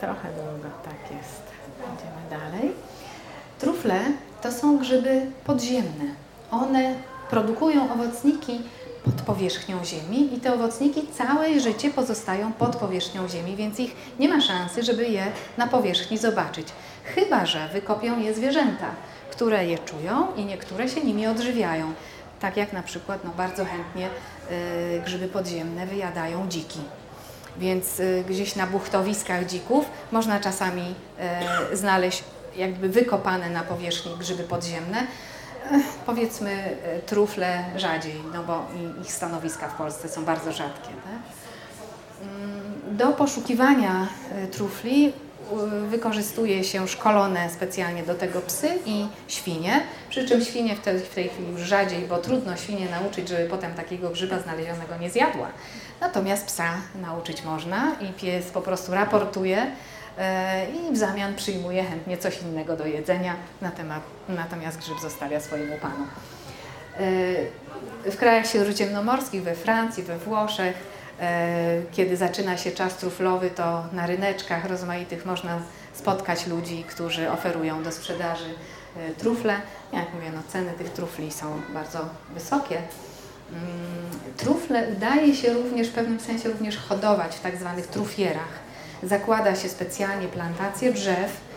[0.00, 1.47] Trochę długo, tak jest.
[1.78, 2.72] Idziemy dalej.
[3.58, 4.00] Trufle
[4.42, 6.04] to są grzyby podziemne.
[6.50, 6.94] One
[7.30, 8.60] produkują owocniki
[9.04, 14.28] pod powierzchnią ziemi i te owocniki całe życie pozostają pod powierzchnią ziemi, więc ich nie
[14.28, 15.26] ma szansy, żeby je
[15.56, 16.68] na powierzchni zobaczyć.
[17.04, 18.86] Chyba, że wykopią je zwierzęta,
[19.30, 21.92] które je czują i niektóre się nimi odżywiają.
[22.40, 24.08] Tak jak na przykład no, bardzo chętnie
[24.50, 26.80] y, grzyby podziemne wyjadają dziki.
[27.58, 30.94] Więc y, gdzieś na buchtowiskach dzików można czasami
[31.72, 32.24] y, znaleźć
[32.56, 35.06] jakby wykopane na powierzchni grzyby podziemne.
[36.06, 38.66] Powiedzmy y, trufle rzadziej, no bo
[39.02, 40.88] ich stanowiska w Polsce są bardzo rzadkie.
[40.88, 41.22] Tak?
[42.22, 44.06] Mm, do poszukiwania
[44.52, 45.12] trufli
[45.88, 49.80] wykorzystuje się szkolone specjalnie do tego psy i świnie,
[50.10, 53.44] przy czym świnie w tej, w tej chwili już rzadziej, bo trudno świnie nauczyć, żeby
[53.44, 55.48] potem takiego grzyba znalezionego nie zjadła.
[56.00, 59.66] Natomiast psa nauczyć można i pies po prostu raportuje
[60.18, 65.40] e, i w zamian przyjmuje chętnie coś innego do jedzenia, na temat, natomiast grzyb zostawia
[65.40, 66.06] swojemu panu.
[68.06, 70.97] E, w krajach śródziemnomorskich, we Francji, we Włoszech,
[71.92, 75.60] kiedy zaczyna się czas truflowy, to na ryneczkach rozmaitych można
[75.94, 78.54] spotkać ludzi, którzy oferują do sprzedaży
[79.18, 79.60] trufle.
[79.92, 81.98] Jak mówię, no, ceny tych trufli są bardzo
[82.34, 82.82] wysokie.
[83.52, 83.64] Mm,
[84.36, 88.68] trufle udaje się również w pewnym sensie również hodować w tak zwanych trufierach.
[89.02, 91.48] Zakłada się specjalnie plantacje drzew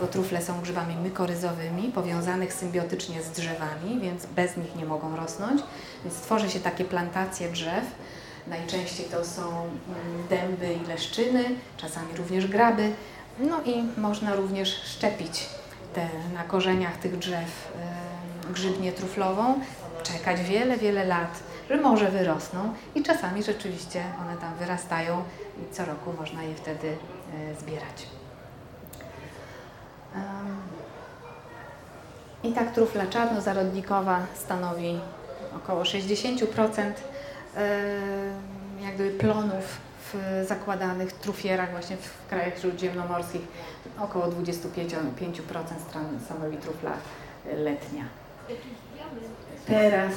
[0.00, 5.62] bo trufle są grzybami mykoryzowymi, powiązanych symbiotycznie z drzewami, więc bez nich nie mogą rosnąć.
[6.04, 7.84] Więc tworzy się takie plantacje drzew.
[8.46, 11.44] Najczęściej to są mm, dęby i leszczyny,
[11.76, 12.92] czasami również graby.
[13.38, 15.46] No i można również szczepić
[15.94, 17.72] te, na korzeniach tych drzew
[18.52, 19.60] grzybnię truflową,
[20.02, 25.22] czekać wiele, wiele lat, że może wyrosną i czasami rzeczywiście one tam wyrastają
[25.62, 28.06] i co roku można je wtedy e, zbierać.
[32.42, 35.00] I tak trufla czarnozarodnikowa stanowi
[35.56, 36.92] około 60%
[38.80, 43.40] jak gdyby plonów w zakładanych trufierach właśnie w krajach śródziemnomorskich.
[44.00, 44.32] Około 25%
[46.24, 46.92] stanowi trufla
[47.56, 48.04] letnia.
[49.66, 50.12] Teraz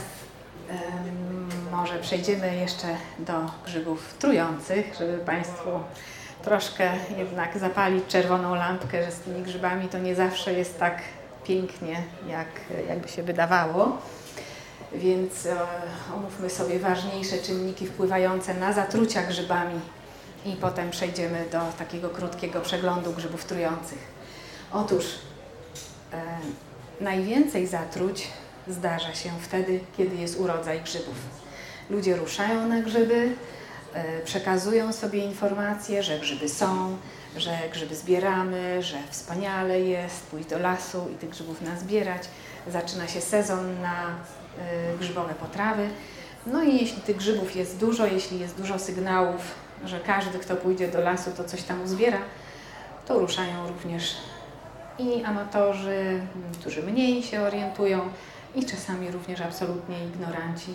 [1.72, 2.88] może przejdziemy jeszcze
[3.20, 3.34] do
[3.66, 5.70] grzybów trujących, żeby Państwu
[6.44, 11.02] troszkę jednak zapalić czerwoną lampkę, że z tymi grzybami to nie zawsze jest tak
[11.44, 12.48] pięknie, jak
[12.90, 13.98] jakby się wydawało.
[14.94, 15.58] Więc e,
[16.16, 19.80] omówmy sobie ważniejsze czynniki wpływające na zatrucia grzybami
[20.46, 24.00] i potem przejdziemy do takiego krótkiego przeglądu grzybów trujących.
[24.72, 25.06] Otóż
[26.14, 26.22] e,
[27.02, 28.28] najwięcej zatruć
[28.68, 31.16] zdarza się wtedy, kiedy jest urodzaj grzybów.
[31.90, 33.36] Ludzie ruszają na grzyby,
[33.94, 36.98] e, przekazują sobie informacje, że grzyby są,
[37.38, 42.24] że grzyby zbieramy, że wspaniale jest pójść do lasu i tych grzybów nazbierać.
[42.68, 44.16] Zaczyna się sezon na
[45.00, 45.90] grzybowe potrawy.
[46.46, 49.42] No i jeśli tych grzybów jest dużo, jeśli jest dużo sygnałów,
[49.86, 52.20] że każdy, kto pójdzie do lasu, to coś tam uzbiera,
[53.06, 54.16] to ruszają również
[55.00, 56.22] i amatorzy,
[56.60, 58.02] którzy mniej się orientują
[58.56, 60.74] i czasami również absolutnie ignoranci,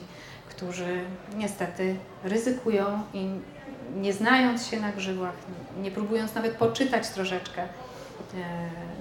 [0.48, 1.04] którzy
[1.36, 3.28] niestety ryzykują i
[3.96, 5.34] nie znając się na grzybach,
[5.82, 7.66] nie próbując nawet poczytać troszeczkę, e,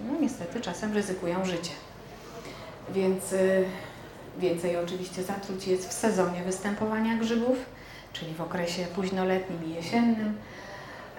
[0.08, 1.72] no niestety czasem ryzykują życie.
[2.90, 3.38] Więc e,
[4.40, 7.58] więcej oczywiście zatruć jest w sezonie występowania grzybów,
[8.14, 10.38] czyli w okresie późnoletnim i jesiennym,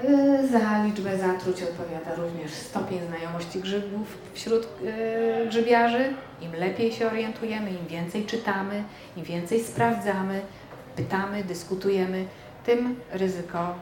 [0.03, 6.15] Y, za liczbę zatruć odpowiada również stopień znajomości grzybów wśród y, grzybiarzy.
[6.41, 8.85] Im lepiej się orientujemy, im więcej czytamy,
[9.17, 10.41] im więcej sprawdzamy,
[10.97, 12.25] pytamy, dyskutujemy,
[12.67, 13.75] tym ryzyko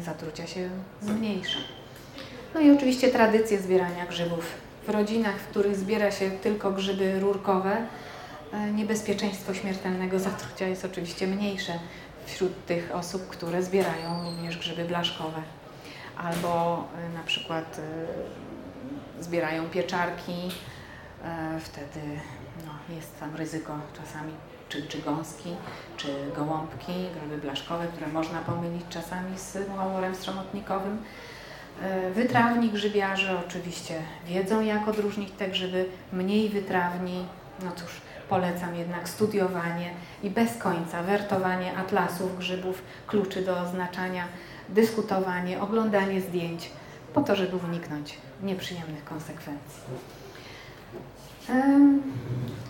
[0.00, 0.68] y, zatrucia się
[1.02, 1.58] zmniejsza.
[2.54, 4.44] No i oczywiście tradycje zbierania grzybów.
[4.86, 7.76] W rodzinach, w których zbiera się tylko grzyby rurkowe,
[8.74, 11.78] niebezpieczeństwo śmiertelnego zatrucia jest oczywiście mniejsze
[12.26, 15.42] wśród tych osób, które zbierają również grzyby blaszkowe.
[16.16, 17.78] Albo y, na przykład
[19.20, 20.32] y, zbierają pieczarki,
[21.60, 22.00] wtedy
[22.66, 24.32] no, jest tam ryzyko czasami
[24.68, 25.48] czy, czy gąski,
[25.96, 30.98] czy gołąbki, grzyby blaszkowe, które można pomylić czasami z muchomorem strzomotnikowym.
[32.14, 37.26] Wytrawni grzybiarze oczywiście wiedzą, jak odróżnić te grzyby, mniej wytrawni,
[37.62, 38.00] no cóż,
[38.34, 39.90] polecam jednak studiowanie
[40.22, 44.24] i bez końca wertowanie atlasów, grzybów, kluczy do oznaczania,
[44.68, 46.70] dyskutowanie, oglądanie zdjęć,
[47.14, 49.82] po to, żeby uniknąć nieprzyjemnych konsekwencji.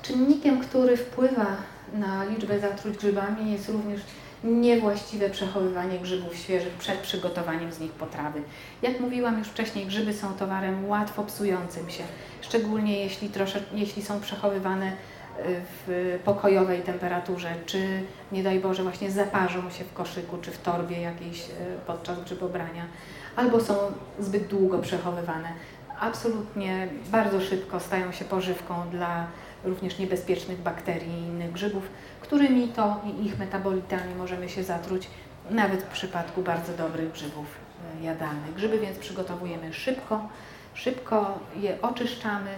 [0.02, 1.46] Czynnikiem, który wpływa
[1.94, 4.00] na liczbę zatruć grzybami jest również
[4.44, 8.42] niewłaściwe przechowywanie grzybów świeżych przed przygotowaniem z nich potrawy.
[8.82, 12.04] Jak mówiłam już wcześniej, grzyby są towarem łatwo psującym się,
[12.40, 14.92] szczególnie jeśli, trosze, jeśli są przechowywane
[15.38, 21.00] w pokojowej temperaturze, czy nie daj Boże właśnie zaparzą się w koszyku czy w torbie
[21.00, 21.52] jakiejś e,
[21.86, 22.86] podczas grzybobrania,
[23.36, 23.74] albo są
[24.20, 25.48] zbyt długo przechowywane.
[26.00, 29.26] Absolutnie bardzo szybko stają się pożywką dla
[29.64, 31.88] również niebezpiecznych bakterii i innych grzybów,
[32.20, 35.08] którymi to i ich metabolitami możemy się zatruć,
[35.50, 37.46] nawet w przypadku bardzo dobrych grzybów
[38.00, 38.54] e, jadalnych.
[38.54, 40.28] Grzyby więc przygotowujemy szybko,
[40.74, 42.50] szybko je oczyszczamy,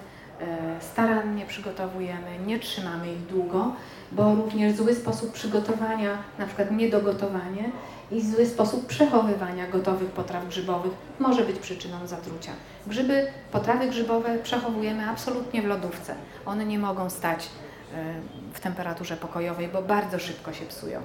[0.81, 3.73] starannie przygotowujemy, nie trzymamy ich długo,
[4.13, 7.71] bo również zły sposób przygotowania, na przykład niedogotowanie
[8.11, 12.53] i zły sposób przechowywania gotowych potraw grzybowych może być przyczyną zatrucia.
[12.87, 16.15] Grzyby, potrawy grzybowe przechowujemy absolutnie w lodówce.
[16.47, 17.49] One nie mogą stać
[17.95, 18.15] e,
[18.53, 21.01] w temperaturze pokojowej, bo bardzo szybko się psują.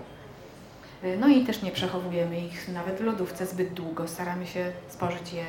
[1.04, 4.08] E, no i też nie przechowujemy ich nawet w lodówce zbyt długo.
[4.08, 5.46] Staramy się spożyć je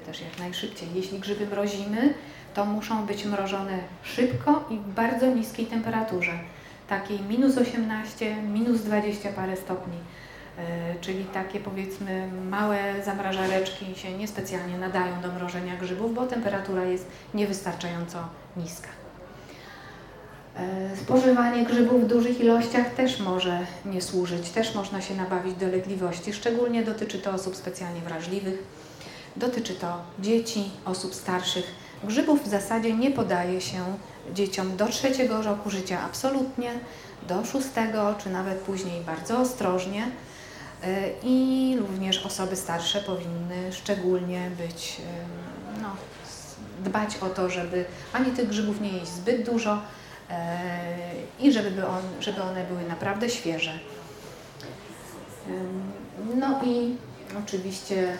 [0.00, 0.88] też jak najszybciej.
[0.94, 2.14] Jeśli grzyby mrozimy,
[2.54, 6.32] to muszą być mrożone szybko i w bardzo niskiej temperaturze,
[6.88, 9.98] takiej minus 18, minus 20 parę stopni.
[10.58, 17.06] E, czyli takie powiedzmy małe zamrażareczki się niespecjalnie nadają do mrożenia grzybów, bo temperatura jest
[17.34, 18.18] niewystarczająco
[18.56, 18.88] niska.
[20.56, 26.32] E, spożywanie grzybów w dużych ilościach też może nie służyć, też można się nabawić dolegliwości.
[26.32, 28.62] Szczególnie dotyczy to osób specjalnie wrażliwych,
[29.36, 31.74] Dotyczy to dzieci, osób starszych.
[32.04, 33.84] Grzybów w zasadzie nie podaje się
[34.34, 36.72] dzieciom do trzeciego roku życia absolutnie,
[37.28, 40.08] do szóstego czy nawet później bardzo ostrożnie.
[40.82, 45.00] E, I również osoby starsze powinny szczególnie być,
[45.76, 45.88] e, no,
[46.84, 49.78] dbać o to, żeby ani tych grzybów nie jeść zbyt dużo
[50.30, 50.58] e,
[51.40, 53.78] i żeby, on, żeby one były naprawdę świeże.
[56.34, 56.96] No i
[57.44, 58.18] oczywiście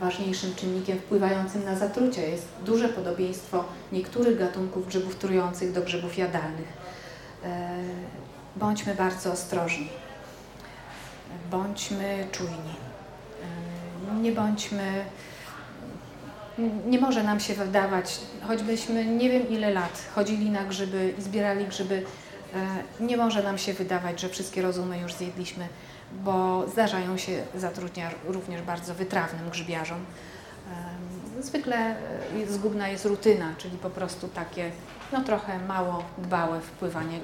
[0.00, 6.72] ważniejszym czynnikiem wpływającym na zatrucie jest duże podobieństwo niektórych gatunków grzybów trujących do grzybów jadalnych.
[8.56, 9.88] Bądźmy bardzo ostrożni
[11.50, 12.74] bądźmy czujni.
[14.22, 15.04] Nie bądźmy,
[16.86, 21.66] nie może nam się wydawać, choćbyśmy nie wiem ile lat chodzili na grzyby i zbierali
[21.66, 22.04] grzyby,
[22.54, 25.68] e, nie może nam się wydawać, że wszystkie rozumy już zjedliśmy,
[26.24, 29.98] bo zdarzają się zatrucia również bardzo wytrawnym grzybiarzom.
[31.38, 34.70] E, zwykle e, zgubna jest rutyna, czyli po prostu takie
[35.12, 37.20] no, trochę mało dbałe wpływanie,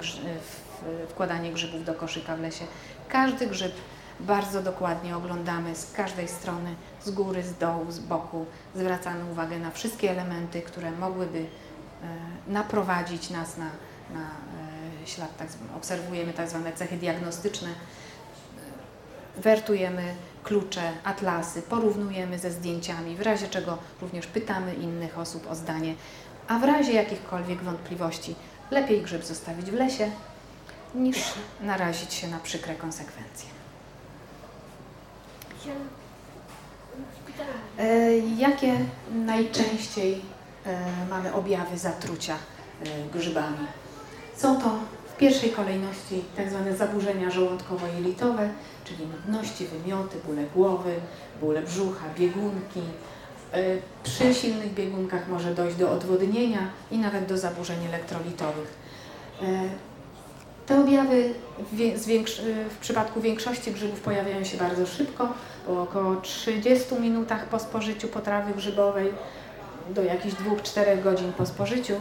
[1.09, 2.65] wkładanie grzybów do koszyka w lesie.
[3.09, 3.73] Każdy grzyb
[4.21, 6.75] bardzo dokładnie oglądamy z każdej strony,
[7.05, 8.47] z góry, z dołu, z boku.
[8.75, 11.47] Zwracamy uwagę na wszystkie elementy, które mogłyby e,
[12.47, 13.71] naprowadzić nas na,
[14.15, 14.27] na
[15.03, 15.37] e, ślad.
[15.37, 18.00] Tak, obserwujemy tak zwane cechy diagnostyczne, e,
[19.41, 20.15] wertujemy
[20.45, 25.95] klucze, atlasy, porównujemy ze zdjęciami, w razie czego również pytamy innych osób o zdanie,
[26.49, 28.35] a w razie jakichkolwiek wątpliwości
[28.71, 30.11] lepiej grzyb zostawić w lesie,
[30.95, 31.17] niż
[31.61, 33.49] narazić się na przykre konsekwencje.
[37.79, 38.77] E, jakie
[39.15, 40.23] najczęściej
[40.67, 40.79] e,
[41.11, 42.87] mamy objawy zatrucia e,
[43.19, 43.67] grzybami?
[44.37, 44.71] Są to
[45.15, 48.49] w pierwszej kolejności tak zwane zaburzenia żołądkowo-jelitowe,
[48.91, 50.95] czyli nudności, wymioty, bóle głowy,
[51.41, 52.81] bóle brzucha, biegunki.
[54.03, 58.79] Przy silnych biegunkach może dojść do odwodnienia i nawet do zaburzeń elektrolitowych.
[60.67, 61.35] Te objawy
[62.73, 65.29] w, przypadku większości grzybów pojawiają się bardzo szybko,
[65.67, 69.13] po około 30 minutach po spożyciu potrawy grzybowej
[69.95, 71.95] do jakichś 2-4 godzin po spożyciu.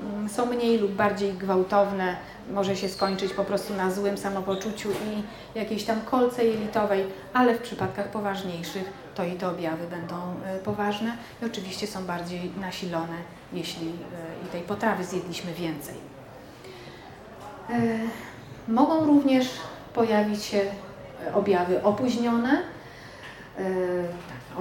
[0.00, 2.16] Mm, są mniej lub bardziej gwałtowne,
[2.50, 5.22] może się skończyć po prostu na złym samopoczuciu i
[5.58, 11.16] jakiejś tam kolce jelitowej, ale w przypadkach poważniejszych to i te objawy będą e, poważne
[11.42, 13.16] i oczywiście są bardziej nasilone,
[13.52, 13.92] jeśli e,
[14.46, 15.94] i tej potrawy zjedliśmy więcej.
[17.70, 17.98] E,
[18.68, 19.48] mogą również
[19.94, 20.60] pojawić się
[21.34, 22.62] objawy opóźnione,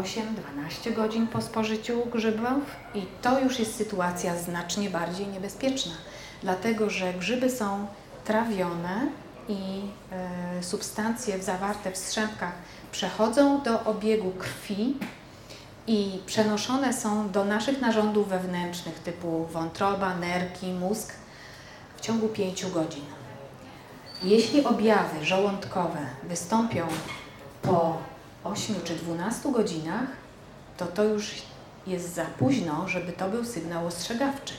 [0.02, 2.64] 8-12 godzin po spożyciu grzybów
[2.96, 5.94] i to już jest sytuacja znacznie bardziej niebezpieczna,
[6.44, 7.88] dlatego że grzyby są
[8.26, 9.08] trawione
[9.50, 9.82] i
[10.12, 12.54] e, substancje zawarte w strzępkach
[12.92, 14.98] przechodzą do obiegu krwi
[15.88, 21.14] i przenoszone są do naszych narządów wewnętrznych typu wątroba, nerki, mózg
[21.98, 23.06] w ciągu 5 godzin.
[24.24, 26.88] Jeśli objawy żołądkowe wystąpią
[27.62, 27.98] po
[28.46, 30.08] 8 czy 12 godzinach,
[30.78, 31.32] to to już
[31.88, 34.54] jest za późno, żeby to był sygnał ostrzegawczy.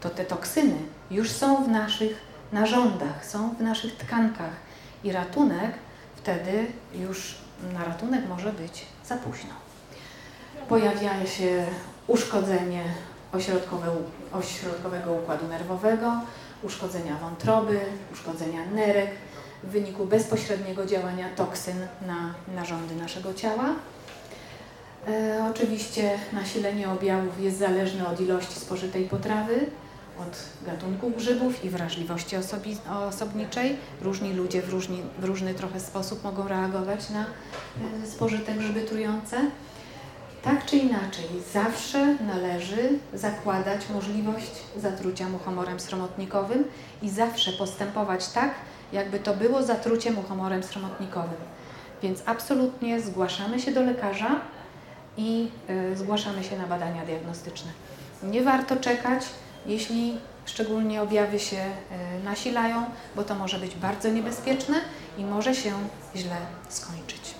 [0.00, 0.76] To te toksyny
[1.10, 2.20] już są w naszych
[2.52, 4.52] narządach, są w naszych tkankach
[5.04, 5.72] i ratunek
[6.16, 7.34] wtedy już
[7.72, 9.50] na ratunek może być za późno.
[10.68, 11.66] Pojawia się
[12.06, 12.84] uszkodzenie
[14.32, 16.20] ośrodkowego układu nerwowego,
[16.62, 17.80] uszkodzenia wątroby,
[18.12, 19.10] uszkodzenia nerek,
[19.64, 23.74] w wyniku bezpośredniego działania toksyn na narządy naszego ciała.
[25.08, 29.66] E, oczywiście nasilenie objawów jest zależne od ilości spożytej potrawy,
[30.18, 32.76] od gatunków grzybów i wrażliwości osobi
[33.08, 33.76] osobniczej.
[34.02, 39.36] Różni ludzie w, różni, w różny trochę sposób mogą reagować na e, spożyte grzyby trujące.
[40.42, 46.64] Tak czy inaczej, zawsze należy zakładać możliwość zatrucia muchomorem sromotnikowym
[47.02, 48.54] i zawsze postępować tak,
[48.94, 51.40] jakby to było zatrucie muchomorem sromotnikowym.
[52.02, 54.40] Więc absolutnie zgłaszamy się do lekarza
[55.16, 55.48] i
[55.92, 57.70] y, zgłaszamy się na badania diagnostyczne.
[58.22, 59.24] Nie warto czekać,
[59.66, 62.84] jeśli szczególnie objawy się y, nasilają,
[63.16, 64.76] bo to może być bardzo niebezpieczne
[65.18, 65.72] i może się
[66.16, 66.36] źle
[66.68, 67.34] skończyć.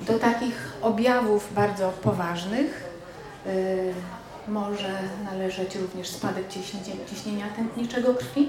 [0.00, 2.84] Do takich objawów bardzo poważnych
[3.46, 3.94] y,
[4.48, 6.44] może należeć również spadek
[7.10, 8.48] ciśnienia tętniczego krwi?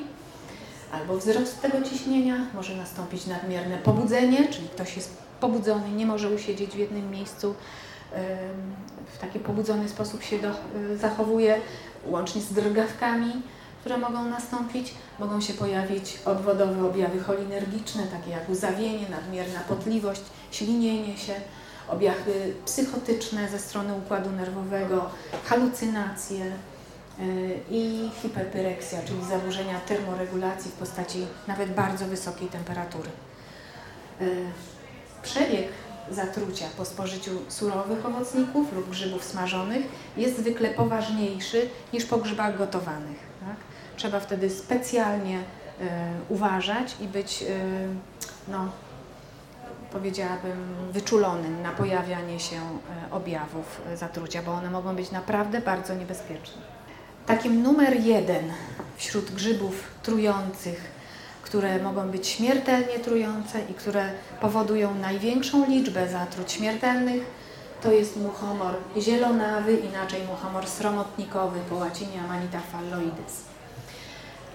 [0.91, 6.71] Albo wzrost tego ciśnienia, może nastąpić nadmierne pobudzenie, czyli ktoś jest pobudzony, nie może usiedzieć
[6.71, 7.55] w jednym miejscu,
[9.13, 10.49] w taki pobudzony sposób się do,
[10.91, 11.61] y, zachowuje,
[12.05, 13.31] łącznie z drgawkami,
[13.79, 14.93] które mogą nastąpić.
[15.19, 20.21] Mogą się pojawić obwodowe objawy cholinergiczne, takie jak łzawienie, nadmierna potliwość,
[20.51, 21.33] ślinienie się,
[21.87, 25.09] objawy psychotyczne ze strony układu nerwowego,
[25.45, 26.45] halucynacje
[27.19, 33.09] y, i hiperpyreksja, czyli zaburzenia termoregulacji w postaci nawet bardzo wysokiej temperatury.
[34.21, 34.45] Y,
[35.23, 35.67] przebieg
[36.11, 39.85] zatrucia po spożyciu surowych owocników lub grzybów smażonych
[40.17, 43.17] jest zwykle poważniejszy niż po grzybach gotowanych.
[43.39, 43.55] Tak?
[43.95, 45.43] Trzeba wtedy specjalnie y,
[46.29, 47.45] uważać i być,
[48.47, 48.69] no,
[49.91, 52.61] powiedziałabym, wyczulonym na pojawianie się
[53.11, 56.61] objawów zatrucia, bo one mogą być naprawdę bardzo niebezpieczne.
[57.25, 58.53] Takim numer jeden
[58.97, 60.97] wśród grzybów trujących
[61.47, 64.09] które mogą być śmiertelnie trujące i które
[64.41, 67.23] powodują największą liczbę zatruć śmiertelnych,
[67.81, 73.41] to jest muchomor zielonawy, inaczej muchomor sromotnikowy, po łacinie Amanita phalloides.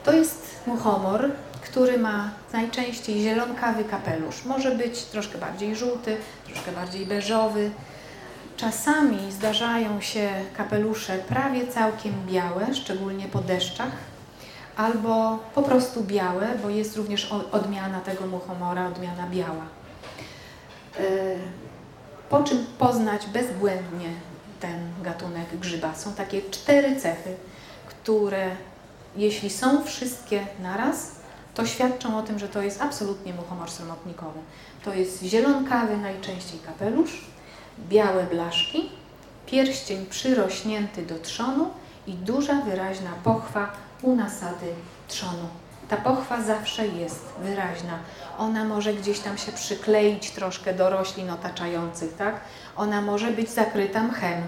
[0.04, 1.30] To jest muchomor,
[1.72, 4.44] który ma najczęściej zielonkawy kapelusz.
[4.44, 6.16] Może być troszkę bardziej żółty,
[6.46, 7.70] troszkę bardziej beżowy.
[8.56, 13.92] Czasami zdarzają się kapelusze prawie całkiem białe, szczególnie po deszczach,
[14.76, 19.66] albo po prostu białe, bo jest również odmiana tego muchomora, odmiana biała.
[20.98, 21.02] E,
[22.30, 24.08] po czym poznać bezbłędnie
[24.60, 25.94] ten gatunek grzyba?
[25.94, 27.34] Są takie cztery cechy,
[27.88, 28.50] które
[29.16, 31.21] jeśli są wszystkie naraz,
[31.54, 34.38] to świadczą o tym, że to jest absolutnie muchomor samotnikowy.
[34.84, 37.24] To jest zielonkawy najczęściej kapelusz,
[37.88, 38.90] białe blaszki,
[39.46, 41.70] pierścień przyrośnięty do trzonu
[42.06, 43.72] i duża, wyraźna pochwa
[44.02, 44.66] u nasady
[45.08, 45.48] trzonu.
[45.88, 47.98] Ta pochwa zawsze jest wyraźna.
[48.38, 52.40] Ona może gdzieś tam się przykleić troszkę do roślin otaczających, tak?
[52.76, 54.42] Ona może być zakryta mchem.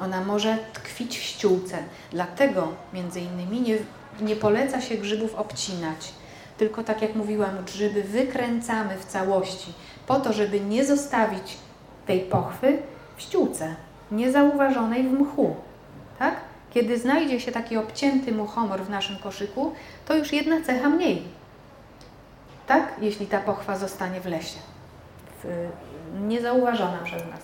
[0.00, 1.78] Ona może tkwić w ściółce.
[2.10, 3.76] Dlatego między innymi nie,
[4.20, 6.12] nie poleca się grzybów obcinać.
[6.58, 9.72] Tylko tak jak mówiłam, grzyby wykręcamy w całości
[10.06, 11.56] po to, żeby nie zostawić
[12.06, 12.78] tej pochwy
[13.16, 13.74] w ściółce,
[14.10, 15.56] niezauważonej w mchu.
[16.18, 16.34] Tak?
[16.74, 19.72] Kiedy znajdzie się taki obcięty muchomor w naszym koszyku,
[20.06, 21.22] to już jedna cecha mniej.
[22.66, 22.92] Tak?
[23.00, 24.58] Jeśli ta pochwa zostanie w lesie,
[26.20, 27.40] niezauważona przez nas.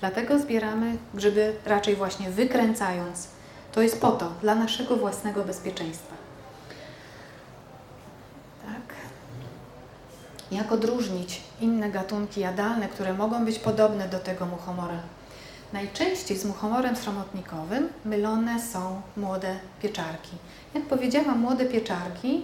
[0.00, 3.28] Dlatego zbieramy grzyby raczej właśnie wykręcając.
[3.72, 6.14] To jest po to, dla naszego własnego bezpieczeństwa.
[8.66, 8.96] Tak.
[10.54, 14.98] Jak odróżnić inne gatunki jadalne, które mogą być podobne do tego muchomora?
[15.72, 20.36] Najczęściej z muchomorem sromotnikowym mylone są młode pieczarki.
[20.74, 22.42] Jak powiedziałam, młode pieczarki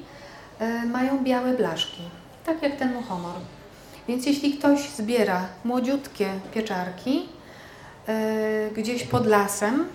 [0.61, 2.03] y, mają białe blaszki,
[2.47, 3.35] tak jak ten muchomor.
[4.09, 7.29] Więc jeśli ktoś zbiera młodziutkie pieczarki
[8.09, 9.87] y, gdzieś pod lasem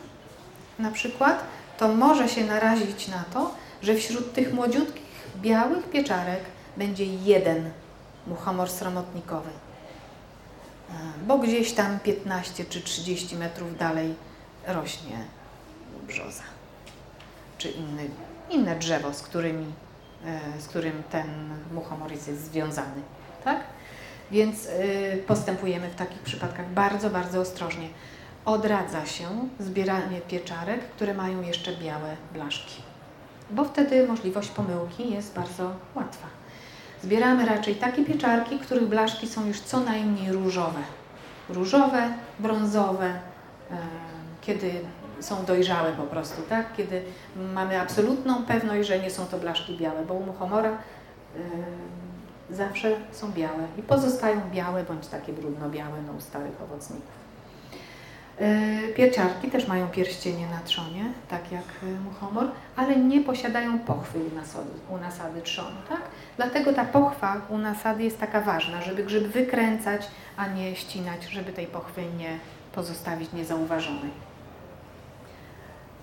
[0.79, 1.43] na przykład,
[1.77, 3.51] to może się narazić na to,
[3.81, 5.03] że wśród tych młodziutkich
[5.41, 6.41] białych pieczarek
[6.77, 7.71] będzie jeden
[8.27, 9.49] muchomor sromotnikowy
[11.27, 14.15] bo gdzieś tam 15 czy 30 metrów dalej
[14.67, 15.17] rośnie
[16.07, 16.43] brzoza,
[17.57, 18.09] czy inny,
[18.49, 19.73] inne drzewo, z, którymi,
[20.25, 21.27] e, z którym ten
[21.71, 23.01] muchomorys jest związany.
[23.43, 23.59] Tak?
[24.31, 27.89] Więc e, postępujemy w takich przypadkach bardzo, bardzo ostrożnie.
[28.45, 29.27] Odradza się
[29.59, 32.81] zbieranie pieczarek, które mają jeszcze białe blaszki,
[33.51, 36.34] bo wtedy możliwość pomyłki jest bardzo łatwa.
[37.05, 40.79] Zbieramy raczej takie pieczarki, których blaszki są już co najmniej różowe.
[41.49, 43.13] Różowe, brązowe,
[44.41, 44.71] kiedy
[45.19, 46.65] są dojrzałe po prostu, tak?
[46.77, 47.01] Kiedy
[47.53, 50.77] mamy absolutną pewność, że nie są to blaszki białe, bo u muchomora
[52.49, 57.24] zawsze są białe i pozostają białe bądź takie brudno-białe no, u starych owocników.
[58.39, 64.19] E, Pieciarki też mają pierścienie na trzonie, tak jak e, muchomor, ale nie posiadają pochwy
[64.19, 65.77] u nasady, u nasady trzonu.
[65.89, 66.01] Tak?
[66.37, 70.07] Dlatego ta pochwa u nasady jest taka ważna, żeby grzyb wykręcać,
[70.37, 72.39] a nie ścinać, żeby tej pochwy nie
[72.71, 74.11] pozostawić niezauważonej.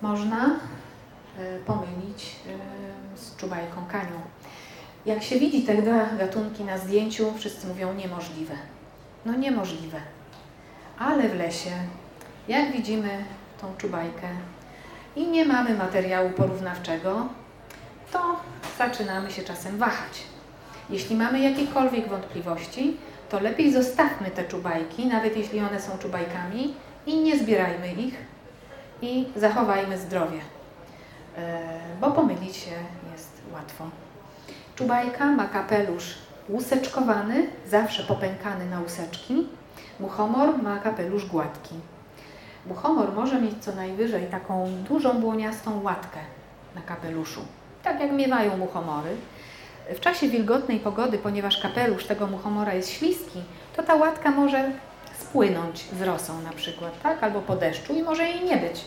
[0.01, 2.35] Można e, pomylić
[3.15, 4.21] z czubajką kanią.
[5.05, 8.53] Jak się widzi te dwa gatunki na zdjęciu, wszyscy mówią niemożliwe.
[9.25, 9.99] No niemożliwe.
[10.99, 11.71] Ale w lesie
[12.47, 13.25] jak widzimy
[13.61, 14.27] tą czubajkę
[15.15, 17.27] i nie mamy materiału porównawczego,
[18.11, 18.19] to
[18.77, 20.23] zaczynamy się czasem wahać.
[20.89, 22.97] Jeśli mamy jakiekolwiek wątpliwości,
[23.29, 26.73] to lepiej zostawmy te czubajki, nawet jeśli one są czubajkami,
[27.05, 28.17] i nie zbierajmy ich
[29.01, 30.39] i zachowajmy zdrowie,
[31.37, 31.59] e,
[32.01, 32.71] bo pomylić się
[33.11, 33.89] jest łatwo.
[34.75, 36.15] Czubajka ma kapelusz
[36.49, 39.47] łuseczkowany, zawsze popękany na łuseczki.
[39.99, 41.75] Muchomor ma kapelusz gładki.
[42.65, 46.19] Muchomor może mieć co najwyżej taką dużą błoniastą łatkę
[46.75, 47.41] na kapeluszu.
[47.83, 49.09] tak jak miewają muchomory.
[49.95, 53.41] W czasie wilgotnej pogody, ponieważ kapelusz tego muchomora jest śliski,
[53.75, 54.71] to ta łatka może
[55.19, 57.23] spłynąć z rosą na przykład, tak?
[57.23, 58.85] albo po deszczu i może jej nie być.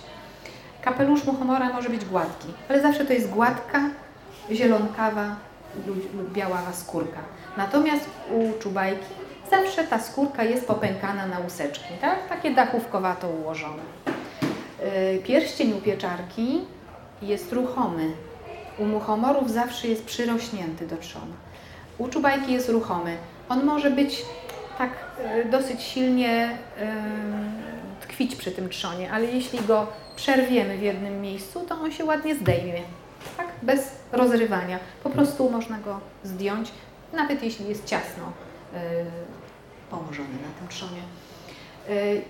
[0.82, 3.80] Kapelusz muchomora może być gładki, ale zawsze to jest gładka,
[4.50, 5.36] zielonkawa
[5.86, 7.18] lub biaława skórka.
[7.56, 9.04] Natomiast u czubajki
[9.50, 12.28] zawsze ta skórka jest popękana na łuseczki, tak?
[12.28, 13.82] takie dachówkowato ułożone.
[15.12, 16.60] Yy, pierścień u pieczarki
[17.22, 18.12] jest ruchomy.
[18.78, 21.34] U muchomorów zawsze jest przyrośnięty do trzona.
[21.98, 23.16] U czubajki jest ruchomy.
[23.48, 24.22] On może być
[24.78, 24.90] tak
[25.36, 26.86] yy, dosyć silnie yy,
[28.00, 29.86] tkwić przy tym trzonie, ale jeśli go
[30.16, 32.82] przerwiemy w jednym miejscu, to on się ładnie zdejmie.
[33.36, 33.46] Tak?
[33.62, 34.78] Bez rozrywania.
[35.02, 36.72] Po prostu można go zdjąć,
[37.12, 38.32] nawet jeśli jest ciasno
[39.90, 41.02] położony na tym trzonie.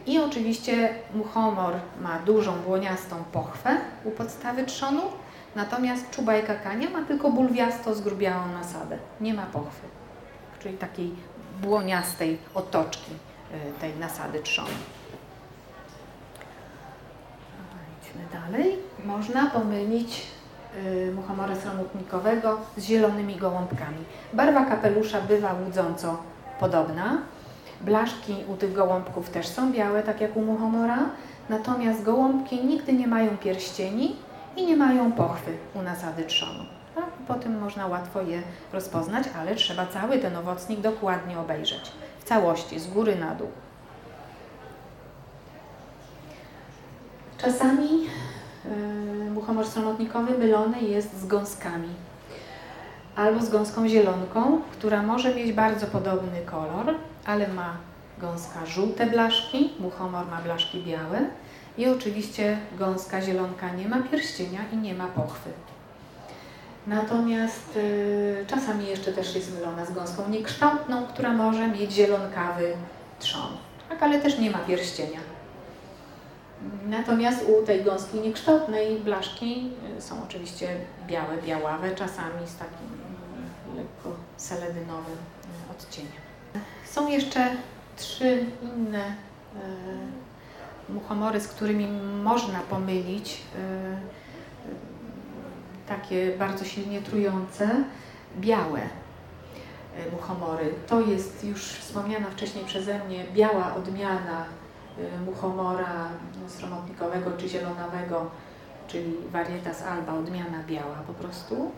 [0.06, 5.02] I oczywiście muchomor ma dużą, błoniastą pochwę u podstawy trzonu,
[5.54, 8.98] natomiast czubajka kania ma tylko bulwiasto zgrubiałą nasadę.
[9.20, 9.86] Nie ma pochwy,
[10.58, 11.14] czyli takiej
[11.62, 13.10] błoniastej otoczki
[13.80, 14.68] tej nasady trzonu.
[18.02, 18.78] Idźmy dalej.
[19.04, 20.26] Można pomylić
[21.14, 24.04] muchomora sromutnikowego z zielonymi gołąbkami.
[24.32, 26.22] Barwa kapelusza bywa łudząco
[26.60, 27.18] podobna.
[27.80, 30.98] Blaszki u tych gołąbków też są białe, tak jak u muchomora,
[31.48, 34.16] natomiast gołąbki nigdy nie mają pierścieni
[34.56, 36.64] i nie mają pochwy u nasady trzonu.
[36.94, 37.04] Tak?
[37.28, 41.92] Po tym można łatwo je rozpoznać, ale trzeba cały ten owocnik dokładnie obejrzeć.
[42.20, 43.48] W całości, z góry na dół.
[47.38, 48.02] Czasami
[49.24, 51.88] yy, muchomor sromotnikowy mylony jest z gąskami
[53.16, 56.94] albo z gąską zielonką, która może mieć bardzo podobny kolor,
[57.26, 57.76] ale ma
[58.18, 61.20] gąska żółte blaszki, muchomor ma blaszki białe
[61.78, 65.50] i oczywiście gąska zielonka nie ma pierścienia i nie ma pochwy.
[66.86, 72.76] Natomiast y, czasami jeszcze też jest mylona z gąską niekształtną, która może mieć zielonkawy
[73.18, 73.56] trzon,
[73.88, 75.20] tak, ale też nie ma pierścienia.
[76.86, 80.68] Natomiast u tej gąski niekształtnej blaszki y, są oczywiście
[81.06, 82.88] białe, białawe, czasami z takim
[83.76, 86.25] lekko seledynowym y, odcieniem.
[86.96, 87.50] Są jeszcze
[87.96, 89.14] trzy inne
[90.88, 91.86] muchomory, z którymi
[92.22, 93.42] można pomylić,
[95.88, 97.70] takie bardzo silnie trujące,
[98.38, 98.80] białe
[100.12, 100.74] muchomory.
[100.86, 104.44] To jest już wspomniana wcześniej przeze mnie biała odmiana
[105.26, 106.08] muchomora
[106.48, 108.30] sromotnikowego czy zielonawego,
[108.88, 111.70] czyli varietas alba, odmiana biała po prostu.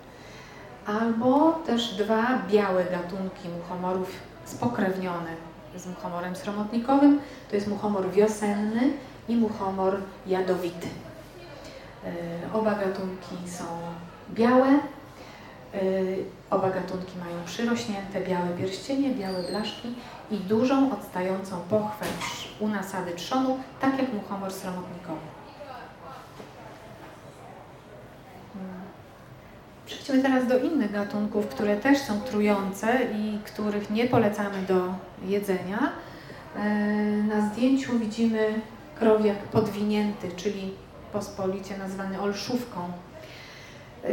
[0.86, 4.10] Albo też dwa białe gatunki muchomorów
[4.48, 5.30] spokrewnione
[5.76, 7.20] z muchomorem sromotnikowym.
[7.50, 8.92] To jest muchomor wiosenny
[9.28, 9.96] i muchomor
[10.26, 10.86] jadowity.
[10.86, 13.64] Y, oba gatunki są
[14.34, 14.68] białe,
[15.74, 19.94] y, oba gatunki mają przyrośnięte białe pierścienie, białe blaszki
[20.30, 22.06] i dużą, odstającą pochwę
[22.60, 25.37] u nasady trzonu, tak jak muchomor sromotnikowy.
[29.88, 34.94] Przejdźmy teraz do innych gatunków, które też są trujące i których nie polecamy do
[35.26, 35.92] jedzenia.
[36.56, 36.64] E,
[37.22, 38.60] na zdjęciu widzimy
[38.98, 40.74] krowiak podwinięty, czyli
[41.12, 42.80] pospolicie nazwany olszówką.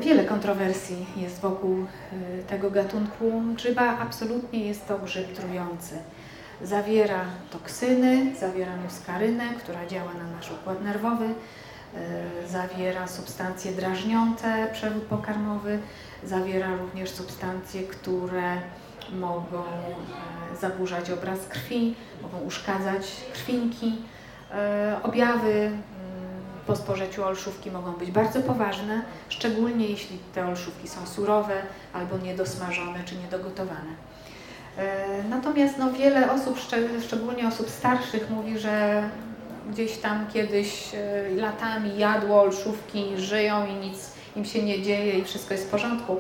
[0.02, 4.00] Wiele kontrowersji jest wokół y, tego gatunku grzyba.
[4.00, 5.96] Absolutnie jest to grzyb trujący.
[6.62, 11.26] Zawiera toksyny, zawiera muskarynę, która działa na nasz układ nerwowy,
[12.48, 15.80] zawiera substancje drażniące przewód pokarmowy,
[16.24, 18.58] zawiera również substancje, które
[19.14, 19.64] mogą
[20.54, 23.96] y, zaburzać obraz krwi, mogą uszkadzać krwinki.
[25.04, 25.72] Objawy
[26.68, 31.62] po spożyciu olszówki mogą być bardzo poważne, szczególnie jeśli te olszówki są surowe
[31.94, 33.96] albo niedosmażone czy niedogotowane.
[34.78, 36.60] E, natomiast no, wiele osób,
[37.02, 39.04] szczególnie osób starszych, mówi, że
[39.72, 45.24] gdzieś tam kiedyś e, latami jadło olszówki, żyją i nic im się nie dzieje i
[45.24, 46.18] wszystko jest w porządku.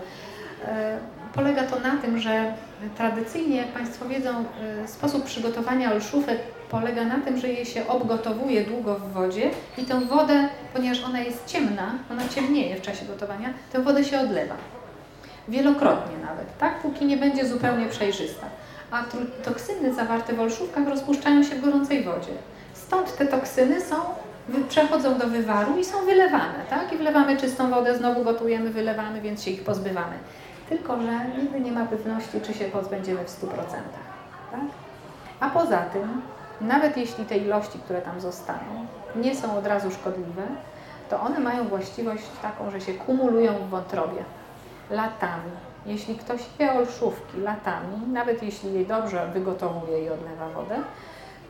[0.65, 0.97] E,
[1.33, 2.53] polega to na tym, że
[2.97, 4.45] tradycyjnie, jak Państwo wiedzą,
[4.87, 6.37] sposób przygotowania olszówek
[6.69, 11.19] polega na tym, że je się obgotowuje długo w wodzie i tę wodę, ponieważ ona
[11.19, 14.55] jest ciemna, ona ciemnieje w czasie gotowania, tę wodę się odlewa.
[15.47, 16.79] Wielokrotnie nawet, tak?
[16.81, 18.47] Póki nie będzie zupełnie przejrzysta.
[18.91, 19.03] A
[19.43, 22.31] toksyny zawarte w olszówkach rozpuszczają się w gorącej wodzie.
[22.95, 23.95] Stąd te toksyny są,
[24.69, 26.93] przechodzą do wywaru i są wylewane, tak?
[26.93, 30.15] I wlewamy czystą wodę, znowu gotujemy, wylewamy, więc się ich pozbywamy.
[30.69, 33.47] Tylko, że nigdy nie ma pewności, czy się pozbędziemy w 100%.
[34.51, 34.61] Tak?
[35.39, 36.21] A poza tym
[36.61, 38.85] nawet jeśli te ilości, które tam zostaną,
[39.15, 40.43] nie są od razu szkodliwe,
[41.09, 44.23] to one mają właściwość taką, że się kumulują w wątrobie.
[44.89, 45.51] latami.
[45.85, 50.75] Jeśli ktoś je olszówki latami, nawet jeśli je dobrze wygotowuje i odlewa wodę,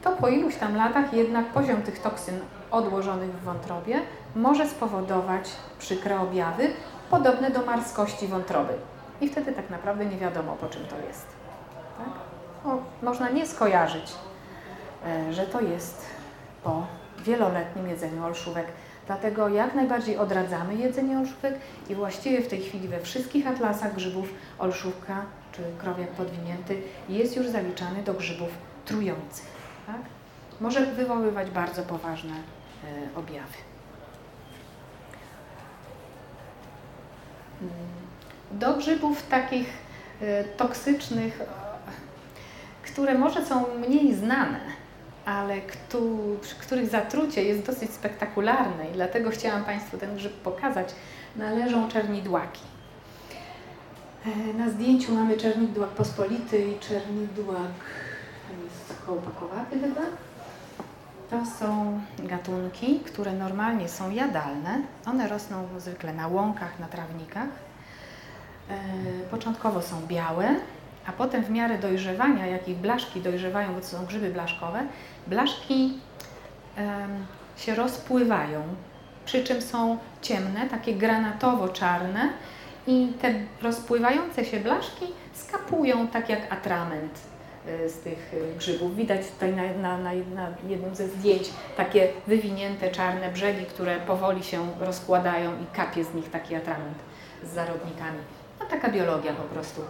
[0.06, 2.40] to po iluś tam latach jednak poziom tych toksyn
[2.72, 4.02] odłożonych w wątrobie
[4.36, 5.49] może spowodować
[5.80, 6.69] przykre objawy
[7.10, 8.73] podobne do marskości wątroby.
[9.22, 11.26] I wtedy tak naprawdę nie wiadomo, po czym to jest.
[11.98, 12.07] Tak?
[12.65, 14.11] No, można nie skojarzyć,
[15.06, 16.06] e, że to jest
[16.64, 16.86] po
[17.19, 18.68] wieloletnim jedzeniu olszówek.
[19.07, 21.53] Dlatego jak najbardziej odradzamy jedzenie olszówek
[21.90, 24.30] i właściwie w tej chwili we wszystkich atlasach grzybów
[24.60, 28.49] olszówka czy krowiak podwinięty jest już zaliczany do grzybów
[28.86, 29.55] trujących.
[29.88, 30.02] Tak?
[30.62, 33.57] Może wywoływać bardzo poważne e, objawy.
[37.62, 37.74] Mm.
[38.52, 39.68] Do grzybów takich
[40.22, 41.40] e, toksycznych,
[42.84, 44.60] które może są mniej znane,
[45.26, 45.62] ale
[46.60, 50.90] których zatrucie jest dosyć spektakularne i dlatego chciałam Państwu ten grzyb pokazać,
[51.36, 52.62] należą czernidłaki.
[54.26, 57.72] E, na zdjęciu mamy czernidłak pospolity i czernidłak
[59.06, 60.02] kołopakowaty chyba.
[61.30, 64.82] To są gatunki, które normalnie są jadalne.
[65.06, 67.48] One rosną zwykle na łąkach, na trawnikach.
[68.69, 68.76] E,
[69.32, 70.56] początkowo są białe,
[71.07, 74.84] a potem w miarę dojrzewania, jak ich blaszki dojrzewają, bo to są grzyby blaszkowe,
[75.27, 75.99] blaszki
[77.57, 78.61] się rozpływają,
[79.26, 82.30] przy czym są ciemne, takie granatowo-czarne
[82.88, 87.35] i te rozpływające się blaszki skapują tak jak atrament
[87.88, 88.96] z tych y, grzybów.
[88.96, 94.44] Widać tutaj na, na, na, na jednym ze zdjęć takie wywinięte czarne brzegi, które powoli
[94.44, 96.98] się rozkładają i kapie z nich taki atrament
[97.44, 98.20] z zarodnikami.
[98.60, 99.82] No taka biologia po prostu.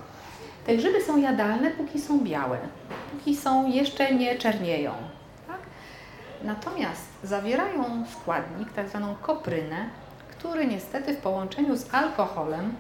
[0.66, 2.58] Te grzyby są jadalne, póki są białe,
[3.12, 4.92] póki są jeszcze nie czernieją.
[5.48, 5.60] Tak?
[6.44, 9.90] Natomiast zawierają składnik, tak zwaną koprynę,
[10.32, 12.76] który niestety w połączeniu z alkoholem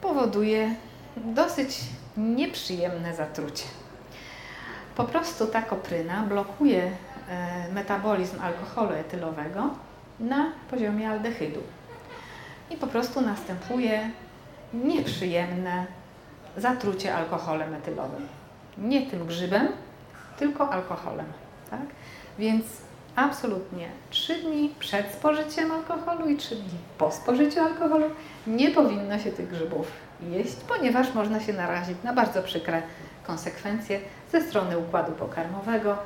[0.00, 0.74] powoduje
[1.16, 1.80] dosyć
[2.20, 3.64] nieprzyjemne zatrucie.
[4.96, 6.92] Po prostu ta kopryna blokuje e,
[7.72, 9.70] metabolizm alkoholu etylowego
[10.20, 11.60] na poziomie aldehydu.
[12.70, 14.10] I po prostu następuje
[14.74, 15.86] nieprzyjemne
[16.56, 18.28] zatrucie alkoholem etylowym.
[18.78, 19.68] Nie tym grzybem,
[20.38, 21.26] tylko alkoholem.
[21.70, 21.80] Tak?
[22.38, 22.64] Więc
[23.16, 28.06] absolutnie 3 dni przed spożyciem alkoholu i 3 dni po spożyciu alkoholu
[28.46, 32.82] nie powinno się tych grzybów jeść, ponieważ można się narazić na bardzo przykre
[33.26, 34.00] konsekwencje
[34.32, 35.96] ze strony układu pokarmowego,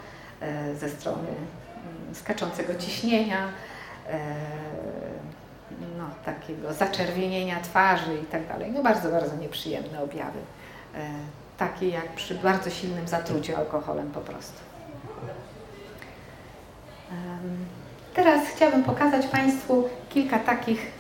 [0.41, 3.49] e, ze strony mm, skaczącego ciśnienia,
[4.09, 4.21] e,
[5.99, 8.73] no, takiego zaczerwienienia twarzy i tak dalej.
[8.73, 10.39] No bardzo, bardzo nieprzyjemne objawy.
[10.95, 11.09] E,
[11.59, 14.59] takie jak przy bardzo silnym zatruciu alkoholem po prostu.
[18.15, 20.93] Teraz chciałabym pokazać Państwu kilka takich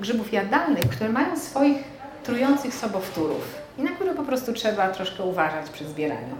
[0.00, 1.76] grzybów jadalnych, które mają swoich
[2.24, 6.36] trujących sobowtórów i na które po prostu trzeba troszkę uważać przy zbieraniu.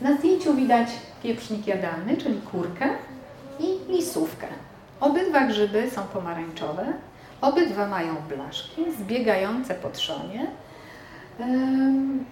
[0.00, 0.88] Na zdjęciu widać
[1.22, 2.88] pieprznik jadalny, czyli kurkę
[3.60, 4.46] i lisówkę.
[5.00, 6.86] Obydwa grzyby są pomarańczowe,
[7.40, 10.46] obydwa mają blaszki zbiegające po trzonie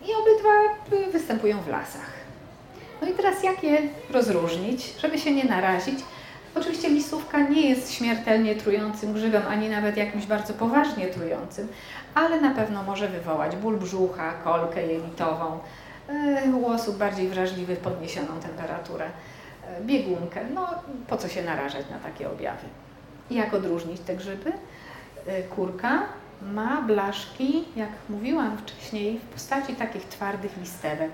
[0.07, 0.51] i obydwa
[1.13, 2.11] występują w lasach.
[3.03, 3.79] No i teraz jak je
[4.11, 5.99] rozróżnić, żeby się nie narazić?
[6.61, 11.69] Oczywiście lisówka nie jest śmiertelnie trującym grzybem, ani nawet jakimś bardzo poważnie trującym,
[12.15, 15.59] ale na pewno może wywołać ból brzucha, kolkę jelitową,
[16.55, 19.11] u osób bardziej wrażliwych podniesioną temperaturę.
[19.67, 20.41] E, biegunkę.
[20.55, 20.69] No,
[21.09, 22.67] po co się narażać na takie objawy?
[23.31, 24.53] Jak odróżnić te grzyby?
[25.27, 26.03] E, kurka
[26.43, 31.13] ma blaszki, jak mówiłam wcześniej, w postaci takich twardych listewek.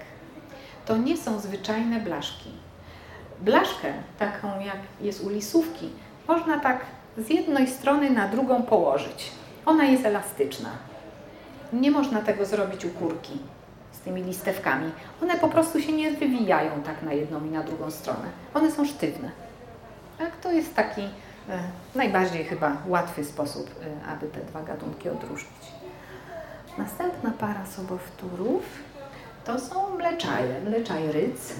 [0.86, 2.50] To nie są zwyczajne blaszki.
[3.40, 5.90] Blaszkę, taką jak jest u lisówki,
[6.28, 6.80] można tak
[7.18, 9.32] z jednej strony na drugą położyć.
[9.66, 10.70] Ona jest elastyczna.
[11.72, 13.38] Nie można tego zrobić u kurki
[14.04, 14.92] tymi listewkami.
[15.22, 18.28] One po prostu się nie wywijają tak na jedną i na drugą stronę.
[18.54, 19.30] One są sztywne.
[20.18, 20.36] Tak?
[20.36, 21.08] To jest taki e,
[21.94, 25.64] najbardziej chyba łatwy sposób, e, aby te dwa gatunki odróżnić.
[26.78, 28.62] Następna para sobowtórów
[29.44, 31.54] to są mleczaje, mleczaj ryc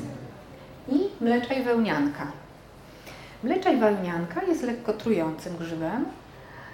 [0.88, 2.26] i mleczaj wełnianka.
[3.42, 6.04] Mleczaj wełnianka jest lekko trującym grzybem.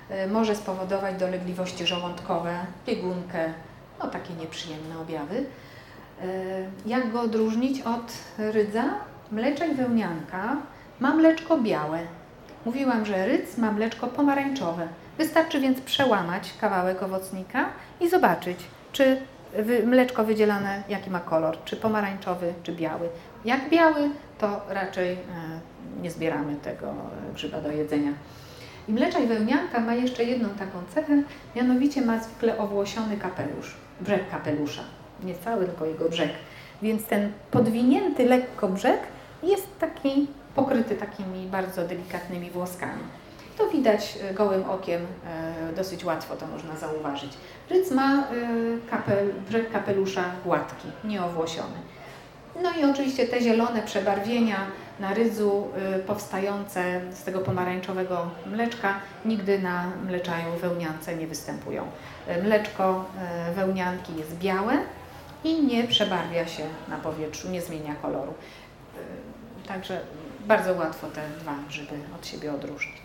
[0.09, 2.55] E, może spowodować dolegliwości żołądkowe,
[2.87, 3.53] biegunkę,
[3.99, 5.45] no takie nieprzyjemne objawy.
[6.23, 6.27] E,
[6.87, 8.85] jak go odróżnić od rydza?
[9.33, 10.57] Mleczek wełnianka
[11.01, 11.99] ma mleczko białe.
[12.65, 14.89] Mówiłam, że rydz ma mleczko pomarańczowe.
[15.19, 17.69] Wystarczy więc przełamać kawałek owocnika
[18.01, 18.59] i zobaczyć,
[18.93, 19.21] czy
[19.87, 23.09] mleczko wydzielane jaki ma kolor, czy pomarańczowy, czy biały.
[23.45, 25.19] Jak biały, to raczej e,
[26.03, 26.95] nie zbieramy tego
[27.35, 28.13] grzyba do jedzenia.
[28.89, 31.23] I mleczaj wełnianka ma jeszcze jedną taką cechę,
[31.57, 34.83] mianowicie ma zwykle owłosiony kapelusz, brzeg kapelusza.
[35.23, 36.31] Nie cały, tylko jego brzeg.
[36.83, 39.01] Więc ten podwinięty lekko brzeg
[39.43, 43.03] jest taki pokryty takimi bardzo delikatnymi włoskami.
[43.59, 47.33] To widać e, gołym okiem, e, dosyć łatwo to można zauważyć.
[47.71, 48.25] Rydz ma e,
[48.91, 51.77] kapel, brzeg kapelusza gładki, nieowłosiony.
[52.63, 54.57] No i oczywiście te zielone przebarwienia
[55.01, 55.69] na rydzu
[56.07, 58.95] powstające z tego pomarańczowego mleczka
[59.25, 61.87] nigdy na mleczaju wełniance nie występują.
[62.43, 63.05] Mleczko
[63.55, 64.73] wełnianki jest białe
[65.45, 68.35] i nie przebarwia się na powietrzu, nie zmienia koloru.
[69.69, 70.01] Także
[70.47, 73.03] bardzo łatwo te dwa grzyby od siebie odróżnić.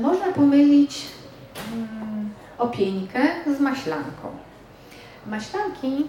[0.00, 1.06] Można pomylić
[1.72, 3.20] mm, opieńkę
[3.56, 4.28] z maślanką.
[5.26, 6.06] Maślanki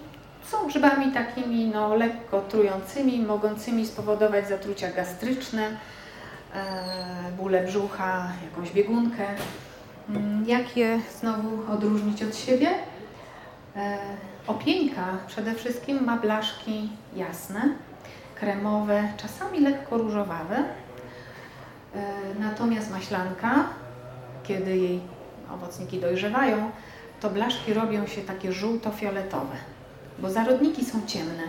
[0.50, 5.68] są grzybami takimi no, lekko trującymi, mogącymi spowodować zatrucia gastryczne,
[6.54, 6.64] e,
[7.36, 9.26] bóle brzucha, jakąś biegunkę.
[10.08, 12.68] Mm, jak je znowu odróżnić od siebie?
[13.76, 13.98] E,
[14.46, 17.60] opieńka przede wszystkim ma blaszki jasne,
[18.34, 20.56] kremowe, czasami lekko różowawe.
[20.56, 20.64] E,
[22.40, 23.64] natomiast maślanka,
[24.42, 25.00] kiedy jej
[25.54, 26.70] owocniki dojrzewają,
[27.20, 29.56] to blaszki robią się takie żółto-fioletowe,
[30.22, 31.42] bo zarodniki są ciemne,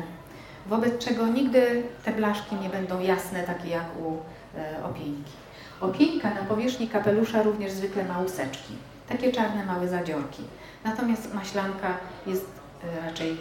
[0.68, 4.18] wobec czego nigdy te blaszki nie będą jasne, takie jak u
[4.58, 5.32] e, opieńki.
[5.82, 8.74] Opieńka na powierzchni kapelusza również zwykle ma łuseczki,
[9.10, 10.44] takie czarne małe zadziorki.
[10.84, 12.46] Natomiast maślanka jest
[12.84, 13.38] e, raczej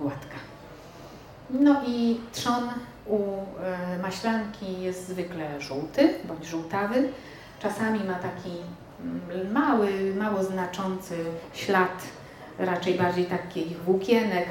[0.00, 0.36] gładka.
[1.50, 2.68] No i trzon
[3.06, 7.08] u e, maślanki jest zwykle żółty bądź żółtawy.
[7.60, 8.50] Czasami ma taki
[9.00, 11.24] mm, mały, mało znaczący
[11.54, 12.02] ślad,
[12.58, 14.46] raczej bardziej takich włókienek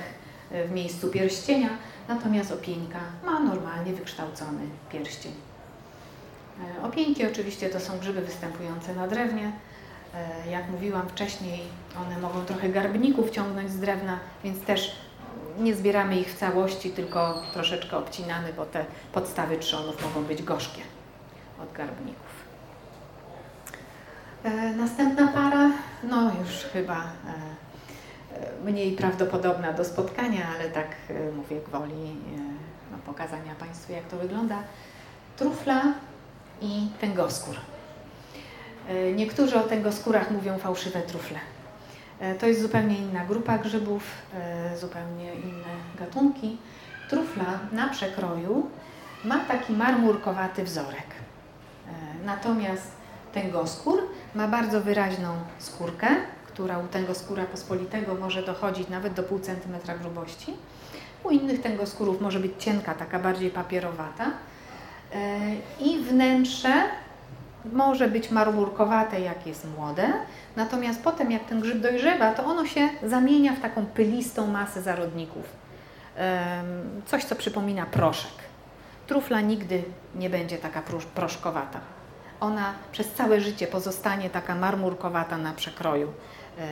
[0.52, 1.69] e, w miejscu pierścienia,
[2.07, 4.61] natomiast opieńka ma normalnie wykształcony
[4.91, 5.34] pierścień.
[6.80, 9.52] E, opieńki oczywiście to są grzyby występujące na drewnie.
[10.49, 11.60] Jak mówiłam wcześniej,
[12.02, 14.95] one mogą trochę garbników ciągnąć z drewna, więc też
[15.60, 20.82] nie zbieramy ich w całości, tylko troszeczkę obcinamy, bo te podstawy trzonów mogą być gorzkie
[21.64, 22.32] od garbników.
[24.44, 25.72] E, następna para,
[26.03, 27.61] no już chyba e, e,
[28.66, 30.88] mniej prawdopodobna do spotkania, ale tak
[31.36, 32.16] mówię gwoli
[32.91, 34.64] no, pokazania Państwu, jak to wygląda.
[35.38, 35.82] Trufla
[36.62, 37.56] i tęgoskór.
[39.16, 41.40] Niektórzy o tęgoskórach mówią fałszywe trufle.
[42.22, 44.03] E, to jest zupełnie inna grupa grzybów,
[44.34, 46.58] e, zupełnie inne gatunki.
[47.10, 48.70] Trufla na przekroju
[49.24, 51.08] ma taki marmurkowaty wzorek.
[51.88, 52.91] E, natomiast
[53.34, 53.99] tęgoskór
[54.36, 56.08] ma bardzo wyraźną skórkę,
[56.53, 60.53] która u tęgoskóra pospolitego może dochodzić nawet do pół centymetra grubości.
[61.23, 64.32] U innych tęgoskórów może być cienka, taka bardziej papierowata.
[65.80, 66.73] I wnętrze
[67.73, 70.14] może być marmurkowate, jak jest młode,
[70.56, 75.44] natomiast potem, jak ten grzyb dojrzewa, to ono się zamienia w taką pylistą masę zarodników.
[77.06, 78.32] Coś, co przypomina proszek.
[79.07, 79.84] Trufla nigdy
[80.15, 80.82] nie będzie taka
[81.15, 81.80] proszkowata.
[82.40, 86.14] Ona przez całe życie pozostanie taka marmurkowata na przekroju.
[86.62, 86.68] E,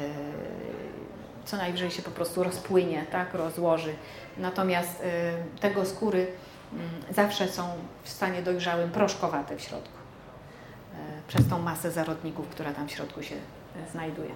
[1.46, 3.94] co najwyżej się po prostu rozpłynie, tak, rozłoży.
[4.38, 6.28] Natomiast e, tego skóry
[6.74, 7.70] mm, zawsze są
[8.04, 10.00] w stanie dojrzałym proszkowate w środku
[11.30, 14.30] przez tą masę zarodników, która tam w środku się e, znajduje.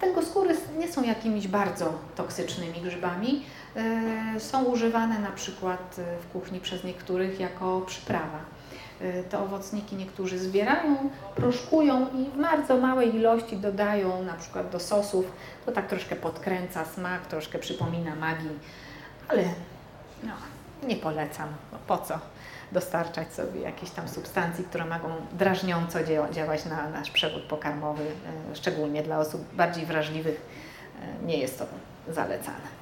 [0.00, 3.42] Tęgoskóry nie są jakimiś bardzo toksycznymi grzybami.
[3.76, 8.38] E, są używane na przykład e, w kuchni przez niektórych jako przyprawa.
[9.30, 10.96] Te owocniki niektórzy zbierają,
[11.36, 15.32] proszkują i w bardzo małej ilości dodają na przykład do sosów.
[15.66, 18.58] To tak troszkę podkręca smak, troszkę przypomina magii,
[19.28, 19.42] ale
[20.22, 20.32] no,
[20.88, 21.48] nie polecam.
[21.72, 22.18] No, po co?
[22.72, 25.98] dostarczać sobie jakieś tam substancji, które mogą drażniąco
[26.32, 30.40] działać na nasz przewód pokarmowy, e, szczególnie dla osób bardziej wrażliwych
[31.02, 31.64] e, nie jest to
[32.08, 32.79] zalecane.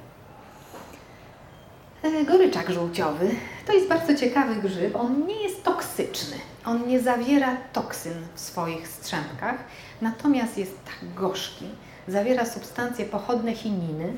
[2.03, 3.29] E, goryczak żółciowy
[3.67, 4.95] to jest bardzo ciekawy grzyb.
[4.95, 6.37] On nie jest toksyczny.
[6.65, 9.55] On nie zawiera toksyn w swoich strzępkach,
[10.01, 11.65] natomiast jest tak gorzki,
[12.07, 14.13] zawiera substancje pochodne chininy,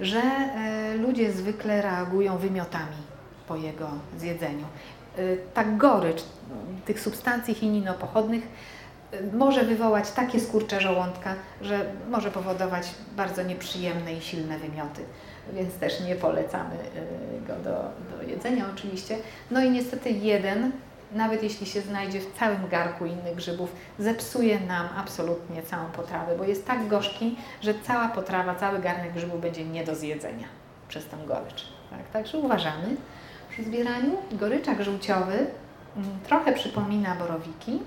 [0.00, 0.22] że
[0.98, 2.96] ludzie zwykle reagują wymiotami
[3.48, 3.88] po jego
[4.18, 4.66] zjedzeniu.
[5.18, 6.22] Y, ta gorycz
[6.84, 8.48] tych substancji chininopochodnych
[9.32, 15.04] może wywołać takie skurcze żołądka, że może powodować bardzo nieprzyjemne i silne wymioty,
[15.52, 19.16] więc też nie polecamy y, go do, do jedzenia oczywiście.
[19.50, 20.72] No i niestety jeden,
[21.12, 26.44] nawet jeśli się znajdzie w całym garku innych grzybów, zepsuje nam absolutnie całą potrawę, bo
[26.44, 30.46] jest tak gorzki, że cała potrawa, cały garnek grzybów będzie nie do zjedzenia
[30.88, 31.64] przez tę gorycz.
[31.90, 32.10] Tak?
[32.12, 32.96] Także uważamy
[33.50, 34.16] przy zbieraniu.
[34.32, 35.46] Goryczak żółciowy
[35.96, 37.80] mm, trochę przypomina borowiki,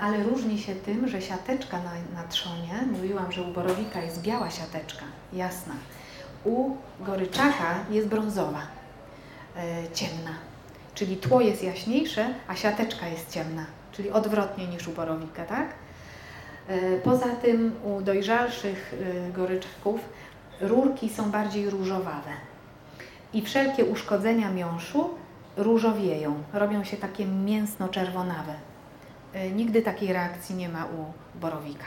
[0.00, 4.50] ale różni się tym, że siateczka na, na trzonie, mówiłam, że u borowika jest biała
[4.50, 5.74] siateczka, jasna.
[6.44, 8.62] U goryczaka jest brązowa,
[9.56, 10.30] e, ciemna.
[10.94, 15.66] Czyli tło jest jaśniejsze, a siateczka jest ciemna, czyli odwrotnie niż u borowika, tak?
[16.68, 18.94] E, poza tym u dojrzalszych
[19.32, 20.00] goryczaków
[20.60, 22.30] rurki są bardziej różowawe
[23.32, 25.10] i wszelkie uszkodzenia miąższu
[25.56, 28.69] różowieją, robią się takie mięsno-czerwonawe.
[29.32, 31.84] E, nigdy takiej reakcji nie ma u borowika.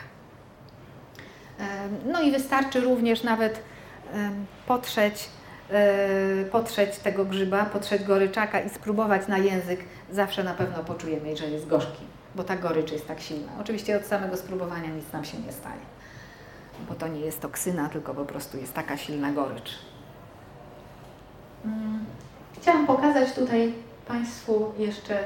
[1.59, 1.63] E,
[2.05, 3.63] no i wystarczy również nawet
[4.13, 4.31] e,
[4.67, 5.29] potrzeć,
[6.51, 9.79] potrzeć tego grzyba, potrzeć goryczaka i spróbować na język.
[10.11, 12.03] Zawsze na pewno poczujemy, że jest gorzki,
[12.35, 13.51] bo ta gorycz jest tak silna.
[13.61, 15.85] Oczywiście od samego spróbowania nic nam się nie stanie,
[16.89, 19.79] bo to nie jest toksyna, tylko po prostu jest taka silna gorycz.
[21.65, 22.05] Mm.
[22.61, 23.73] Chciałam pokazać tutaj
[24.07, 25.23] Państwu jeszcze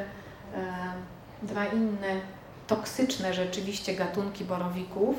[1.41, 2.21] dwa inne
[2.67, 5.15] toksyczne rzeczywiście gatunki borowików,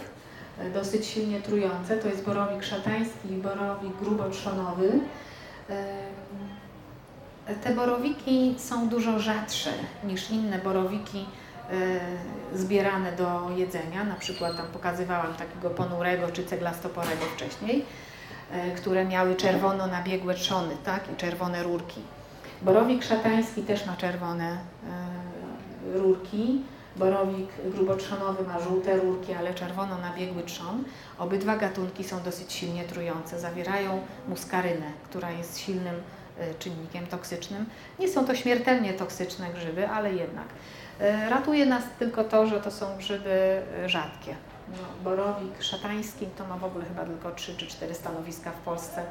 [0.59, 1.97] e, dosyć silnie trujące.
[1.97, 5.01] To jest borowik szatański i borowik grubotrzonowy.
[5.71, 9.71] E, te borowiki są dużo rzadsze
[10.05, 11.27] niż inne borowiki
[12.55, 14.05] zbierane do jedzenia.
[14.05, 17.85] Na przykład tam pokazywałam takiego ponurego czy ceglastoporego wcześniej.
[18.53, 21.13] E, które miały czerwono nabiegłe trzony tak?
[21.13, 22.01] i czerwone rurki.
[22.63, 24.59] Borowik szatański też ma czerwone e,
[25.95, 26.63] rurki.
[26.97, 30.85] Borowik grubotrzonowy ma żółte rurki, ale czerwono nabiegły trzon.
[31.19, 33.41] Obydwa gatunki są dosyć silnie trujące.
[33.41, 35.95] Zawierają muskarynę, która jest silnym
[36.39, 37.67] e, czynnikiem toksycznym.
[37.99, 40.47] Nie są to śmiertelnie toksyczne grzyby, ale jednak.
[41.29, 44.35] Ratuje nas tylko to, że to są grzyby rzadkie.
[44.69, 49.03] No, borowik szatański to ma w ogóle chyba tylko 3 czy 4 stanowiska w Polsce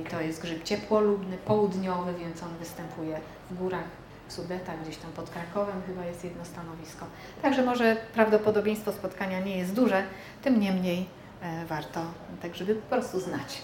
[0.00, 3.20] i to jest grzyb ciepłolubny, południowy, więc on występuje
[3.50, 3.84] w górach,
[4.28, 7.06] w Sudetach, gdzieś tam pod Krakowem chyba jest jedno stanowisko.
[7.42, 10.02] Także może prawdopodobieństwo spotkania nie jest duże,
[10.42, 11.06] tym niemniej
[11.42, 12.00] e, warto
[12.42, 13.62] te grzyby po prostu znać.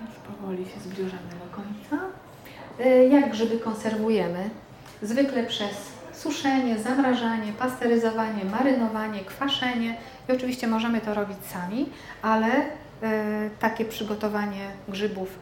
[0.00, 2.06] Już powoli się zbliżamy do końca.
[2.80, 4.50] E, jak grzyby konserwujemy?
[5.02, 9.96] Zwykle przez suszenie, zamrażanie, pasteryzowanie, marynowanie, kwaszenie
[10.28, 11.90] i oczywiście możemy to robić sami,
[12.22, 15.38] ale e, takie przygotowanie grzybów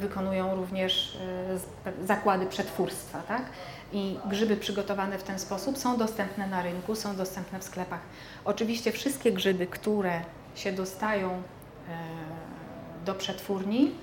[0.00, 1.18] wykonują również
[1.86, 3.22] e, zakłady przetwórstwa.
[3.22, 3.42] Tak?
[3.92, 8.00] I grzyby przygotowane w ten sposób są dostępne na rynku, są dostępne w sklepach.
[8.44, 10.20] Oczywiście wszystkie grzyby, które
[10.54, 11.40] się dostają e,
[13.04, 13.94] do przetwórni,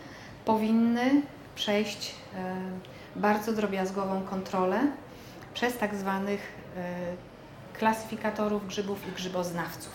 [0.45, 1.22] powinny
[1.56, 2.56] przejść e,
[3.15, 4.80] bardzo drobiazgową kontrolę
[5.53, 6.57] przez tak zwanych
[7.74, 9.91] klasyfikatorów grzybów i grzyboznawców.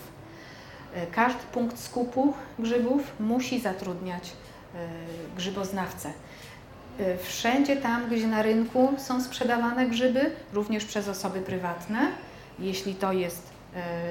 [1.12, 4.32] Każdy punkt skupu grzybów musi zatrudniać
[5.36, 6.12] grzyboznawcę.
[7.22, 12.08] Wszędzie tam, gdzie na rynku są sprzedawane grzyby, również przez osoby prywatne,
[12.58, 13.50] jeśli to jest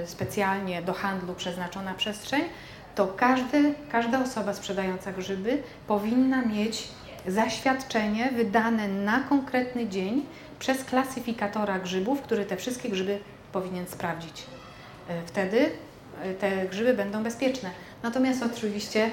[0.06, 2.42] specjalnie do handlu przeznaczona przestrzeń,
[2.96, 6.88] to każdy, każda osoba sprzedająca grzyby powinna mieć
[7.28, 10.26] zaświadczenie wydane na konkretny dzień
[10.60, 13.20] przez klasyfikatora grzybów, który te wszystkie grzyby
[13.52, 14.44] powinien sprawdzić.
[15.10, 15.70] E, wtedy
[16.24, 17.70] e, te grzyby będą bezpieczne.
[18.04, 19.10] Natomiast oczywiście e,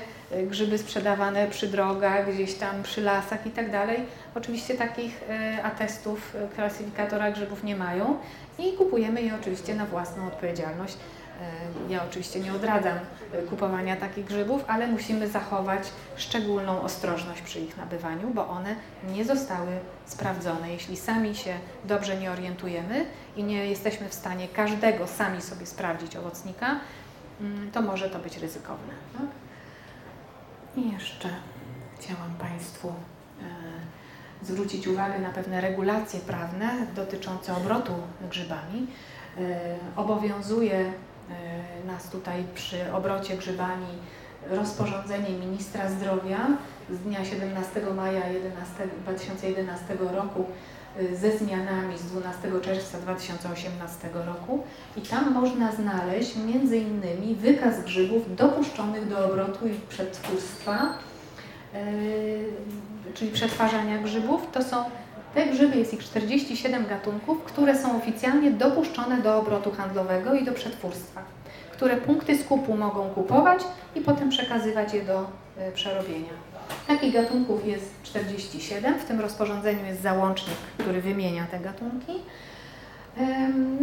[0.46, 5.20] grzyby sprzedawane przy drogach, gdzieś tam przy lasach i tak dalej, oczywiście takich
[5.62, 8.18] atestów klasyfikatora grzybów nie mają
[8.58, 10.96] i kupujemy je oczywiście na własną odpowiedzialność.
[11.88, 12.98] Ja oczywiście nie odradzam
[13.50, 15.82] kupowania takich grzybów, ale musimy zachować
[16.16, 18.74] szczególną ostrożność przy ich nabywaniu, bo one
[19.08, 19.70] nie zostały
[20.06, 20.72] sprawdzone.
[20.72, 23.06] Jeśli sami się dobrze nie orientujemy
[23.36, 26.80] i nie jesteśmy w stanie każdego sami sobie sprawdzić owocnika,
[27.40, 28.94] mm, to może to być ryzykowne.
[29.12, 29.47] Tak?
[30.78, 31.28] I jeszcze
[31.98, 37.92] chciałam Państwu e, zwrócić uwagę na pewne regulacje prawne dotyczące obrotu
[38.30, 38.86] grzybami.
[39.96, 40.92] Obowiązuje
[41.30, 43.86] E, nas tutaj przy obrocie grzybami
[44.50, 46.38] rozporządzenie ministra zdrowia
[46.90, 50.46] z dnia 17 maja 11, 2011 roku
[50.96, 54.62] e, ze zmianami z 12 czerwca 2018 roku
[54.96, 60.98] i tam można znaleźć między innymi wykaz grzybów dopuszczonych do obrotu i przetwórstwa,
[61.74, 61.80] yy,
[63.14, 64.42] czyli przetwarzania grzybów.
[64.52, 64.84] To są
[65.34, 70.52] te grzyby, jest ich 47 gatunków, które są oficjalnie dopuszczone do obrotu handlowego i do
[70.52, 71.22] przetwórstwa,
[71.78, 73.60] które punkty skupu mogą kupować
[73.94, 75.26] i potem przekazywać je do
[75.58, 76.32] e, przerobienia.
[76.86, 82.12] Takich gatunków jest 47, w tym rozporządzeniu jest załącznik, który wymienia te gatunki.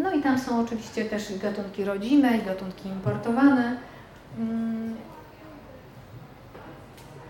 [0.03, 3.77] No i tam są oczywiście też gatunki rodzime i gatunki importowane.
[4.39, 4.95] Mm.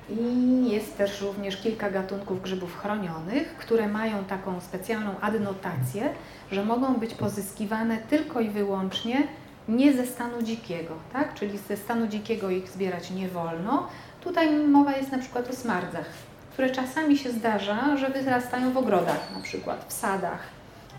[0.10, 6.10] I jest też również kilka gatunków grzybów chronionych, które mają taką specjalną adnotację,
[6.52, 9.28] że mogą być pozyskiwane tylko i wyłącznie
[9.68, 11.34] nie ze stanu dzikiego, tak?
[11.34, 13.88] czyli ze stanu dzikiego ich zbierać nie wolno.
[14.22, 16.06] Tutaj mowa jest na przykład o smardzach,
[16.54, 20.40] które czasami się zdarza, że wyrastają w ogrodach, na przykład w sadach,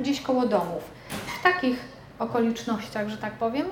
[0.01, 0.83] gdzieś koło domów.
[1.41, 1.79] W takich
[2.19, 3.67] okolicznościach, że tak powiem,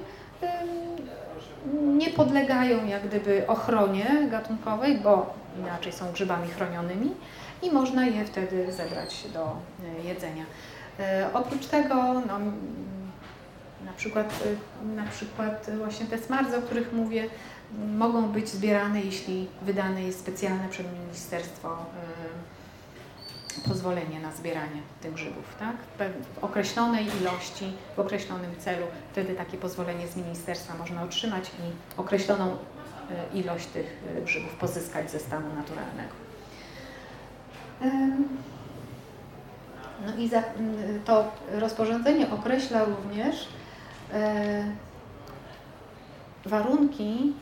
[1.73, 7.11] nie podlegają jak gdyby ochronie gatunkowej, bo inaczej są grzybami chronionymi
[7.63, 10.45] i można je wtedy zebrać do e, jedzenia.
[11.01, 12.39] E, oprócz tego no,
[13.97, 14.43] przykład,
[14.83, 17.29] y, na przykład właśnie te smardze, o których mówię,
[17.97, 21.87] mogą być zbierane, jeśli wydane jest specjalne przez ministerstwo
[23.59, 25.77] y, pozwolenie na zbieranie tych grzybów, tak?
[26.41, 32.53] W określonej ilości, w określonym celu, wtedy takie pozwolenie z ministerstwa można otrzymać i określoną
[32.53, 36.25] y, ilość tych grzybów pozyskać ze stanu naturalnego.
[40.07, 40.31] No i
[41.05, 43.49] to rozporządzenie określa również
[46.47, 47.33] warunki,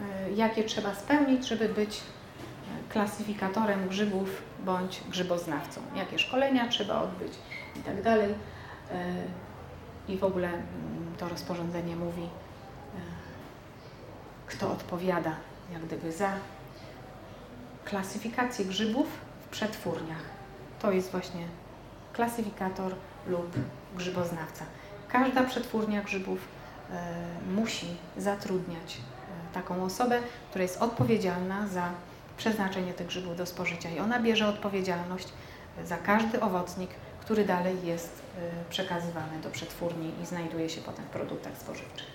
[0.00, 2.00] e, jakie trzeba spełnić, żeby być
[2.88, 5.80] klasyfikatorem grzybów bądź grzyboznawcą.
[5.96, 7.32] Jakie szkolenia trzeba odbyć
[7.76, 8.34] i tak dalej.
[8.90, 9.04] E,
[10.08, 10.62] I w ogóle mm,
[11.18, 12.28] to rozporządzenie mówi,
[14.46, 15.36] kto odpowiada
[15.72, 16.32] jak gdyby za
[17.84, 19.06] klasyfikację grzybów
[19.46, 20.22] w przetwórniach.
[20.80, 21.46] To jest właśnie
[22.12, 22.94] klasyfikator
[23.26, 23.56] lub
[23.96, 24.64] grzyboznawca.
[25.12, 26.38] Każda przetwórnia grzybów
[26.90, 27.04] e,
[27.54, 27.86] musi
[28.16, 30.18] zatrudniać e, taką osobę,
[30.50, 31.90] która jest odpowiedzialna za
[32.36, 35.28] przeznaczenie tych grzybów do spożycia i ona bierze odpowiedzialność
[35.78, 36.90] e, za każdy owocnik,
[37.20, 38.22] który dalej jest
[38.70, 42.06] przekazywany do przetwórni i znajduje się potem w produktach spożywczych.